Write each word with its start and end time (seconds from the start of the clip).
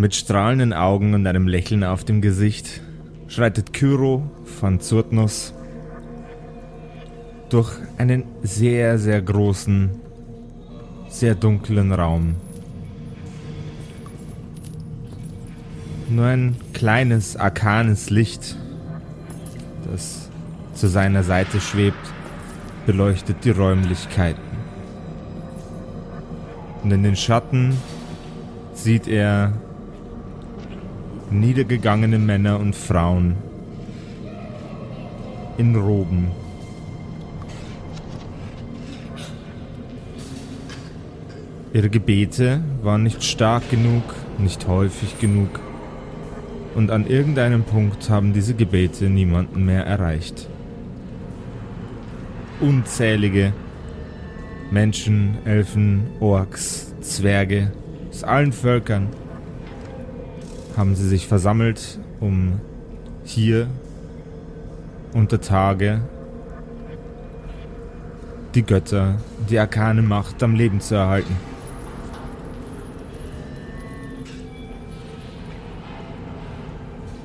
Mit 0.00 0.14
strahlenden 0.14 0.72
Augen 0.72 1.12
und 1.12 1.26
einem 1.26 1.46
Lächeln 1.46 1.84
auf 1.84 2.04
dem 2.04 2.22
Gesicht 2.22 2.80
schreitet 3.28 3.74
Kyro 3.74 4.22
von 4.46 4.80
Zurtnus 4.80 5.52
durch 7.50 7.70
einen 7.98 8.24
sehr, 8.42 8.98
sehr 8.98 9.20
großen, 9.20 9.90
sehr 11.10 11.34
dunklen 11.34 11.92
Raum. 11.92 12.36
Nur 16.08 16.24
ein 16.24 16.56
kleines, 16.72 17.36
arkanes 17.36 18.08
Licht, 18.08 18.56
das 19.92 20.30
zu 20.72 20.88
seiner 20.88 21.24
Seite 21.24 21.60
schwebt, 21.60 22.14
beleuchtet 22.86 23.44
die 23.44 23.50
Räumlichkeiten. 23.50 24.40
Und 26.82 26.90
in 26.90 27.02
den 27.02 27.16
Schatten 27.16 27.76
sieht 28.72 29.06
er 29.06 29.52
niedergegangene 31.30 32.18
Männer 32.18 32.58
und 32.58 32.74
Frauen 32.74 33.36
in 35.58 35.76
Roben. 35.76 36.28
Ihre 41.72 41.88
Gebete 41.88 42.62
waren 42.82 43.04
nicht 43.04 43.22
stark 43.22 43.70
genug, 43.70 44.02
nicht 44.38 44.66
häufig 44.66 45.20
genug, 45.20 45.60
und 46.74 46.90
an 46.90 47.06
irgendeinem 47.06 47.62
Punkt 47.64 48.10
haben 48.10 48.32
diese 48.32 48.54
Gebete 48.54 49.04
niemanden 49.04 49.64
mehr 49.64 49.84
erreicht. 49.84 50.48
Unzählige 52.60 53.52
Menschen, 54.70 55.38
Elfen, 55.44 56.06
Orks, 56.20 56.94
Zwerge 57.00 57.72
aus 58.08 58.24
allen 58.24 58.52
Völkern 58.52 59.08
haben 60.76 60.94
sie 60.94 61.08
sich 61.08 61.26
versammelt, 61.26 61.98
um 62.20 62.60
hier 63.24 63.68
unter 65.12 65.40
Tage 65.40 66.02
die 68.54 68.62
Götter, 68.62 69.16
die 69.48 69.58
arkane 69.58 70.02
Macht 70.02 70.42
am 70.42 70.54
Leben 70.54 70.80
zu 70.80 70.94
erhalten. 70.94 71.36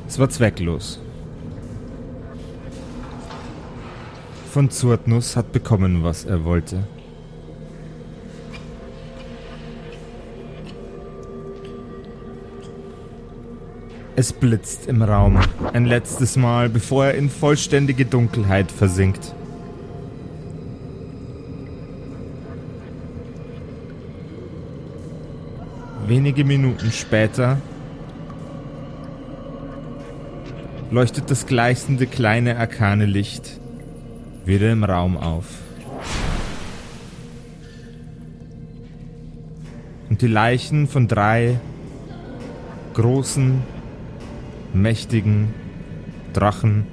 Es 0.08 0.20
war 0.20 0.30
zwecklos. 0.30 1.02
Von 4.52 4.70
Zurtnus 4.70 5.36
hat 5.36 5.52
bekommen, 5.52 6.03
was 6.03 6.23
er 6.23 6.45
wollte. 6.45 6.88
Es 14.17 14.31
blitzt 14.31 14.88
im 14.88 15.02
Raum, 15.02 15.38
ein 15.73 15.85
letztes 15.85 16.38
Mal, 16.38 16.69
bevor 16.69 17.08
er 17.08 17.16
in 17.16 17.30
vollständige 17.30 18.05
Dunkelheit 18.05 18.71
versinkt. 18.71 19.35
Wenige 26.08 26.45
Minuten 26.45 26.93
später 26.93 27.58
leuchtet 30.91 31.30
das 31.30 31.45
gleißende 31.45 32.08
kleine 32.08 32.58
arkane 32.58 33.05
Licht 33.05 33.59
wieder 34.45 34.71
im 34.71 34.86
Raum 34.86 35.17
auf. 35.17 35.45
Und 40.09 40.21
die 40.21 40.27
Leichen 40.27 40.88
von 40.88 41.09
drei 41.09 41.59
großen, 42.93 43.61
mächtigen 44.76 45.54
Drachen 46.34 46.86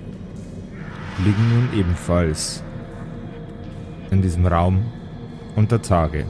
liegen 1.24 1.48
nun 1.50 1.78
ebenfalls 1.78 2.62
in 4.10 4.22
diesem 4.22 4.46
Raum 4.46 4.86
unter 5.56 5.82
Tage. 5.82 6.26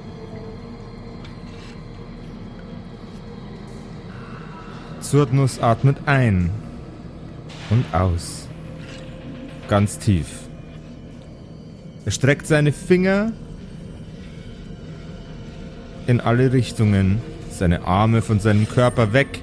Zurdnuss 5.01 5.61
atmet 5.61 5.99
ein 6.07 6.51
und 7.71 7.85
aus. 7.93 8.49
Ganz 9.69 9.99
tief. 9.99 10.27
Er 12.05 12.11
streckt 12.11 12.47
seine 12.47 12.73
Finger 12.73 13.33
in 16.07 16.21
alle 16.21 16.53
Richtungen, 16.53 17.21
seine 17.51 17.85
Arme 17.85 18.23
von 18.23 18.41
seinem 18.41 18.69
Körper 18.69 19.13
weg 19.13 19.43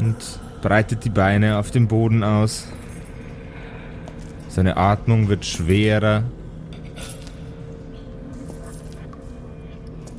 und 0.00 0.40
breitet 0.62 1.04
die 1.04 1.10
Beine 1.10 1.58
auf 1.58 1.70
dem 1.70 1.86
Boden 1.86 2.24
aus. 2.24 2.66
Seine 4.48 4.76
Atmung 4.76 5.28
wird 5.28 5.44
schwerer. 5.44 6.24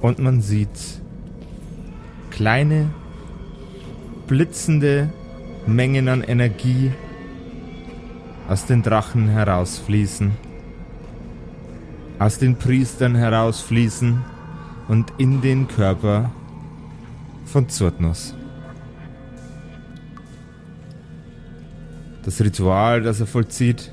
Und 0.02 0.20
man 0.20 0.42
sieht 0.42 0.70
kleine, 2.30 2.90
blitzende 4.28 5.10
Mengen 5.66 6.08
an 6.08 6.24
Energie 6.24 6.92
aus 8.48 8.66
den 8.66 8.82
Drachen 8.84 9.28
herausfließen, 9.30 10.32
aus 12.20 12.38
den 12.38 12.56
Priestern 12.56 13.16
herausfließen 13.16 14.24
und 14.88 15.14
in 15.18 15.42
den 15.42 15.68
Körper 15.68 16.32
von 17.46 17.70
Zurtnus. 17.70 18.34
Das 22.24 22.40
Ritual, 22.40 23.02
das 23.02 23.20
er 23.20 23.26
vollzieht, 23.26 23.92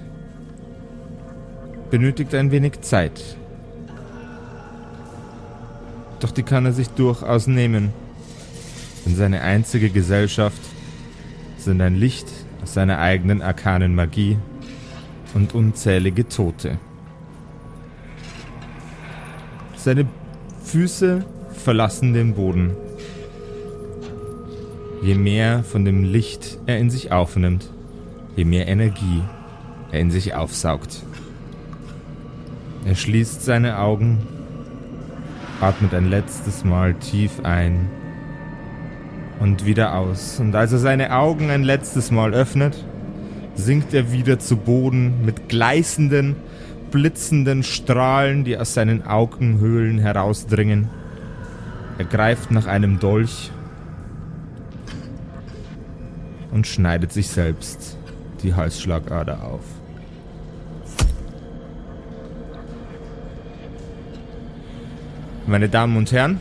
benötigt 1.90 2.34
ein 2.34 2.50
wenig 2.50 2.80
Zeit. 2.82 3.36
Doch 6.20 6.30
die 6.30 6.42
kann 6.42 6.66
er 6.66 6.72
sich 6.72 6.88
durchaus 6.88 7.46
nehmen, 7.46 7.90
denn 9.06 9.16
seine 9.16 9.40
einzige 9.40 9.88
Gesellschaft 9.88 10.60
sind 11.56 11.80
ein 11.80 11.94
Licht 11.94 12.26
aus 12.62 12.74
seiner 12.74 12.98
eigenen 12.98 13.40
arkanen 13.40 13.94
Magie 13.94 14.36
und 15.34 15.54
unzählige 15.54 16.28
Tote. 16.28 16.78
Seine 19.76 20.06
Füße 20.64 21.24
verlassen 21.52 22.12
den 22.12 22.34
Boden. 22.34 22.72
Je 25.02 25.14
mehr 25.14 25.62
von 25.64 25.84
dem 25.84 26.04
Licht 26.04 26.58
er 26.66 26.78
in 26.78 26.90
sich 26.90 27.12
aufnimmt, 27.12 27.70
je 28.38 28.44
mehr 28.44 28.68
Energie 28.68 29.20
er 29.90 29.98
in 29.98 30.12
sich 30.12 30.32
aufsaugt. 30.32 31.02
Er 32.84 32.94
schließt 32.94 33.44
seine 33.44 33.80
Augen, 33.80 34.18
atmet 35.60 35.92
ein 35.92 36.08
letztes 36.08 36.64
Mal 36.64 36.94
tief 36.94 37.40
ein 37.42 37.90
und 39.40 39.66
wieder 39.66 39.96
aus. 39.96 40.38
Und 40.38 40.54
als 40.54 40.70
er 40.70 40.78
seine 40.78 41.16
Augen 41.16 41.50
ein 41.50 41.64
letztes 41.64 42.12
Mal 42.12 42.32
öffnet, 42.32 42.84
sinkt 43.56 43.92
er 43.92 44.12
wieder 44.12 44.38
zu 44.38 44.56
Boden 44.56 45.24
mit 45.24 45.48
gleißenden, 45.48 46.36
blitzenden 46.92 47.64
Strahlen, 47.64 48.44
die 48.44 48.56
aus 48.56 48.72
seinen 48.72 49.04
Augenhöhlen 49.04 49.98
herausdringen. 49.98 50.88
Er 51.98 52.04
greift 52.04 52.52
nach 52.52 52.66
einem 52.66 53.00
Dolch 53.00 53.50
und 56.52 56.68
schneidet 56.68 57.12
sich 57.12 57.26
selbst 57.26 57.97
die 58.42 58.54
Halsschlagader 58.54 59.44
auf. 59.44 59.64
Meine 65.46 65.68
Damen 65.68 65.96
und 65.96 66.12
Herren, 66.12 66.40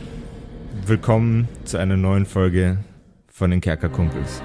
willkommen 0.86 1.48
zu 1.64 1.78
einer 1.78 1.96
neuen 1.96 2.26
Folge 2.26 2.78
von 3.28 3.50
den 3.50 3.60
Kerkerkumpels. 3.60 4.42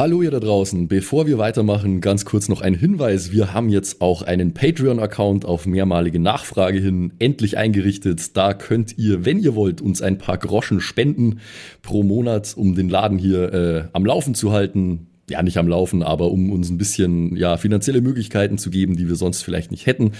Hallo 0.00 0.22
ihr 0.22 0.30
da 0.30 0.40
draußen, 0.40 0.88
bevor 0.88 1.26
wir 1.26 1.36
weitermachen, 1.36 2.00
ganz 2.00 2.24
kurz 2.24 2.48
noch 2.48 2.62
ein 2.62 2.72
Hinweis. 2.72 3.32
Wir 3.32 3.52
haben 3.52 3.68
jetzt 3.68 4.00
auch 4.00 4.22
einen 4.22 4.54
Patreon-Account 4.54 5.44
auf 5.44 5.66
mehrmalige 5.66 6.18
Nachfrage 6.18 6.78
hin 6.78 7.12
endlich 7.18 7.58
eingerichtet. 7.58 8.34
Da 8.34 8.54
könnt 8.54 8.96
ihr, 8.96 9.26
wenn 9.26 9.38
ihr 9.38 9.54
wollt, 9.54 9.82
uns 9.82 10.00
ein 10.00 10.16
paar 10.16 10.38
Groschen 10.38 10.80
spenden 10.80 11.40
pro 11.82 12.02
Monat, 12.02 12.54
um 12.56 12.74
den 12.74 12.88
Laden 12.88 13.18
hier 13.18 13.52
äh, 13.52 13.84
am 13.92 14.06
Laufen 14.06 14.34
zu 14.34 14.52
halten. 14.52 15.08
ja 15.28 15.42
nicht 15.42 15.58
am 15.58 15.68
Laufen, 15.68 16.02
aber 16.02 16.30
um 16.30 16.50
uns 16.50 16.70
ein 16.70 16.78
bisschen 16.78 17.36
ja 17.36 17.58
finanzielle 17.58 18.00
Möglichkeiten 18.00 18.56
zu 18.56 18.70
geben, 18.70 18.96
die 18.96 19.06
wir 19.06 19.16
sonst 19.16 19.42
vielleicht 19.42 19.70
nicht 19.70 19.84
hätten. 19.84 20.12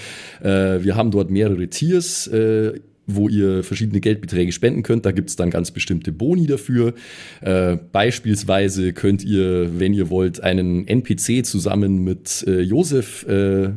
Äh, 0.42 0.84
wir 0.84 0.94
haben 0.94 1.10
dort 1.10 1.30
mehrere 1.30 1.68
Tiers. 1.68 2.26
Äh, 2.26 2.80
wo 3.06 3.28
ihr 3.28 3.62
verschiedene 3.64 4.00
Geldbeträge 4.00 4.52
spenden 4.52 4.82
könnt. 4.82 5.04
Da 5.06 5.12
gibt 5.12 5.30
es 5.30 5.36
dann 5.36 5.50
ganz 5.50 5.70
bestimmte 5.70 6.12
Boni 6.12 6.46
dafür. 6.46 6.94
Äh, 7.40 7.76
beispielsweise 7.92 8.92
könnt 8.92 9.24
ihr, 9.24 9.78
wenn 9.78 9.94
ihr 9.94 10.10
wollt, 10.10 10.42
einen 10.42 10.86
NPC 10.86 11.44
zusammen 11.44 12.04
mit 12.04 12.44
äh, 12.46 12.60
Josef 12.60 13.26
äh, 13.26 13.70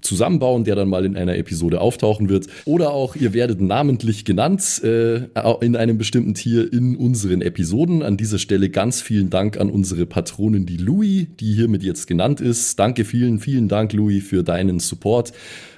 zusammenbauen, 0.00 0.64
der 0.64 0.74
dann 0.74 0.88
mal 0.88 1.04
in 1.04 1.16
einer 1.16 1.36
Episode 1.36 1.80
auftauchen 1.80 2.28
wird. 2.28 2.46
Oder 2.64 2.90
auch 2.90 3.16
ihr 3.16 3.34
werdet 3.34 3.60
namentlich 3.60 4.24
genannt 4.24 4.82
äh, 4.82 5.22
in 5.60 5.76
einem 5.76 5.98
bestimmten 5.98 6.34
Tier 6.34 6.72
in 6.72 6.96
unseren 6.96 7.42
Episoden. 7.42 8.02
An 8.02 8.16
dieser 8.16 8.38
Stelle 8.38 8.70
ganz 8.70 9.00
vielen 9.00 9.30
Dank 9.30 9.58
an 9.58 9.70
unsere 9.70 10.06
Patronin, 10.06 10.66
die 10.66 10.76
Louis, 10.76 11.26
die 11.40 11.54
hiermit 11.54 11.82
jetzt 11.82 12.06
genannt 12.06 12.40
ist. 12.40 12.78
Danke 12.78 13.04
vielen, 13.04 13.38
vielen 13.38 13.68
Dank, 13.68 13.92
Louis, 13.92 14.24
für 14.24 14.42
deinen 14.42 14.80
Support. 14.80 15.32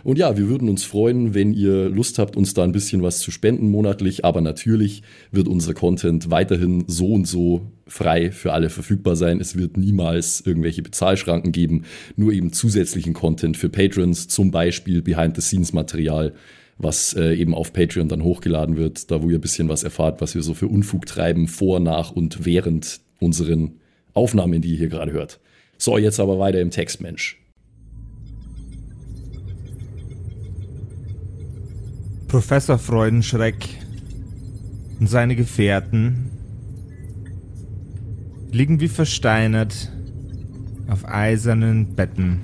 Und 0.04 0.18
ja, 0.18 0.36
wir 0.36 0.48
würden 0.48 0.68
uns 0.68 0.84
freuen, 0.84 1.34
wenn 1.34 1.52
ihr 1.52 1.88
Lust 1.88 2.18
habt, 2.18 2.36
uns 2.36 2.54
da 2.54 2.64
ein 2.64 2.72
bisschen 2.72 3.02
was 3.02 3.18
zu 3.18 3.30
spenden 3.30 3.70
monatlich. 3.70 4.24
Aber 4.24 4.40
natürlich 4.40 5.02
wird 5.32 5.48
unser 5.48 5.74
Content 5.74 6.30
weiterhin 6.30 6.84
so 6.86 7.08
und 7.08 7.26
so 7.26 7.72
frei 7.88 8.30
für 8.30 8.52
alle 8.52 8.70
verfügbar 8.70 9.16
sein. 9.16 9.40
Es 9.40 9.56
wird 9.56 9.76
niemals 9.76 10.42
irgendwelche 10.44 10.82
Bezahlschranken 10.82 11.52
geben, 11.52 11.84
nur 12.16 12.32
eben 12.32 12.52
zusätzlichen 12.52 13.14
Content 13.14 13.56
für 13.56 13.68
Patrons, 13.68 14.28
zum 14.28 14.50
Beispiel 14.50 15.02
Behind-the-Scenes-Material, 15.02 16.34
was 16.78 17.14
äh, 17.14 17.34
eben 17.34 17.54
auf 17.54 17.72
Patreon 17.72 18.08
dann 18.08 18.22
hochgeladen 18.22 18.76
wird, 18.76 19.10
da 19.10 19.22
wo 19.22 19.30
ihr 19.30 19.38
ein 19.38 19.40
bisschen 19.40 19.68
was 19.68 19.82
erfahrt, 19.82 20.20
was 20.20 20.34
wir 20.34 20.42
so 20.42 20.54
für 20.54 20.68
Unfug 20.68 21.06
treiben, 21.06 21.48
vor, 21.48 21.80
nach 21.80 22.12
und 22.12 22.44
während 22.44 23.00
unseren 23.20 23.80
Aufnahmen, 24.14 24.60
die 24.62 24.72
ihr 24.72 24.78
hier 24.78 24.88
gerade 24.88 25.12
hört. 25.12 25.40
So, 25.76 25.98
jetzt 25.98 26.20
aber 26.20 26.38
weiter 26.38 26.60
im 26.60 26.70
Text, 26.70 27.00
Mensch. 27.00 27.40
Professor 32.28 32.78
Freudenschreck 32.78 33.56
und 35.00 35.08
seine 35.08 35.34
Gefährten 35.34 36.27
liegen 38.50 38.80
wie 38.80 38.88
versteinert 38.88 39.92
auf 40.88 41.04
eisernen 41.04 41.94
Betten, 41.94 42.40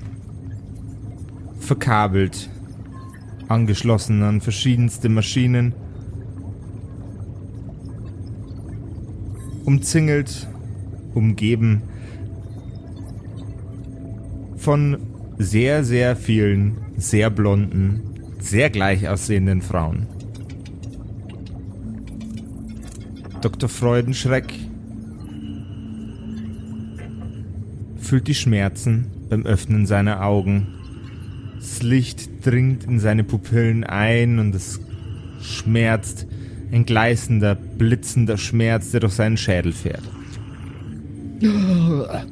verkabelt, 1.58 2.50
angeschlossen 3.48 4.22
an 4.22 4.40
verschiedenste 4.40 5.08
Maschinen, 5.08 5.74
umzingelt, 9.64 10.46
umgeben 11.14 11.82
von 14.56 14.98
sehr, 15.38 15.84
sehr 15.84 16.16
vielen, 16.16 16.76
sehr 16.96 17.30
blonden, 17.30 18.02
sehr 18.40 18.70
gleich 18.70 19.08
aussehenden 19.08 19.62
Frauen. 19.62 20.06
Dr. 23.40 23.68
Freudenschreck 23.68 24.54
fühlt 28.04 28.28
die 28.28 28.34
Schmerzen 28.34 29.06
beim 29.28 29.44
Öffnen 29.44 29.86
seiner 29.86 30.22
Augen. 30.22 30.68
Das 31.58 31.82
Licht 31.82 32.44
dringt 32.44 32.84
in 32.84 33.00
seine 33.00 33.24
Pupillen 33.24 33.84
ein 33.84 34.38
und 34.38 34.54
es 34.54 34.80
schmerzt. 35.40 36.26
Ein 36.70 36.84
gleißender, 36.84 37.54
blitzender 37.54 38.36
Schmerz, 38.36 38.90
der 38.90 39.00
durch 39.00 39.12
seinen 39.12 39.36
Schädel 39.36 39.72
fährt. 39.72 40.02
Das 41.40 42.26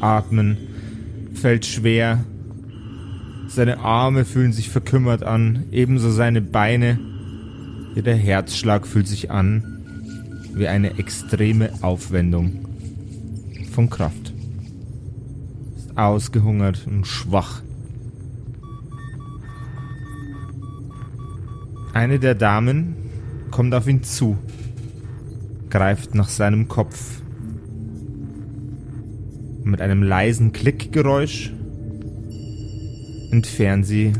Atmen 0.00 0.56
fällt 1.34 1.66
schwer. 1.66 2.24
Seine 3.48 3.78
Arme 3.78 4.24
fühlen 4.24 4.52
sich 4.52 4.70
verkümmert 4.70 5.22
an, 5.22 5.64
ebenso 5.70 6.10
seine 6.10 6.40
Beine. 6.40 6.98
Jeder 7.94 8.14
Herzschlag 8.14 8.86
fühlt 8.86 9.06
sich 9.06 9.30
an 9.30 9.70
wie 10.54 10.68
eine 10.68 10.98
extreme 10.98 11.70
Aufwendung 11.82 12.63
von 13.74 13.90
Kraft. 13.90 14.32
Ist 15.76 15.98
ausgehungert 15.98 16.86
und 16.86 17.06
schwach. 17.06 17.60
Eine 21.92 22.20
der 22.20 22.36
Damen 22.36 22.94
kommt 23.50 23.74
auf 23.74 23.88
ihn 23.88 24.04
zu, 24.04 24.38
greift 25.70 26.14
nach 26.14 26.28
seinem 26.28 26.68
Kopf. 26.68 27.20
Mit 29.64 29.80
einem 29.80 30.02
leisen 30.04 30.52
Klickgeräusch 30.52 31.52
entfernt 33.32 33.86
sie 33.86 34.12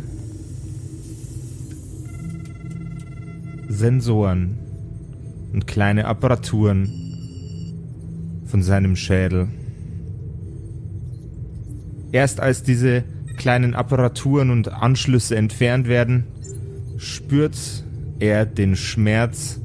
Sensoren 3.68 4.58
und 5.52 5.68
kleine 5.68 6.06
Apparaturen 6.06 7.03
von 8.54 8.62
seinem 8.62 8.94
Schädel. 8.94 9.48
Erst 12.12 12.38
als 12.38 12.62
diese 12.62 13.02
kleinen 13.36 13.74
Apparaturen 13.74 14.50
und 14.50 14.72
Anschlüsse 14.72 15.34
entfernt 15.34 15.88
werden, 15.88 16.22
spürt 16.96 17.56
er 18.20 18.46
den 18.46 18.76
Schmerz, 18.76 19.58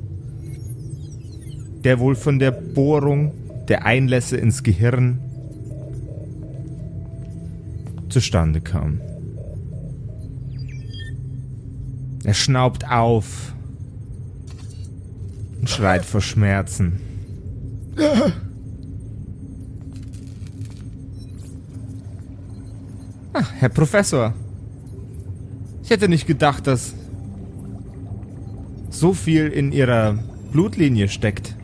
der 1.83 1.99
wohl 1.99 2.15
von 2.15 2.39
der 2.39 2.49
Bohrung 2.49 3.31
der 3.67 3.85
Einlässe 3.85 4.37
ins 4.37 4.63
Gehirn 4.63 5.19
zustande 8.09 8.59
kam. 8.59 9.01
Er 12.23 12.33
schnaubt 12.33 12.89
auf 12.89 13.53
und 15.59 15.69
schreit 15.69 16.05
vor 16.05 16.21
Schmerzen. 16.21 16.99
Ach, 23.41 23.53
Herr 23.59 23.69
Professor. 23.69 24.33
Ich 25.81 25.89
hätte 25.91 26.09
nicht 26.09 26.27
gedacht, 26.27 26.67
dass 26.67 26.93
so 28.89 29.13
viel 29.13 29.47
in 29.47 29.71
Ihrer 29.71 30.19
Blutlinie 30.51 31.07
steckt 31.07 31.55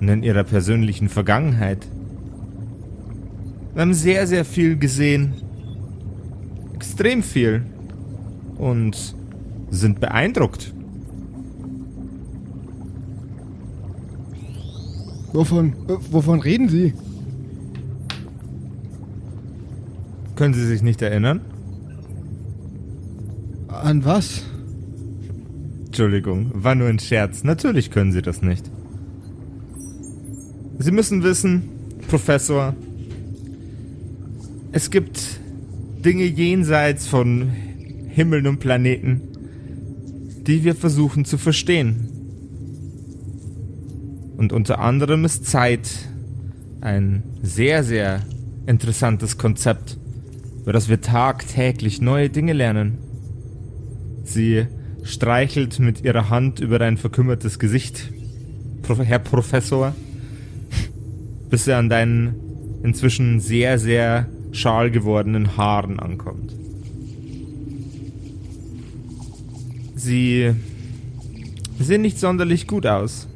und 0.00 0.06
in 0.08 0.22
Ihrer 0.22 0.44
persönlichen 0.44 1.08
Vergangenheit. 1.08 1.84
Wir 3.74 3.82
haben 3.82 3.94
sehr, 3.94 4.28
sehr 4.28 4.44
viel 4.44 4.76
gesehen. 4.76 5.34
Extrem 6.74 7.24
viel. 7.24 7.64
Und 8.56 9.16
sind 9.70 9.98
beeindruckt. 9.98 10.72
Wovon, 15.32 15.72
äh, 15.88 15.96
wovon 16.12 16.38
reden 16.38 16.68
Sie? 16.68 16.94
Können 20.36 20.52
Sie 20.52 20.66
sich 20.66 20.82
nicht 20.82 21.00
erinnern? 21.00 21.40
An 23.68 24.04
was? 24.04 24.44
Entschuldigung, 25.86 26.50
war 26.52 26.74
nur 26.74 26.88
ein 26.88 26.98
Scherz. 26.98 27.42
Natürlich 27.42 27.90
können 27.90 28.12
Sie 28.12 28.20
das 28.20 28.42
nicht. 28.42 28.70
Sie 30.78 30.90
müssen 30.90 31.22
wissen, 31.22 31.70
Professor, 32.08 32.74
es 34.72 34.90
gibt 34.90 35.40
Dinge 36.04 36.24
jenseits 36.24 37.06
von 37.06 37.48
Himmeln 38.08 38.46
und 38.46 38.60
Planeten, 38.60 39.22
die 40.46 40.64
wir 40.64 40.74
versuchen 40.74 41.24
zu 41.24 41.38
verstehen. 41.38 42.10
Und 44.36 44.52
unter 44.52 44.80
anderem 44.80 45.24
ist 45.24 45.46
Zeit 45.46 45.88
ein 46.82 47.22
sehr, 47.42 47.82
sehr 47.82 48.20
interessantes 48.66 49.38
Konzept 49.38 49.98
über 50.66 50.72
das 50.72 50.88
wir 50.88 51.00
tagtäglich 51.00 52.00
neue 52.00 52.28
Dinge 52.28 52.52
lernen. 52.52 52.98
Sie 54.24 54.66
streichelt 55.04 55.78
mit 55.78 56.02
ihrer 56.02 56.28
Hand 56.28 56.58
über 56.58 56.80
dein 56.80 56.96
verkümmertes 56.96 57.60
Gesicht, 57.60 58.12
Herr 58.84 59.20
Professor, 59.20 59.94
bis 61.50 61.68
er 61.68 61.78
an 61.78 61.88
deinen 61.88 62.34
inzwischen 62.82 63.38
sehr, 63.38 63.78
sehr 63.78 64.28
schal 64.50 64.90
gewordenen 64.90 65.56
Haaren 65.56 66.00
ankommt. 66.00 66.52
Sie 69.94 70.52
sehen 71.78 72.02
nicht 72.02 72.18
sonderlich 72.18 72.66
gut 72.66 72.86
aus. 72.86 73.28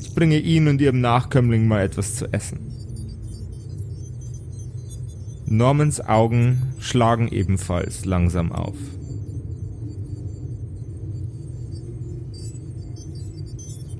Ich 0.00 0.14
bringe 0.14 0.38
Ihnen 0.38 0.68
und 0.68 0.80
Ihrem 0.80 1.02
Nachkömmling 1.02 1.68
mal 1.68 1.82
etwas 1.82 2.14
zu 2.14 2.32
essen. 2.32 2.69
Normans 5.52 6.00
Augen 6.00 6.62
schlagen 6.78 7.26
ebenfalls 7.26 8.04
langsam 8.04 8.52
auf. 8.52 8.76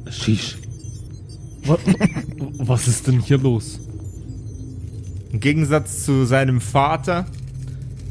Sheesh. 0.09 0.59
Was, 2.59 2.87
ist 2.87 3.09
denn 3.09 3.19
hier 3.19 3.39
los? 3.39 3.81
Im 5.33 5.41
Gegensatz 5.41 6.05
zu 6.05 6.25
seinem 6.25 6.61
Vater 6.61 7.27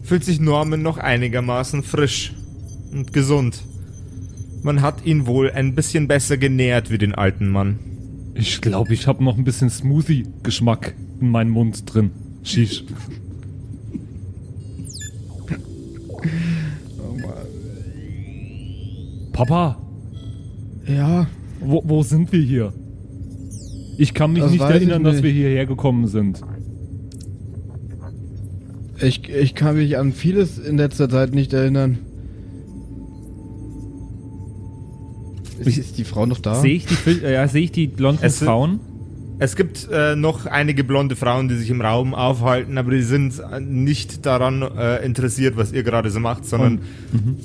fühlt 0.04 0.26
sich 0.26 0.42
Norman 0.42 0.82
noch 0.82 0.98
einigermaßen 0.98 1.82
frisch 1.82 2.34
und 2.92 3.14
gesund. 3.14 3.64
Man 4.64 4.82
hat 4.82 5.06
ihn 5.06 5.28
wohl 5.28 5.50
ein 5.50 5.76
bisschen 5.76 6.10
besser 6.10 6.36
genährt 6.36 6.92
wie 6.92 6.98
den 6.98 7.16
alten 7.16 7.48
Mann. 7.48 7.80
Ich 8.34 8.60
glaube, 8.60 8.94
ich 8.94 9.08
habe 9.08 9.24
noch 9.24 9.38
ein 9.38 9.46
bisschen 9.46 9.70
Smoothie-Geschmack 9.70 10.94
in 11.22 11.30
meinem 11.30 11.52
Mund 11.52 11.84
drin. 11.86 12.12
Shish. 12.44 12.84
Papa, 19.40 19.78
Ja, 20.86 21.28
wo, 21.62 21.82
wo 21.86 22.04
sind 22.04 22.30
wir 22.34 22.42
hier? 22.42 22.74
Ich 23.98 24.14
kann 24.14 24.34
mich 24.34 24.44
Das 24.44 24.52
nicht 24.52 24.62
erinnern, 24.62 25.06
dass 25.06 25.24
wir 25.24 25.32
hierher 25.32 25.66
gekommen 25.66 26.08
sind. 26.08 26.42
ich, 29.02 29.30
ich 29.30 29.56
kann 29.56 29.78
mich 29.78 29.98
an 29.98 30.12
vieles 30.12 30.58
in 30.58 30.76
letzter 30.76 31.08
Zeit 31.08 31.34
nicht 31.34 31.54
erinnern. 31.54 32.00
Ist, 35.60 35.78
ist 35.78 35.98
die 35.98 36.04
Frau 36.04 36.26
noch 36.26 36.40
da? 36.40 36.56
Sehe 36.56 36.76
ich 36.76 36.86
die, 36.86 37.20
ja, 37.24 37.48
sehe 37.48 37.64
ich 37.64 37.72
die 37.72 37.88
blonden 37.88 38.30
Frauen? 38.30 38.82
Es 39.42 39.56
gibt 39.56 39.88
äh, 39.90 40.18
noch 40.18 40.46
einige 40.46 40.84
blonde 40.84 41.16
Frauen, 41.16 41.48
die 41.48 41.56
sich 41.56 41.70
im 41.70 41.80
Raum 41.80 42.14
aufhalten, 42.14 42.78
aber 42.78 42.92
die 42.92 43.02
sind 43.02 43.40
äh, 43.40 43.62
nicht 43.62 44.26
daran 44.26 44.62
äh, 44.62 44.98
interessiert, 45.06 45.56
was 45.56 45.72
ihr 45.72 45.84
gerade 45.84 46.12
so 46.12 46.20
macht, 46.20 46.46
sondern 46.46 46.82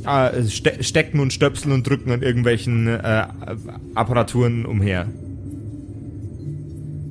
äh, 0.05 0.43
ste 0.49 0.83
stecken 0.83 1.21
und 1.21 1.33
stöpseln 1.33 1.73
und 1.73 1.89
drücken 1.89 2.11
an 2.11 2.23
irgendwelchen 2.23 2.89
äh, 2.89 3.27
Apparaturen 3.95 4.67
umher. 4.67 5.07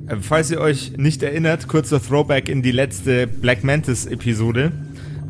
Äh, 0.06 0.16
falls 0.20 0.50
ihr 0.50 0.60
euch 0.60 0.98
nicht 0.98 1.22
erinnert, 1.22 1.66
kurzer 1.66 2.02
Throwback 2.02 2.50
in 2.50 2.60
die 2.60 2.72
letzte 2.72 3.26
Black 3.26 3.64
Mantis 3.64 4.04
Episode. 4.04 4.72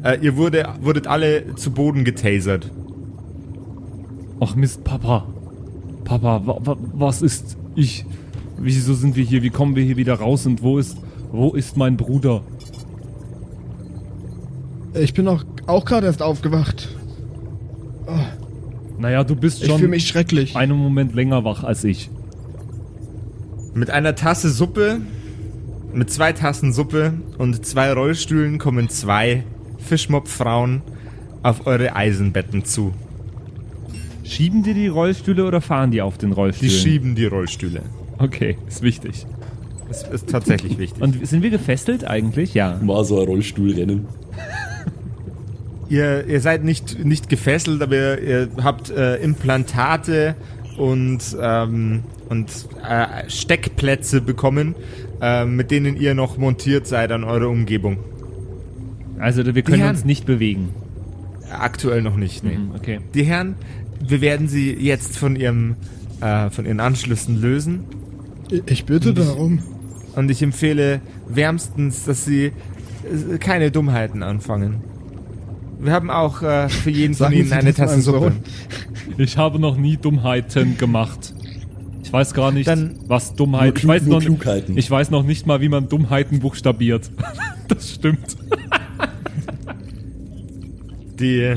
Äh, 0.02 0.18
ihr 0.20 0.36
wurde, 0.36 0.68
wurdet 0.80 1.06
alle 1.06 1.54
zu 1.54 1.70
Boden 1.70 2.04
getasert. 2.04 2.72
Ach 4.40 4.56
Mist, 4.56 4.82
Papa. 4.82 5.28
Papa, 6.04 6.42
wa, 6.44 6.58
wa, 6.60 6.76
was 6.92 7.22
ist 7.22 7.56
ich? 7.76 8.04
Wieso 8.58 8.94
sind 8.94 9.16
wir 9.16 9.24
hier? 9.24 9.42
Wie 9.42 9.50
kommen 9.50 9.76
wir 9.76 9.82
hier 9.84 9.96
wieder 9.96 10.14
raus? 10.14 10.46
Und 10.46 10.62
wo 10.62 10.78
ist, 10.78 10.96
wo 11.32 11.50
ist 11.52 11.76
mein 11.76 11.96
Bruder? 11.96 12.42
Ich 14.94 15.12
bin 15.14 15.26
auch, 15.28 15.44
auch 15.66 15.84
gerade 15.84 16.06
erst 16.06 16.22
aufgewacht. 16.22 16.88
Naja, 18.98 19.24
du 19.24 19.34
bist 19.34 19.58
Ich 19.62 19.66
fühle 19.66 19.78
schon 19.80 19.90
mich 19.90 20.06
schrecklich. 20.06 20.56
einen 20.56 20.78
Moment 20.78 21.14
länger 21.14 21.44
wach 21.44 21.64
als 21.64 21.82
ich. 21.84 22.10
Mit 23.74 23.90
einer 23.90 24.14
Tasse 24.14 24.50
Suppe, 24.50 25.00
mit 25.92 26.10
zwei 26.10 26.32
Tassen 26.32 26.72
Suppe 26.72 27.14
und 27.38 27.66
zwei 27.66 27.92
Rollstühlen 27.92 28.58
kommen 28.58 28.88
zwei 28.88 29.42
Fischmob-Frauen 29.78 30.82
auf 31.42 31.66
eure 31.66 31.96
Eisenbetten 31.96 32.64
zu. 32.64 32.92
Schieben 34.22 34.62
die 34.62 34.74
die 34.74 34.86
Rollstühle 34.86 35.44
oder 35.44 35.60
fahren 35.60 35.90
die 35.90 36.00
auf 36.00 36.16
den 36.16 36.30
Die 36.30 36.34
Rollstühlen? 36.36 36.72
schieben 36.72 37.14
die 37.16 37.26
Rollstühle. 37.26 37.82
Okay, 38.18 38.56
ist 38.68 38.82
wichtig. 38.82 39.26
Das 39.88 40.02
ist 40.08 40.28
tatsächlich 40.28 40.78
wichtig. 40.78 41.02
Und 41.02 41.26
sind 41.26 41.42
wir 41.42 41.50
gefesselt 41.50 42.06
eigentlich? 42.06 42.54
Ja. 42.54 42.78
Mal 42.82 43.04
so 43.04 43.20
ein 43.20 43.26
Rollstuhlrennen. 43.26 44.06
ihr, 45.88 46.26
ihr 46.26 46.40
seid 46.40 46.64
nicht, 46.64 47.04
nicht 47.04 47.28
gefesselt, 47.28 47.82
aber 47.82 48.20
ihr, 48.20 48.48
habt 48.62 48.90
äh, 48.90 49.16
Implantate 49.16 50.34
und, 50.76 51.36
ähm, 51.40 52.02
und 52.28 52.48
äh, 52.88 53.28
Steckplätze 53.28 54.20
bekommen, 54.20 54.74
äh, 55.20 55.44
mit 55.44 55.70
denen 55.70 55.96
ihr 55.96 56.14
noch 56.14 56.38
montiert 56.38 56.86
seid 56.86 57.12
an 57.12 57.24
eure 57.24 57.48
Umgebung. 57.48 57.98
Also 59.18 59.54
wir 59.54 59.62
können 59.62 59.88
uns 59.88 60.04
nicht 60.04 60.26
bewegen. 60.26 60.70
Aktuell 61.50 62.02
noch 62.02 62.16
nicht, 62.16 62.42
nee. 62.42 62.56
Mhm, 62.58 62.72
Okay. 62.74 63.00
Die 63.14 63.24
Herren, 63.24 63.54
wir 64.06 64.20
werden 64.20 64.48
sie 64.48 64.72
jetzt 64.72 65.16
von 65.16 65.36
ihrem 65.36 65.76
äh, 66.20 66.50
von 66.50 66.64
ihren 66.66 66.80
Anschlüssen 66.80 67.40
lösen 67.40 67.84
Ich, 68.50 68.62
ich 68.66 68.84
bitte 68.84 69.14
darum. 69.14 69.60
und 70.16 70.30
ich 70.30 70.42
empfehle 70.42 71.00
wärmstens, 71.28 72.04
dass 72.04 72.24
sie 72.24 72.46
äh, 72.46 73.38
keine 73.38 73.70
Dummheiten 73.70 74.22
anfangen. 74.22 74.82
Wir 75.80 75.92
haben 75.92 76.10
auch 76.10 76.42
äh, 76.42 76.68
für 76.68 76.90
jeden 76.90 77.14
von 77.14 77.32
ihnen 77.32 77.52
eine 77.52 77.74
Tasse 77.74 78.00
Suppe. 78.00 78.32
Ich 79.18 79.36
habe 79.36 79.58
noch 79.58 79.76
nie 79.76 79.96
Dummheiten 79.98 80.78
gemacht. 80.78 81.34
Ich 82.02 82.12
weiß 82.12 82.32
gar 82.32 82.52
nicht, 82.52 82.66
Dann- 82.68 82.96
was 83.06 83.34
Dummheit. 83.34 83.74
Nur 83.74 83.76
ich 83.76 83.86
weiß 83.86 84.06
noch, 84.06 84.20
Klugheiten. 84.20 84.78
ich 84.78 84.90
weiß 84.90 85.10
noch 85.10 85.24
nicht 85.24 85.46
mal, 85.46 85.60
wie 85.60 85.68
man 85.68 85.88
Dummheiten 85.88 86.38
buchstabiert. 86.40 87.10
das 87.68 87.90
stimmt. 87.94 88.36
Die 91.20 91.54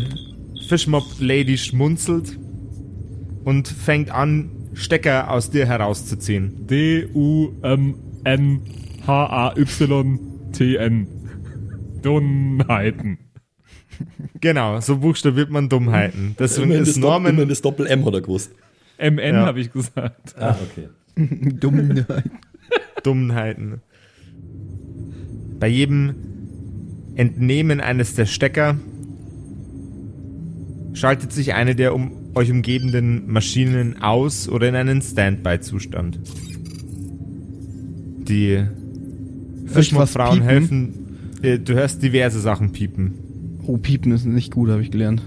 Fischmob-Lady 0.67 1.57
schmunzelt 1.57 2.37
und 3.47 3.69
fängt 3.69 4.11
an, 4.11 4.49
Stecker 4.73 5.31
aus 5.31 5.49
dir 5.49 5.65
herauszuziehen. 5.65 6.67
D 6.67 7.07
U 7.13 7.53
M 7.63 7.95
N 8.25 8.59
H 9.07 9.25
A 9.25 9.55
Y 9.57 10.19
T 10.51 10.75
N. 10.75 11.07
Dummheiten. 12.01 13.19
Genau, 14.41 14.81
so 14.81 14.97
buchstabiert 14.97 15.49
man 15.49 15.69
Dummheiten. 15.69 16.35
Deswegen 16.37 16.65
Immerhin 16.71 16.83
ist 16.83 16.97
Norman 16.97 17.31
immerhin 17.31 17.47
das 17.47 17.61
Doppel-M 17.61 18.05
hat 18.05 18.13
er 18.15 18.21
gewusst. 18.21 18.51
M 18.97 19.17
N 19.17 19.35
Ja. 19.35 19.45
habe 19.45 19.61
ich 19.61 19.71
gesagt. 19.71 20.35
Ah, 20.37 20.57
okay. 20.69 20.89
Dumm. 21.59 22.05
Dummheiten. 23.03 23.81
Bei 25.57 25.67
jedem 25.69 26.15
Entnehmen 27.15 27.79
eines 27.79 28.13
der 28.13 28.25
Stecker 28.25 28.75
schaltet 30.93 31.31
sich 31.31 31.53
eine 31.53 31.75
der 31.75 31.95
um 31.95 32.16
euch 32.37 32.51
umgebenden 32.51 33.31
Maschinen 33.31 34.01
aus 34.01 34.47
oder 34.47 34.69
in 34.69 34.75
einen 34.75 35.01
Standby-Zustand. 35.01 36.19
Die 38.27 38.63
piepen? 40.37 40.41
helfen. 40.41 40.93
äh, 41.41 41.59
Du 41.59 41.73
hörst 41.73 42.01
diverse 42.01 42.39
Sachen 42.39 42.71
piepen. 42.71 43.13
Oh, 43.65 43.77
piepen 43.77 44.11
ist 44.11 44.25
nicht 44.25 44.53
gut, 44.53 44.69
habe 44.69 44.81
ich 44.81 44.91
gelernt. 44.91 45.21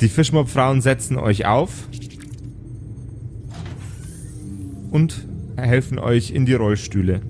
Die 0.00 0.08
Fischmob-Frauen 0.08 0.80
setzen 0.80 1.16
euch 1.16 1.46
auf 1.46 1.88
und 4.90 5.26
helfen 5.56 5.98
euch 5.98 6.30
in 6.30 6.46
die 6.46 6.54
Rollstühle. 6.54 7.20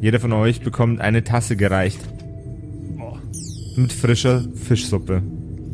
Jeder 0.00 0.18
von 0.18 0.32
euch 0.32 0.62
bekommt 0.62 1.00
eine 1.00 1.24
Tasse 1.24 1.56
gereicht. 1.56 2.00
Mit 3.80 3.92
frischer 3.92 4.44
Fischsuppe. 4.54 5.22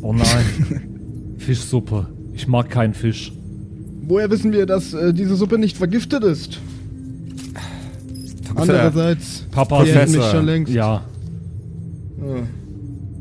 Oh 0.01 0.13
nein. 0.13 1.35
Fischsuppe. 1.37 2.07
Ich 2.33 2.47
mag 2.47 2.69
keinen 2.69 2.93
Fisch. 2.93 3.33
Woher 4.03 4.29
wissen 4.29 4.53
wir, 4.53 4.65
dass 4.65 4.93
äh, 4.93 5.13
diese 5.13 5.35
Suppe 5.35 5.57
nicht 5.57 5.75
vergiftet 5.75 6.23
ist? 6.23 6.59
Andererseits, 8.55 9.45
Papa, 9.51 9.83
hätten 9.83 10.11
mich 10.11 10.19
Professor. 10.19 10.31
schon 10.31 10.45
längst. 10.45 10.73
Ja. 10.73 11.03
Ah, 12.21 12.43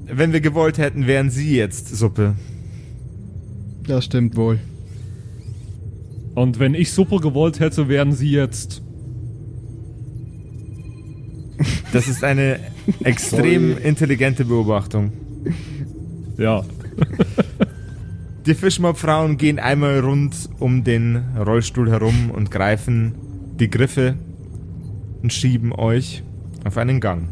Wenn 0.06 0.32
wir 0.32 0.40
gewollt 0.40 0.78
hätten, 0.78 1.06
wären 1.06 1.30
sie 1.30 1.56
jetzt 1.56 1.94
Suppe. 1.94 2.34
das 3.86 4.04
stimmt 4.04 4.36
wohl. 4.36 4.58
Und 6.34 6.58
wenn 6.58 6.74
ich 6.74 6.92
Suppe 6.92 7.18
gewollt 7.18 7.60
hätte, 7.60 7.88
wären 7.88 8.12
sie 8.12 8.30
jetzt. 8.30 8.82
Das 11.92 12.08
ist 12.08 12.22
eine 12.22 12.60
extrem 13.04 13.72
Sorry. 13.72 13.88
intelligente 13.88 14.44
Beobachtung. 14.44 15.12
Ja. 16.38 16.64
Die 18.46 18.54
Fischmob-Frauen 18.54 19.38
gehen 19.38 19.58
einmal 19.58 19.98
rund 20.00 20.48
um 20.60 20.84
den 20.84 21.20
Rollstuhl 21.36 21.90
herum 21.90 22.30
und 22.30 22.52
greifen 22.52 23.14
die 23.58 23.68
Griffe 23.68 24.14
und 25.22 25.32
schieben 25.32 25.72
euch 25.72 26.22
auf 26.64 26.76
einen 26.76 27.00
Gang. 27.00 27.28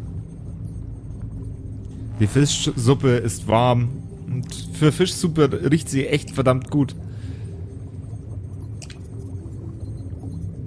Die 2.19 2.27
Fischsuppe 2.27 3.11
ist 3.11 3.47
warm 3.47 3.91
und 4.27 4.53
für 4.73 4.91
Fischsuppe 4.91 5.71
riecht 5.71 5.89
sie 5.89 6.07
echt 6.07 6.33
verdammt 6.33 6.71
gut. 6.71 6.97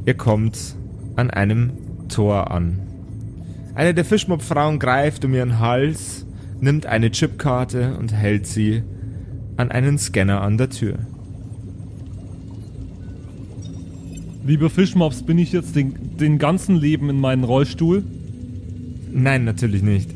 Ihr 0.06 0.14
kommt 0.14 0.76
an 1.18 1.30
einem 1.30 1.72
Tor 2.08 2.52
an. 2.52 2.87
Eine 3.78 3.94
der 3.94 4.06
Fischmob-Frauen 4.06 4.80
greift 4.80 5.24
um 5.24 5.36
ihren 5.36 5.60
Hals, 5.60 6.26
nimmt 6.60 6.88
eine 6.88 7.12
Chipkarte 7.12 7.96
und 7.96 8.12
hält 8.12 8.48
sie 8.48 8.82
an 9.56 9.70
einen 9.70 10.00
Scanner 10.00 10.42
an 10.42 10.58
der 10.58 10.72
Tür. 10.72 10.98
Liebe 14.44 14.72
Fischmobs, 14.72 15.22
bin 15.22 15.38
ich 15.38 15.52
jetzt 15.52 15.76
den, 15.76 16.18
den 16.18 16.40
ganzen 16.40 16.76
Leben 16.76 17.12
in 17.12 17.20
meinen 17.20 17.44
Rollstuhl? 17.44 18.04
Nein, 19.12 19.46
natürlich 19.46 19.84
nicht. 19.84 20.10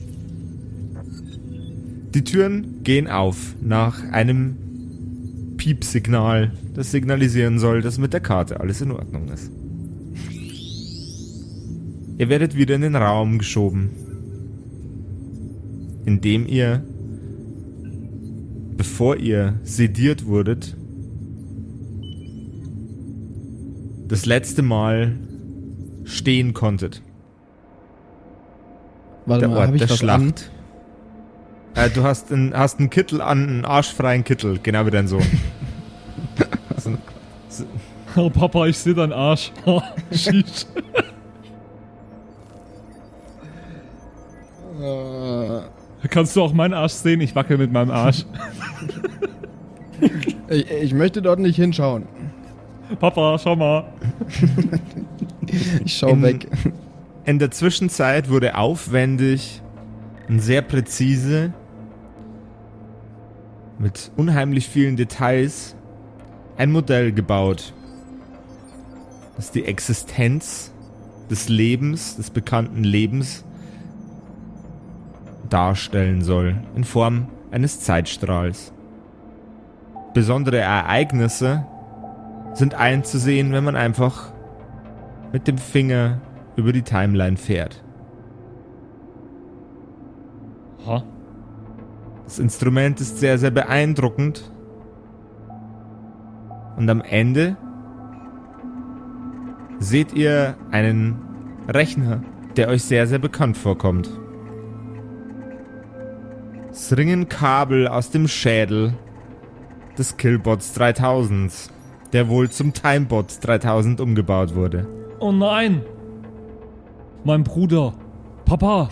Die 2.15 2.23
Türen 2.23 2.81
gehen 2.83 3.07
auf 3.07 3.53
nach 3.61 4.01
einem 4.11 4.55
Piepsignal, 5.57 6.51
das 6.73 6.89
signalisieren 6.89 7.59
soll, 7.59 7.83
dass 7.83 7.99
mit 7.99 8.11
der 8.11 8.21
Karte 8.21 8.59
alles 8.59 8.81
in 8.81 8.89
Ordnung 8.89 9.27
ist. 9.27 9.51
Ihr 12.21 12.29
werdet 12.29 12.55
wieder 12.55 12.75
in 12.75 12.81
den 12.81 12.95
Raum 12.95 13.39
geschoben, 13.39 13.89
in 16.05 16.21
dem 16.21 16.45
ihr, 16.45 16.83
bevor 18.77 19.17
ihr 19.17 19.59
sediert 19.63 20.27
wurdet, 20.27 20.77
das 24.07 24.27
letzte 24.27 24.61
Mal 24.61 25.17
stehen 26.03 26.53
konntet. 26.53 27.01
Warte 29.25 29.39
der 29.39 29.49
mal, 29.49 29.57
Ort 29.57 29.67
hab 29.69 29.73
ich 29.73 29.85
der? 29.87 29.95
Schlacht. 29.95 30.51
Äh, 31.73 31.89
du 31.89 32.03
hast 32.03 32.31
einen, 32.31 32.53
hast 32.53 32.77
einen 32.77 32.91
Kittel 32.91 33.19
an, 33.19 33.49
einen 33.49 33.65
arschfreien 33.65 34.23
Kittel, 34.23 34.59
genau 34.61 34.85
wie 34.85 34.91
dein 34.91 35.07
Sohn. 35.07 35.25
so, 36.77 36.95
so, 37.49 37.65
Oh, 38.15 38.29
Papa, 38.29 38.67
ich 38.67 38.77
sehe 38.77 38.93
deinen 38.93 39.13
Arsch. 39.13 39.51
Sheesh. 40.11 40.65
Kannst 46.11 46.35
du 46.35 46.43
auch 46.43 46.53
meinen 46.53 46.73
Arsch 46.73 46.91
sehen? 46.91 47.21
Ich 47.21 47.33
wackel 47.35 47.57
mit 47.57 47.71
meinem 47.71 47.89
Arsch. 47.89 48.25
ich, 50.49 50.69
ich 50.69 50.93
möchte 50.93 51.21
dort 51.21 51.39
nicht 51.39 51.55
hinschauen. 51.55 52.05
Papa, 52.99 53.39
schau 53.39 53.55
mal. 53.55 53.85
Ich 55.85 55.97
schau 55.97 56.09
In- 56.09 56.21
weg. 56.21 56.47
In 57.25 57.39
der 57.39 57.49
Zwischenzeit 57.51 58.29
wurde 58.29 58.57
aufwendig 58.57 59.61
und 60.27 60.39
sehr 60.39 60.61
präzise 60.61 61.53
mit 63.79 64.11
unheimlich 64.17 64.67
vielen 64.67 64.97
Details 64.97 65.75
ein 66.57 66.71
Modell 66.71 67.13
gebaut, 67.13 67.73
das 69.37 69.51
die 69.51 69.65
Existenz 69.65 70.73
des 71.29 71.47
Lebens, 71.47 72.17
des 72.17 72.29
bekannten 72.29 72.83
Lebens 72.83 73.45
darstellen 75.51 76.21
soll, 76.21 76.55
in 76.75 76.83
Form 76.83 77.27
eines 77.51 77.79
Zeitstrahls. 77.81 78.73
Besondere 80.13 80.57
Ereignisse 80.57 81.65
sind 82.53 82.73
einzusehen, 82.73 83.51
wenn 83.53 83.63
man 83.63 83.75
einfach 83.75 84.33
mit 85.31 85.47
dem 85.47 85.57
Finger 85.57 86.19
über 86.55 86.73
die 86.73 86.81
Timeline 86.81 87.37
fährt. 87.37 87.83
Ha? 90.85 91.03
Das 92.25 92.39
Instrument 92.39 92.99
ist 92.99 93.19
sehr, 93.19 93.37
sehr 93.37 93.51
beeindruckend. 93.51 94.51
Und 96.77 96.89
am 96.89 97.01
Ende 97.01 97.57
seht 99.79 100.13
ihr 100.13 100.55
einen 100.71 101.19
Rechner, 101.67 102.23
der 102.55 102.69
euch 102.69 102.83
sehr, 102.83 103.07
sehr 103.07 103.19
bekannt 103.19 103.57
vorkommt. 103.57 104.20
Es 106.71 106.95
ringen 106.95 107.27
Kabel 107.27 107.87
aus 107.87 108.11
dem 108.11 108.29
Schädel 108.29 108.93
des 109.97 110.15
Killbots 110.15 110.73
3000, 110.73 111.51
der 112.13 112.29
wohl 112.29 112.49
zum 112.49 112.73
Timebot 112.73 113.39
3000 113.41 113.99
umgebaut 113.99 114.55
wurde. 114.55 114.87
Oh 115.19 115.33
nein! 115.33 115.81
Mein 117.25 117.43
Bruder. 117.43 117.93
Papa. 118.45 118.89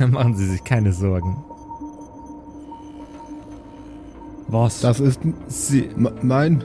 Machen 0.10 0.34
Sie 0.34 0.46
sich 0.46 0.64
keine 0.64 0.92
Sorgen. 0.92 1.44
Was? 4.48 4.80
Das 4.80 5.00
ist 5.00 5.20
Sie, 5.46 5.88
mein. 6.22 6.64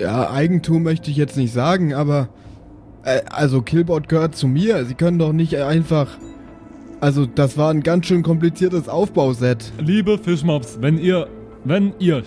Ja, 0.00 0.30
Eigentum 0.30 0.82
möchte 0.82 1.10
ich 1.10 1.16
jetzt 1.16 1.36
nicht 1.36 1.52
sagen, 1.52 1.94
aber. 1.94 2.28
Äh, 3.04 3.22
also, 3.30 3.62
Killbot 3.62 4.08
gehört 4.08 4.34
zu 4.34 4.48
mir. 4.48 4.84
Sie 4.84 4.94
können 4.94 5.18
doch 5.18 5.32
nicht 5.32 5.56
einfach. 5.56 6.08
Also, 7.02 7.26
das 7.26 7.58
war 7.58 7.70
ein 7.70 7.82
ganz 7.82 8.06
schön 8.06 8.22
kompliziertes 8.22 8.88
Aufbauset. 8.88 9.72
Liebe 9.80 10.18
Fischmops, 10.18 10.78
wenn 10.80 10.98
ihr, 10.98 11.26
wenn 11.64 11.94
ihr 11.98 12.22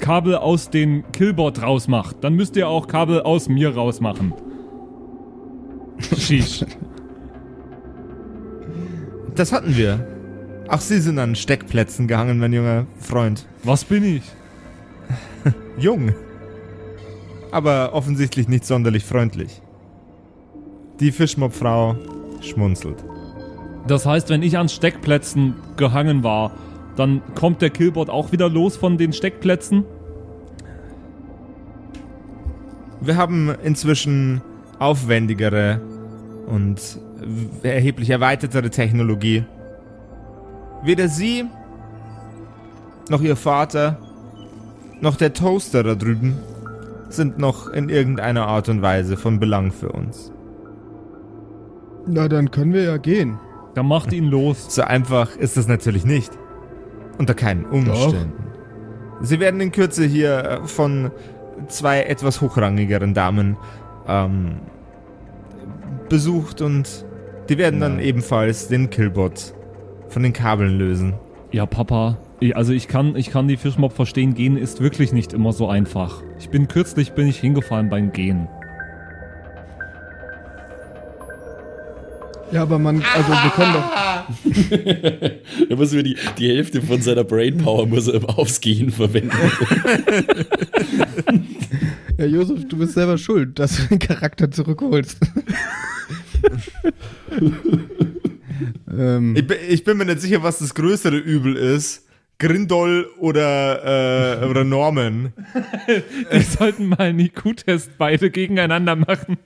Kabel 0.00 0.34
aus 0.34 0.70
den 0.70 1.04
Killbot 1.12 1.62
rausmacht, 1.62 2.16
dann 2.20 2.34
müsst 2.34 2.56
ihr 2.56 2.66
auch 2.66 2.88
Kabel 2.88 3.22
aus 3.22 3.48
mir 3.48 3.72
rausmachen. 3.76 4.34
Sheesh. 6.18 6.64
Das 9.36 9.50
hatten 9.50 9.74
wir. 9.76 10.06
Ach, 10.68 10.80
Sie 10.80 11.00
sind 11.00 11.18
an 11.18 11.34
Steckplätzen 11.34 12.06
gehangen, 12.06 12.38
mein 12.38 12.52
junger 12.52 12.86
Freund. 12.98 13.46
Was 13.64 13.82
bin 13.84 14.04
ich? 14.04 14.22
Jung. 15.78 16.12
Aber 17.50 17.94
offensichtlich 17.94 18.46
nicht 18.48 18.66
sonderlich 18.66 19.04
freundlich. 19.04 19.62
Die 21.00 21.12
Fischmob-Frau 21.12 21.96
schmunzelt. 22.42 23.02
Das 23.86 24.06
heißt, 24.06 24.28
wenn 24.30 24.42
ich 24.42 24.58
an 24.58 24.68
Steckplätzen 24.68 25.54
gehangen 25.76 26.22
war, 26.22 26.52
dann 26.96 27.22
kommt 27.34 27.62
der 27.62 27.70
Killbot 27.70 28.10
auch 28.10 28.32
wieder 28.32 28.48
los 28.48 28.76
von 28.76 28.98
den 28.98 29.12
Steckplätzen? 29.12 29.84
Wir 33.00 33.16
haben 33.16 33.52
inzwischen 33.64 34.42
aufwendigere 34.78 35.80
und 36.46 36.98
erheblich 37.62 38.10
erweitertere 38.10 38.70
Technologie. 38.70 39.44
Weder 40.84 41.08
Sie, 41.08 41.44
noch 43.08 43.22
Ihr 43.22 43.36
Vater, 43.36 43.98
noch 45.00 45.16
der 45.16 45.32
Toaster 45.32 45.82
da 45.82 45.94
drüben 45.94 46.36
sind 47.08 47.38
noch 47.38 47.68
in 47.68 47.88
irgendeiner 47.88 48.46
Art 48.46 48.68
und 48.68 48.82
Weise 48.82 49.16
von 49.16 49.38
Belang 49.38 49.70
für 49.70 49.90
uns. 49.92 50.32
Na, 52.06 52.26
dann 52.28 52.50
können 52.50 52.72
wir 52.72 52.82
ja 52.82 52.96
gehen. 52.96 53.38
Dann 53.74 53.86
macht 53.86 54.12
ihn 54.12 54.26
los. 54.26 54.66
So 54.70 54.82
einfach 54.82 55.36
ist 55.36 55.56
es 55.56 55.68
natürlich 55.68 56.04
nicht. 56.04 56.32
Unter 57.18 57.34
keinen 57.34 57.64
Umständen. 57.66 58.32
Sie 59.20 59.38
werden 59.38 59.60
in 59.60 59.70
Kürze 59.70 60.04
hier 60.04 60.38
äh, 60.38 60.66
von 60.66 61.10
zwei 61.68 62.02
etwas 62.02 62.40
hochrangigeren 62.40 63.14
Damen 63.14 63.56
ähm, 64.08 64.56
besucht 66.08 66.60
und 66.60 67.04
die 67.48 67.58
werden 67.58 67.80
dann 67.80 68.00
ebenfalls 68.00 68.68
den 68.68 68.90
Killbot 68.90 69.54
von 70.08 70.22
den 70.22 70.32
Kabeln 70.32 70.78
lösen. 70.78 71.14
Ja, 71.52 71.66
Papa. 71.66 72.18
Ich, 72.40 72.56
also 72.56 72.72
ich 72.72 72.88
kann, 72.88 73.14
ich 73.14 73.30
kann 73.30 73.46
die 73.46 73.56
Fischmob 73.56 73.92
verstehen, 73.92 74.34
gehen 74.34 74.56
ist 74.56 74.80
wirklich 74.80 75.12
nicht 75.12 75.32
immer 75.32 75.52
so 75.52 75.68
einfach. 75.68 76.22
Ich 76.38 76.50
bin 76.50 76.66
kürzlich 76.66 77.12
bin 77.12 77.28
ich 77.28 77.38
hingefallen 77.38 77.88
beim 77.88 78.12
Gehen. 78.12 78.48
Ja, 82.52 82.62
aber 82.62 82.78
man. 82.78 83.02
Also, 83.14 83.28
wir 83.32 83.50
können 83.50 83.72
doch. 83.72 83.90
Da 85.68 85.76
müssen 85.76 85.96
wir 85.96 86.02
die, 86.02 86.16
die 86.38 86.48
Hälfte 86.48 86.82
von 86.82 87.00
seiner 87.02 87.24
Brainpower 87.24 87.86
muss 87.86 88.08
er 88.08 88.22
aufs 88.38 88.60
Gehen 88.60 88.90
verwenden. 88.90 89.32
Ja, 92.18 92.26
Josef, 92.26 92.68
du 92.68 92.76
bist 92.76 92.92
selber 92.92 93.16
schuld, 93.18 93.58
dass 93.58 93.76
du 93.78 93.82
den 93.88 93.98
Charakter 93.98 94.48
zurückholst. 94.50 95.18
ähm, 98.96 99.34
Ich, 99.36 99.46
bin- 99.46 99.56
ich 99.68 99.82
bin 99.84 99.96
mir 99.96 100.04
nicht 100.04 100.20
sicher, 100.20 100.42
was 100.42 100.58
das 100.58 100.74
größere 100.74 101.16
Übel 101.16 101.56
ist. 101.56 102.06
Grindol 102.38 103.06
oder, 103.18 104.42
äh, 104.42 104.46
oder 104.46 104.64
Norman. 104.64 105.32
Wir 106.30 106.42
sollten 106.42 106.88
mal 106.88 106.98
einen 107.00 107.20
IQ-Test 107.20 107.92
beide 107.98 108.30
gegeneinander 108.30 108.96
machen. 108.96 109.38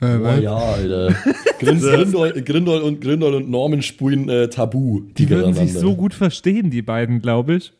Äh, 0.00 0.16
Oh 0.16 0.40
ja, 0.40 0.56
Alter. 0.56 1.14
Grind, 1.58 1.82
Grindol, 1.82 2.32
Grindol, 2.42 2.80
und, 2.82 3.00
Grindol 3.00 3.34
und 3.34 3.50
Norman 3.50 3.82
spulen 3.82 4.28
äh, 4.28 4.48
Tabu. 4.48 5.02
Die 5.18 5.28
würden 5.28 5.54
sich 5.54 5.74
so 5.74 5.94
gut 5.94 6.14
verstehen, 6.14 6.70
die 6.70 6.82
beiden, 6.82 7.20
glaube 7.20 7.56
ich. 7.56 7.72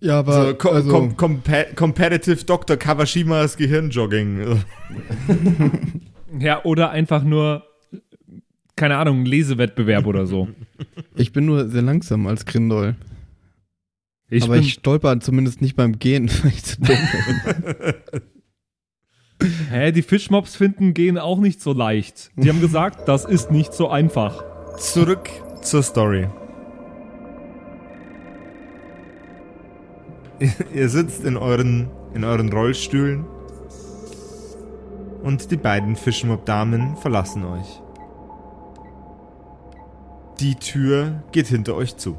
ja, 0.00 0.18
aber. 0.18 0.48
So, 0.48 0.54
co 0.54 0.70
also, 0.70 0.90
com 0.90 1.16
compa 1.16 1.64
Competitive 1.74 2.44
Dr. 2.44 2.76
Kawashimas 2.76 3.56
Gehirnjogging. 3.56 4.62
Ja, 6.38 6.62
oder 6.64 6.90
einfach 6.90 7.22
nur, 7.24 7.64
keine 8.76 8.96
Ahnung, 8.96 9.20
ein 9.20 9.26
Lesewettbewerb 9.26 10.06
oder 10.06 10.26
so. 10.26 10.48
ich 11.16 11.32
bin 11.32 11.46
nur 11.46 11.68
sehr 11.68 11.82
langsam 11.82 12.26
als 12.26 12.44
Grindol. 12.44 12.96
Ich 14.30 14.44
aber 14.44 14.54
bin, 14.54 14.62
ich 14.62 14.74
stolper 14.74 15.20
zumindest 15.20 15.62
nicht 15.62 15.74
beim 15.74 15.98
Gehen, 15.98 16.28
weil 16.42 16.50
ich 16.50 16.64
zu 16.64 16.80
dumm 16.80 16.96
bin. 16.96 18.22
Hä, 19.70 19.92
die 19.92 20.02
Fischmobs 20.02 20.56
finden 20.56 20.94
gehen 20.94 21.18
auch 21.18 21.38
nicht 21.38 21.60
so 21.60 21.72
leicht. 21.72 22.30
Die 22.36 22.48
haben 22.48 22.60
gesagt, 22.60 23.08
das 23.08 23.24
ist 23.24 23.50
nicht 23.50 23.72
so 23.72 23.88
einfach. 23.88 24.44
Zurück 24.78 25.30
zur 25.62 25.82
Story. 25.82 26.28
Ihr 30.74 30.88
sitzt 30.88 31.24
in 31.24 31.36
euren, 31.36 31.90
in 32.14 32.24
euren 32.24 32.52
Rollstühlen 32.52 33.24
und 35.22 35.50
die 35.50 35.56
beiden 35.56 35.96
Fischmob-Damen 35.96 36.96
verlassen 36.96 37.44
euch. 37.44 37.82
die 40.40 40.54
Tür 40.54 41.22
geht 41.32 41.48
hinter 41.48 41.74
euch 41.74 41.96
zu. 41.96 42.16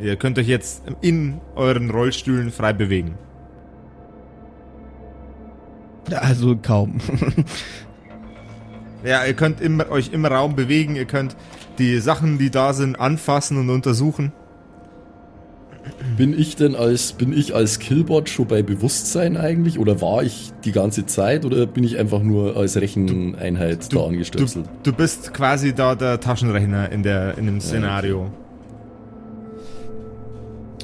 Ihr 0.00 0.16
könnt 0.16 0.38
euch 0.38 0.48
jetzt 0.48 0.82
in 1.00 1.40
euren 1.54 1.90
Rollstühlen 1.90 2.50
frei 2.50 2.72
bewegen. 2.72 3.18
Also 6.10 6.56
kaum. 6.56 6.98
Ja, 9.04 9.24
ihr 9.24 9.34
könnt 9.34 9.60
im, 9.60 9.82
euch 9.90 10.12
im 10.12 10.24
Raum 10.24 10.54
bewegen, 10.54 10.94
ihr 10.96 11.06
könnt 11.06 11.36
die 11.78 11.98
Sachen, 11.98 12.38
die 12.38 12.50
da 12.50 12.72
sind, 12.72 13.00
anfassen 13.00 13.58
und 13.58 13.70
untersuchen. 13.70 14.32
Bin 16.16 16.38
ich 16.38 16.54
denn 16.54 16.76
als, 16.76 17.12
bin 17.12 17.36
ich 17.36 17.56
als 17.56 17.80
Killbot 17.80 18.28
schon 18.28 18.46
bei 18.46 18.62
Bewusstsein 18.62 19.36
eigentlich? 19.36 19.80
Oder 19.80 20.00
war 20.00 20.22
ich 20.22 20.52
die 20.64 20.70
ganze 20.70 21.06
Zeit? 21.06 21.44
Oder 21.44 21.66
bin 21.66 21.82
ich 21.82 21.98
einfach 21.98 22.22
nur 22.22 22.56
als 22.56 22.76
Recheneinheit 22.76 23.92
da 23.92 24.06
angestöpselt? 24.06 24.66
Du, 24.84 24.92
du 24.92 24.96
bist 24.96 25.34
quasi 25.34 25.74
da 25.74 25.96
der 25.96 26.20
Taschenrechner 26.20 26.92
in, 26.92 27.02
der, 27.02 27.36
in 27.36 27.46
dem 27.46 27.60
Szenario. 27.60 28.30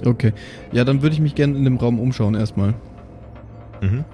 Okay. 0.04 0.32
Ja, 0.72 0.84
dann 0.84 1.02
würde 1.02 1.14
ich 1.14 1.20
mich 1.20 1.36
gerne 1.36 1.56
in 1.56 1.62
dem 1.62 1.76
Raum 1.76 2.00
umschauen 2.00 2.34
erstmal. 2.34 2.74
Mhm. 3.80 4.04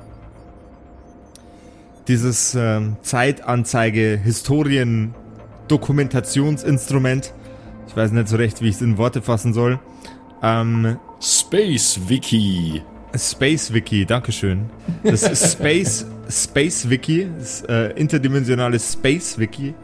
Dieses 2.08 2.54
ähm, 2.54 2.96
Zeitanzeige, 3.02 4.18
Historien, 4.22 5.14
Dokumentationsinstrument. 5.68 7.32
Ich 7.88 7.96
weiß 7.96 8.12
nicht 8.12 8.28
so 8.28 8.36
recht, 8.36 8.60
wie 8.60 8.68
ich 8.68 8.76
es 8.76 8.82
in 8.82 8.98
Worte 8.98 9.22
fassen 9.22 9.52
soll. 9.54 9.78
Ähm, 10.42 10.98
Space 11.20 12.00
Wiki. 12.06 12.82
Space 13.16 13.72
Wiki, 13.72 14.04
Dankeschön. 14.04 14.66
Das 15.02 15.22
ist 15.22 15.52
Space, 15.58 16.04
Space 16.28 16.90
Wiki, 16.90 17.28
das 17.38 17.62
äh, 17.62 17.92
interdimensionales 17.96 18.92
Space 18.92 19.38
Wiki. 19.38 19.74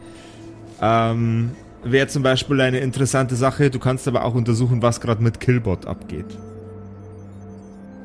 Ähm, 0.81 1.51
Wäre 1.83 2.07
zum 2.07 2.21
Beispiel 2.21 2.61
eine 2.61 2.79
interessante 2.79 3.35
Sache. 3.35 3.71
Du 3.71 3.79
kannst 3.79 4.07
aber 4.07 4.23
auch 4.23 4.35
untersuchen, 4.35 4.83
was 4.83 5.01
gerade 5.01 5.23
mit 5.23 5.39
Killbot 5.39 5.87
abgeht. 5.87 6.27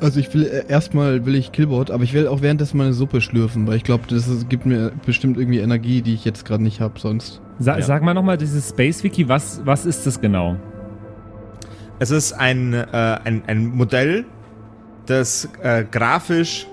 Also 0.00 0.20
ich 0.20 0.32
will 0.35 0.44
äh, 0.44 0.66
erstmal 0.68 1.24
will 1.24 1.35
ich 1.35 1.52
Killboard, 1.52 1.90
aber 1.90 2.04
ich 2.04 2.12
will 2.12 2.28
auch 2.28 2.42
währenddessen 2.42 2.76
meine 2.76 2.92
Suppe 2.92 3.20
schlürfen, 3.20 3.66
weil 3.66 3.76
ich 3.76 3.85
glaube, 3.85 4.04
das 4.09 4.28
ist, 4.28 4.48
gibt 4.48 4.66
mir 4.66 4.92
bestimmt 5.06 5.38
irgendwie 5.38 5.59
Energie, 5.61 6.02
die 6.02 6.14
ich 6.14 6.24
jetzt 6.24 6.44
gerade 6.44 6.62
nicht 6.62 6.80
habe 6.80 6.98
sonst. 6.98 7.40
Sa 7.59 7.78
Ja. 7.78 7.82
Sag 7.82 8.02
mal 8.02 8.12
nochmal, 8.12 8.37
dieses 8.37 8.68
Space 8.68 9.02
Wiki, 9.02 9.28
was, 9.28 9.62
was 9.64 9.87
ist 9.87 10.06
das 10.06 10.20
genau? 10.20 10.56
Es 11.98 12.11
ist 12.11 12.35
ein, 12.35 12.74
äh, 12.74 12.87
ein, 12.92 13.42
ein 13.46 13.68
Modell, 13.68 14.26
das 15.06 15.48
äh, 15.62 15.85
grafisch 15.90 16.66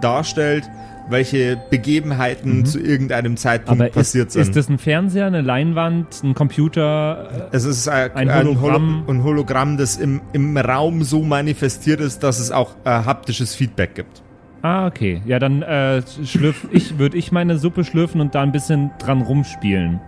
darstellt, 0.00 0.64
welche 1.10 1.56
Begebenheiten 1.70 2.66
zu 2.66 2.80
irgendeinem 2.80 3.36
Zeitpunkt 3.36 3.80
Aber 3.80 3.88
ist, 3.88 3.94
passiert 3.94 4.32
sind. 4.32 4.42
ist 4.42 4.56
das 4.56 4.68
ein 4.68 4.78
Fernseher, 4.78 5.26
eine 5.26 5.40
Leinwand, 5.40 6.22
ein 6.22 6.34
Computer? 6.34 7.48
es 7.52 7.64
ist 7.64 7.86
äh, 7.86 8.10
ein 8.14 8.28
ein, 8.28 8.46
Hologramm? 8.46 9.04
Holo 9.06 9.18
ein 9.18 9.24
Hologramm, 9.24 9.76
das 9.76 9.96
im, 9.96 10.20
im 10.32 10.56
Raum 10.56 11.02
so 11.02 11.22
manifestiert 11.22 12.00
ist, 12.00 12.22
dass 12.22 12.38
es 12.38 12.50
auch 12.50 12.76
äh, 12.84 12.90
haptisches 12.90 13.54
Feedback 13.54 13.94
gibt. 13.94 14.22
Ah, 14.62 14.86
okay. 14.86 15.22
Ja, 15.24 15.38
dann 15.38 15.62
äh, 15.62 16.02
schlürf 16.24 16.66
ich, 16.72 16.98
würde 16.98 17.16
ich 17.16 17.30
meine 17.32 17.58
Suppe 17.58 17.84
schlürfen 17.84 18.20
und 18.20 18.34
da 18.34 18.42
ein 18.42 18.52
bisschen 18.52 18.90
dran 18.98 19.22
rumspielen. 19.22 20.00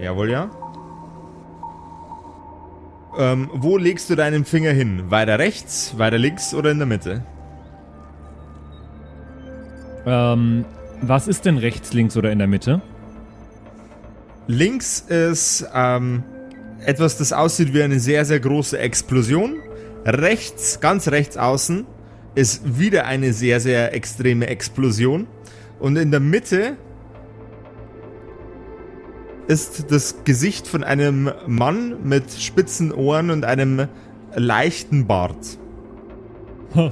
Jawohl, 0.00 0.30
ja. 0.30 0.50
Ähm, 3.18 3.48
wo 3.54 3.78
legst 3.78 4.10
du 4.10 4.14
deinen 4.14 4.44
Finger 4.44 4.72
hin? 4.72 5.10
Weiter 5.10 5.38
rechts, 5.38 5.94
weiter 5.96 6.18
links 6.18 6.52
oder 6.52 6.70
in 6.70 6.78
der 6.78 6.86
Mitte? 6.86 7.22
Ähm, 10.06 10.64
was 11.02 11.28
ist 11.28 11.44
denn 11.44 11.58
rechts, 11.58 11.92
links 11.92 12.16
oder 12.16 12.30
in 12.30 12.38
der 12.38 12.48
Mitte? 12.48 12.80
Links 14.46 15.00
ist 15.00 15.66
ähm, 15.74 16.22
etwas, 16.84 17.18
das 17.18 17.32
aussieht 17.32 17.74
wie 17.74 17.82
eine 17.82 17.98
sehr, 17.98 18.24
sehr 18.24 18.40
große 18.40 18.78
Explosion. 18.78 19.56
Rechts, 20.04 20.80
ganz 20.80 21.08
rechts 21.08 21.36
außen, 21.36 21.84
ist 22.36 22.78
wieder 22.78 23.06
eine 23.06 23.32
sehr, 23.32 23.60
sehr 23.60 23.92
extreme 23.92 24.46
Explosion. 24.46 25.26
Und 25.80 25.96
in 25.96 26.10
der 26.12 26.20
Mitte 26.20 26.76
ist 29.48 29.90
das 29.90 30.24
Gesicht 30.24 30.66
von 30.68 30.84
einem 30.84 31.30
Mann 31.46 31.96
mit 32.04 32.30
spitzen 32.30 32.92
Ohren 32.92 33.30
und 33.30 33.44
einem 33.44 33.88
leichten 34.34 35.06
Bart. 35.06 35.58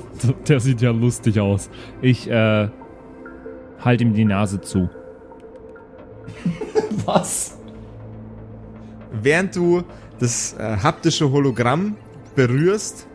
Der 0.48 0.61
sieht 0.61 0.81
ja 0.81 0.90
lustig 0.90 1.40
aus. 1.40 1.68
Ich, 2.00 2.31
äh, 2.31 2.68
halt 3.85 4.01
ihm 4.01 4.14
die 4.14 4.25
Nase 4.25 4.61
zu. 4.61 4.88
Was? 7.05 7.59
Während 9.12 9.55
du 9.55 9.83
das 10.18 10.55
äh, 10.55 10.77
haptische 10.79 11.31
Hologramm 11.31 11.97
berührst, 12.35 13.07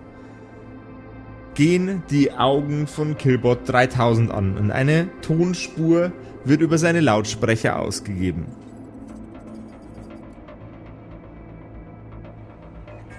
gehen 1.56 2.04
die 2.10 2.32
Augen 2.32 2.88
von 2.88 3.18
Killbot 3.18 3.68
3000 3.68 4.32
an 4.32 4.58
und 4.58 4.72
eine 4.72 5.10
Tonspur 5.22 6.12
wird 6.46 6.62
über 6.62 6.78
seine 6.78 7.02
Lautsprecher 7.02 7.80
ausgegeben. 7.80 8.46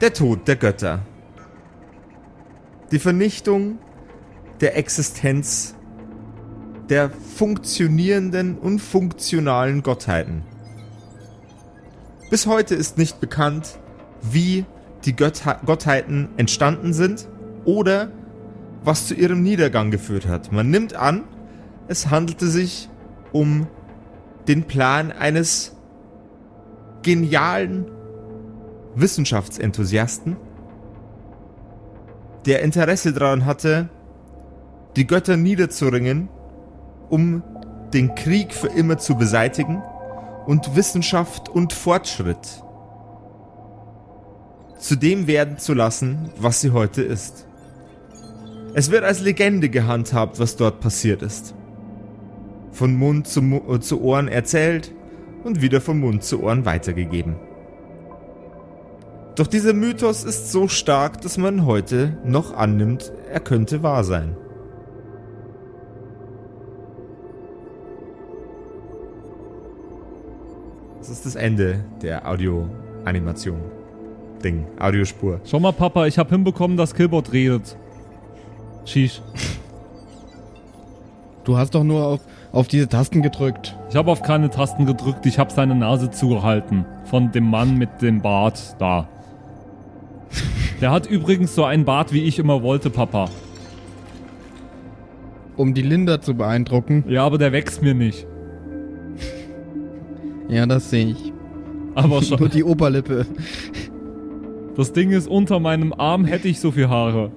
Der 0.01 0.15
Tod 0.15 0.49
der 0.49 0.57
Götter. 0.57 1.01
Die 2.91 2.99
Vernichtung 2.99 3.79
der 4.63 4.79
Existenz 4.79 5.77
der 6.91 7.11
funktionierenden 7.11 8.59
und 8.59 8.81
funktionalen 8.81 9.83
Gottheiten. 9.83 10.43
Bis 12.31 12.47
heute 12.47 12.75
ist 12.75 12.99
nicht 12.99 13.21
bekannt, 13.21 13.79
wie 14.23 14.67
die 15.05 15.17
Götter 15.17 15.61
Gottheiten 15.65 16.29
entstanden 16.37 16.93
sind 16.93 17.29
oder 17.65 18.11
was 18.85 19.07
zu 19.07 19.15
ihrem 19.15 19.43
Niedergang 19.43 19.91
geführt 19.91 20.27
hat. 20.27 20.53
Man 20.53 20.71
nimmt 20.71 20.95
an, 20.95 21.25
es 21.89 22.11
handelte 22.11 22.49
sich 22.49 22.89
um 23.33 23.69
den 24.49 24.65
Plan 24.65 25.13
eines 25.13 25.77
genialen 27.03 27.87
Wissenschaftsenthusiasten, 28.95 30.37
der 32.47 32.63
Interesse 32.63 33.13
daran 33.13 33.45
hatte, 33.45 33.89
die 34.97 35.07
Götter 35.07 35.37
niederzuringen, 35.37 36.29
um 37.11 37.43
den 37.93 38.15
Krieg 38.15 38.55
für 38.55 38.69
immer 38.69 38.99
zu 38.99 39.17
beseitigen 39.17 39.83
und 40.47 40.75
Wissenschaft 40.77 41.49
und 41.49 41.73
Fortschritt 41.73 42.63
zu 44.81 44.97
dem 44.97 45.27
werden 45.27 45.59
zu 45.59 45.75
lassen, 45.75 46.31
was 46.39 46.61
sie 46.61 46.71
heute 46.71 47.03
ist. 47.03 47.47
Es 48.73 48.91
wird 48.91 49.05
als 49.05 49.21
Legende 49.21 49.69
gehandhabt, 49.69 50.41
was 50.41 50.57
dort 50.57 50.81
passiert 50.81 51.23
ist. 51.23 51.55
Von 52.73 52.97
Mund 52.97 53.27
zu, 53.27 53.43
Mu 53.43 53.61
äh, 53.75 53.81
zu 53.81 54.01
Ohren 54.01 54.29
erzählt 54.29 54.93
und 55.45 55.61
wieder 55.61 55.81
von 55.81 55.99
Mund 56.01 56.23
zu 56.23 56.43
Ohren 56.43 56.65
weitergegeben. 56.65 57.37
Doch 59.35 59.47
dieser 59.47 59.73
Mythos 59.73 60.25
ist 60.25 60.51
so 60.53 60.69
stark, 60.69 61.21
dass 61.21 61.37
man 61.37 61.67
heute 61.67 62.19
noch 62.25 62.55
annimmt, 62.55 63.13
er 63.31 63.41
könnte 63.41 63.83
wahr 63.83 64.05
sein. 64.05 64.37
Ist 71.11 71.27
das 71.27 71.35
Ende 71.35 71.85
der 72.03 72.29
Audio-Animation. 72.29 73.61
Ding, 74.43 74.67
Audiospur. 74.79 75.41
Schau 75.45 75.61
mal, 75.61 75.73
Papa, 75.73 76.07
ich 76.07 76.19
hab 76.19 76.31
hinbekommen, 76.31 76.77
dass 76.77 76.95
Killbot 76.95 77.33
redet. 77.33 77.77
Shish. 78.85 79.21
Du 81.45 81.57
hast 81.57 81.75
doch 81.75 81.85
nur 81.85 82.07
auf, 82.07 82.21
auf 82.53 82.69
diese 82.69 82.89
Tasten 82.89 83.23
gedrückt. 83.23 83.77
Ich 83.91 83.97
habe 83.97 84.11
auf 84.11 84.23
keine 84.23 84.51
Tasten 84.51 84.87
gedrückt, 84.87 85.27
ich 85.27 85.39
habe 85.39 85.53
seine 85.53 85.75
Nase 85.75 86.11
zugehalten. 86.11 86.85
Von 87.05 87.33
dem 87.33 87.51
Mann 87.51 87.77
mit 87.77 88.03
dem 88.03 88.23
Bart 88.23 88.77
da. 88.79 89.09
Der 90.81 90.91
hat 90.91 91.07
übrigens 91.07 91.55
so 91.55 91.65
einen 91.65 91.85
Bart, 91.85 92.13
wie 92.13 92.23
ich 92.23 92.39
immer 92.39 92.63
wollte, 92.63 92.89
Papa. 92.89 93.29
Um 95.57 95.75
die 95.75 95.83
Linda 95.83 96.23
zu 96.23 96.35
beeindrucken. 96.35 97.05
Ja, 97.09 97.27
aber 97.27 97.37
der 97.37 97.53
wächst 97.53 97.83
mir 97.83 97.95
nicht. 97.95 98.27
Ja, 100.51 100.67
das 100.67 100.91
sehe 100.91 101.07
ich. 101.11 101.33
Aber 101.95 102.09
Nur 102.21 102.23
schon. 102.23 102.51
die 102.51 102.65
Oberlippe. 102.65 103.25
Das 104.77 104.93
Ding 104.93 105.11
ist, 105.13 105.29
unter 105.29 105.61
meinem 105.61 105.93
Arm 105.93 106.25
hätte 106.25 106.49
ich 106.49 106.59
so 106.59 106.73
viel 106.73 106.89
Haare. 106.89 107.31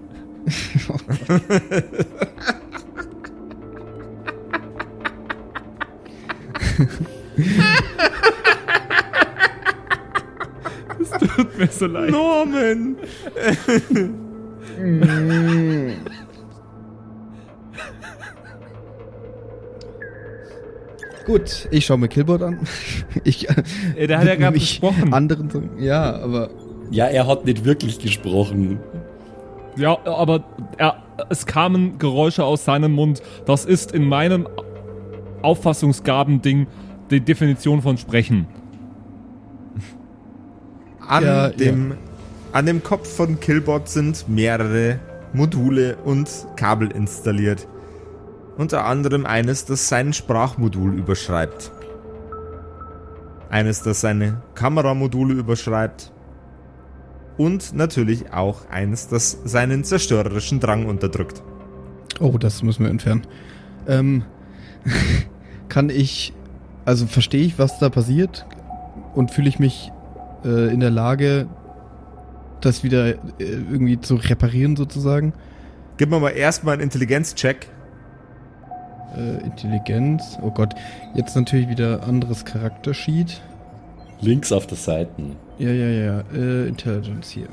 Es 10.99 11.09
tut 11.11 11.57
mir 11.57 11.67
so 11.67 11.85
leid. 11.85 12.11
Norman! 12.11 12.95
Gut, 21.25 21.67
ich 21.71 21.85
schaue 21.85 21.97
mir 21.97 22.07
Killbot 22.09 22.41
an. 22.41 22.59
Ich, 23.23 23.47
Äh, 23.95 24.07
der 24.07 24.19
hat 24.19 24.27
ja 24.27 24.35
gerade 24.39 24.59
gesprochen. 24.59 25.13
Anderen, 25.13 25.69
ja, 25.79 26.17
aber 26.19 26.49
Ja, 26.91 27.05
er 27.07 27.27
hat 27.27 27.45
nicht 27.45 27.63
wirklich 27.65 27.99
gesprochen. 27.99 28.79
Ja, 29.77 29.97
aber 30.05 30.43
er, 30.77 30.97
es 31.29 31.45
kamen 31.45 31.97
Geräusche 31.97 32.43
aus 32.43 32.65
seinem 32.65 32.91
Mund. 32.93 33.21
Das 33.45 33.65
ist 33.65 33.91
in 33.91 34.07
meinem 34.07 34.47
Auffassungsgabending 35.41 36.67
die 37.09 37.21
Definition 37.21 37.81
von 37.81 37.97
Sprechen. 37.97 38.47
An, 41.07 41.23
Ja, 41.23 41.49
dem, 41.49 41.93
an 42.51 42.65
dem 42.65 42.83
Kopf 42.83 43.15
von 43.15 43.39
Killbot 43.39 43.89
sind 43.89 44.27
mehrere 44.29 44.99
Module 45.33 45.97
und 46.05 46.29
Kabel 46.55 46.91
installiert. 46.91 47.67
Unter 48.57 48.85
anderem 48.85 49.25
eines, 49.25 49.65
das 49.65 49.89
sein 49.89 50.13
Sprachmodul 50.13 50.93
überschreibt. 50.93 51.71
Eines, 53.49 53.81
das 53.81 54.01
seine 54.01 54.41
Kameramodule 54.55 55.33
überschreibt. 55.33 56.11
Und 57.37 57.73
natürlich 57.73 58.31
auch 58.31 58.69
eines, 58.69 59.07
das 59.07 59.39
seinen 59.43 59.83
zerstörerischen 59.83 60.59
Drang 60.59 60.85
unterdrückt. 60.85 61.41
Oh, 62.19 62.37
das 62.37 62.61
müssen 62.61 62.83
wir 62.83 62.91
entfernen. 62.91 63.25
Ähm, 63.87 64.23
kann 65.69 65.89
ich, 65.89 66.33
also 66.85 67.07
verstehe 67.07 67.43
ich, 67.43 67.57
was 67.57 67.79
da 67.79 67.89
passiert 67.89 68.45
und 69.15 69.31
fühle 69.31 69.49
ich 69.49 69.57
mich 69.57 69.91
äh, 70.45 70.71
in 70.71 70.79
der 70.79 70.91
Lage, 70.91 71.47
das 72.61 72.83
wieder 72.83 73.07
äh, 73.07 73.17
irgendwie 73.39 73.99
zu 73.99 74.15
reparieren 74.15 74.75
sozusagen? 74.75 75.33
Gib 75.97 76.09
mir 76.09 76.19
mal 76.19 76.29
erstmal 76.29 76.73
einen 76.73 76.83
Intelligenzcheck. 76.83 77.67
Äh, 79.15 79.43
Intelligenz, 79.43 80.37
oh 80.41 80.51
Gott, 80.51 80.73
jetzt 81.13 81.35
natürlich 81.35 81.69
wieder 81.69 82.03
anderes 82.03 82.45
Charaktersheet. 82.45 83.41
Links 84.21 84.51
auf 84.51 84.67
der 84.67 84.77
Seite. 84.77 85.11
Ja, 85.59 85.69
ja, 85.69 85.87
ja, 85.87 86.23
äh, 86.33 86.67
Intelligence 86.67 87.29
hier. 87.29 87.47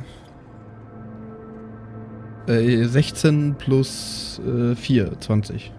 Äh, 2.46 2.84
16 2.84 3.56
plus 3.58 4.40
äh, 4.46 4.74
4, 4.74 5.20
20. 5.20 5.72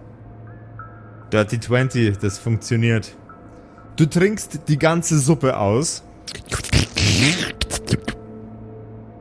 Dirty 1.32 1.58
20, 1.58 2.18
das 2.18 2.38
funktioniert. 2.38 3.16
Du 3.96 4.06
trinkst 4.06 4.68
die 4.68 4.78
ganze 4.78 5.18
Suppe 5.18 5.56
aus. 5.56 6.02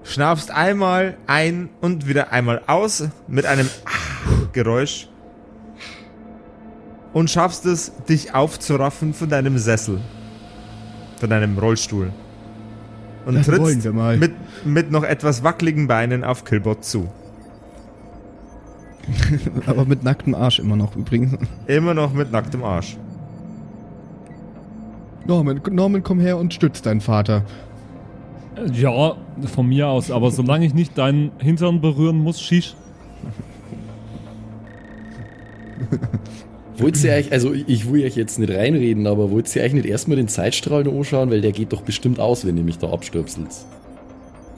Schnaufst 0.03 0.51
einmal 0.51 1.17
ein 1.25 1.69
und 1.79 2.07
wieder 2.07 2.31
einmal 2.31 2.61
aus 2.67 3.07
mit 3.27 3.45
einem 3.45 3.69
Geräusch. 4.51 5.07
Und 7.13 7.29
schaffst 7.29 7.65
es, 7.65 7.91
dich 8.07 8.33
aufzuraffen 8.33 9.13
von 9.13 9.29
deinem 9.29 9.57
Sessel. 9.57 9.99
Von 11.19 11.29
deinem 11.29 11.57
Rollstuhl. 11.57 12.11
Und 13.25 13.35
Das 13.35 13.47
trittst 13.47 13.83
wir 13.83 13.93
mal. 13.93 14.17
mit, 14.17 14.33
mit 14.65 14.91
noch 14.91 15.03
etwas 15.03 15.43
wackeligen 15.43 15.87
Beinen 15.87 16.23
auf 16.23 16.43
Killbot 16.45 16.83
zu. 16.83 17.07
Aber 19.65 19.85
mit 19.85 20.03
nacktem 20.03 20.35
Arsch 20.35 20.59
immer 20.59 20.75
noch 20.75 20.95
übrigens. 20.95 21.37
Immer 21.67 21.93
noch 21.93 22.13
mit 22.13 22.31
nacktem 22.31 22.63
Arsch. 22.63 22.97
Norman, 25.25 25.61
Norman, 25.69 26.01
komm 26.03 26.19
her 26.19 26.37
und 26.37 26.53
stütz 26.53 26.81
deinen 26.81 27.01
Vater. 27.01 27.43
Ja, 28.73 29.15
von 29.53 29.67
mir 29.67 29.87
aus, 29.87 30.11
aber 30.11 30.29
solange 30.31 30.65
ich 30.65 30.73
nicht 30.73 30.97
deinen 30.97 31.31
Hintern 31.39 31.79
berühren 31.81 32.17
muss, 32.17 32.41
shish. 32.41 32.75
Wollt 36.81 37.03
ihr 37.03 37.13
euch, 37.13 37.31
also 37.31 37.53
ich 37.53 37.91
will 37.91 38.03
euch 38.03 38.15
jetzt 38.15 38.39
nicht 38.39 38.51
reinreden, 38.51 39.05
aber 39.05 39.29
wollt 39.29 39.55
ihr 39.55 39.61
euch 39.61 39.73
nicht 39.73 39.85
erstmal 39.85 40.17
den 40.17 40.27
Zeitstrahl 40.27 40.83
noch 40.83 40.93
anschauen, 40.93 41.29
weil 41.29 41.41
der 41.41 41.51
geht 41.51 41.73
doch 41.73 41.81
bestimmt 41.81 42.19
aus, 42.19 42.45
wenn 42.45 42.57
ihr 42.57 42.63
mich 42.63 42.79
da 42.79 42.91
abstöpselt. 42.91 43.49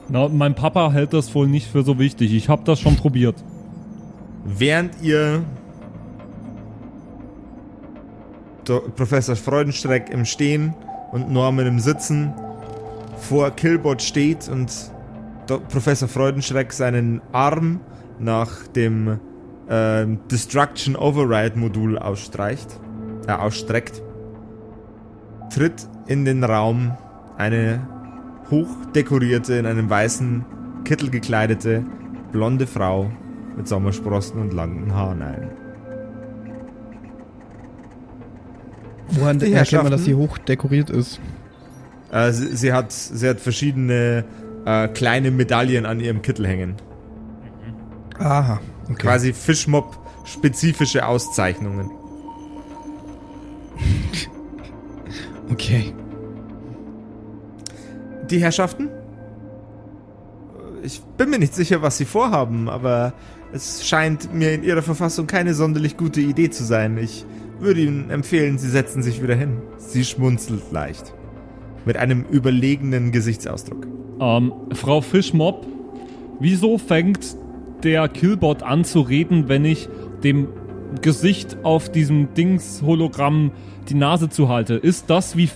Na, 0.07 0.29
mein 0.29 0.55
Papa 0.55 0.91
hält 0.91 1.13
das 1.13 1.33
wohl 1.36 1.47
nicht 1.47 1.67
für 1.67 1.83
so 1.83 1.99
wichtig. 1.99 2.33
Ich 2.33 2.47
habe 2.47 2.63
das 2.65 2.79
schon 2.79 2.95
probiert. 2.95 3.36
Während 4.45 4.93
ihr 5.01 5.43
Do 8.65 8.79
Professor 8.95 9.36
Freudenstreck 9.36 10.09
im 10.09 10.23
Stehen 10.23 10.73
und 11.12 11.29
Norman 11.29 11.67
im 11.67 11.79
Sitzen 11.79 12.33
vor 13.17 13.51
Killbot 13.51 14.01
steht 14.01 14.47
und 14.47 14.71
Do 15.47 15.59
Professor 15.59 16.07
Freudenschreck 16.07 16.71
seinen 16.71 17.21
Arm 17.33 17.81
nach 18.19 18.67
dem 18.67 19.19
ähm, 19.69 20.19
Destruction 20.30 20.95
Override 20.95 21.58
Modul 21.58 21.97
ausstreicht, 21.97 22.80
äh, 23.28 23.32
ausstreckt, 23.32 24.02
tritt 25.54 25.88
in 26.08 26.26
den 26.26 26.43
Raum 26.43 26.97
eine 27.38 27.88
hochdekorierte, 28.49 29.56
in 29.56 29.65
einem 29.65 29.89
weißen 29.89 30.45
Kittel 30.84 31.10
gekleidete, 31.10 31.84
blonde 32.32 32.67
Frau 32.67 33.10
mit 33.56 33.67
Sommersprossen 33.67 34.41
und 34.41 34.54
langen 34.54 34.93
Haaren 34.93 35.21
ein. 35.21 35.49
Woran 39.10 39.39
erkennt 39.41 39.84
man, 39.84 39.91
dass 39.91 40.06
sie 40.06 40.15
hoch 40.15 40.38
dekoriert 40.38 40.89
ist? 40.89 41.19
Äh, 42.12 42.32
sie, 42.32 42.56
sie, 42.56 42.73
hat, 42.73 42.91
sie 42.91 43.30
hat 43.30 43.39
verschiedene 43.39 44.26
äh, 44.65 44.88
kleine 44.88 45.32
Medaillen 45.32 45.86
an 45.86 45.99
ihrem 45.99 46.21
Kittel 46.21 46.47
hängen. 46.47 46.76
Aha. 48.19 48.60
Okay. 48.86 48.96
Quasi 48.96 49.34
Fischmob-spezifische 49.34 51.06
Auszeichnungen. 51.08 51.91
Okay. 55.52 55.93
Die 58.30 58.39
Herrschaften? 58.39 58.89
Ich 60.82 61.02
bin 61.17 61.30
mir 61.30 61.38
nicht 61.38 61.54
sicher, 61.54 61.82
was 61.82 61.98
sie 61.98 62.06
vorhaben, 62.06 62.69
aber 62.69 63.13
es 63.52 63.86
scheint 63.86 64.34
mir 64.34 64.54
in 64.54 64.63
ihrer 64.63 64.82
Verfassung 64.82 65.28
keine 65.28 65.54
sonderlich 65.54 65.96
gute 65.96 66.22
Idee 66.22 66.50
zu 66.50 66.63
sein. 66.63 66.98
Ich 66.98 67.26
würde 67.60 67.82
Ihnen 67.82 68.10
empfehlen, 68.10 68.58
Sie 68.58 68.69
setzen 68.69 69.04
sich 69.04 69.22
wieder 69.22 69.36
hin. 69.36 69.62
Sie 69.78 70.04
schmunzelt 70.04 70.72
leicht. 70.72 71.13
Mit 71.86 71.98
einem 71.98 72.26
überlegenen 72.32 73.12
Gesichtsausdruck. 73.12 73.86
Ähm, 74.19 74.54
Frau 74.74 75.02
Fischmob, 75.02 75.67
wieso 76.39 76.78
fängt 76.78 77.38
der 77.84 78.08
Killbot 78.08 78.63
an 78.63 78.84
zu 78.84 79.02
reden, 79.02 79.50
wenn 79.50 79.65
ich 79.65 79.89
dem 80.24 80.48
Gesicht 81.02 81.58
auf 81.63 81.91
diesem 81.91 82.34
Dings-Hologramm 82.34 83.52
die 83.89 83.96
Nase 83.96 84.30
zuhalte? 84.30 84.76
Ist 84.76 85.10
das, 85.10 85.36
wie 85.36 85.50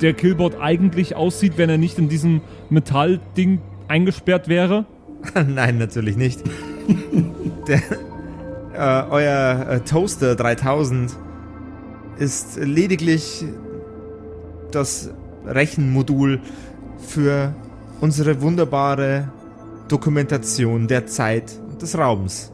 der 0.00 0.12
Killbot 0.12 0.60
eigentlich 0.60 1.16
aussieht, 1.16 1.54
wenn 1.56 1.70
er 1.70 1.78
nicht 1.78 1.98
in 1.98 2.08
diesem 2.08 2.40
Metallding 2.68 3.60
eingesperrt 3.88 4.48
wäre? 4.48 4.84
Nein, 5.46 5.78
natürlich 5.78 6.16
nicht. 6.16 6.42
Der, 7.66 7.80
äh, 8.74 9.10
euer 9.10 9.66
äh, 9.68 9.80
Toaster 9.80 10.36
3000 10.36 11.16
ist 12.18 12.58
lediglich 12.58 13.44
das 14.70 15.10
Rechenmodul 15.46 16.40
für 16.98 17.54
unsere 18.00 18.40
wunderbare 18.42 19.28
Dokumentation 19.88 20.88
der 20.88 21.06
Zeit 21.06 21.60
und 21.68 21.82
des 21.82 21.96
Raums. 21.96 22.52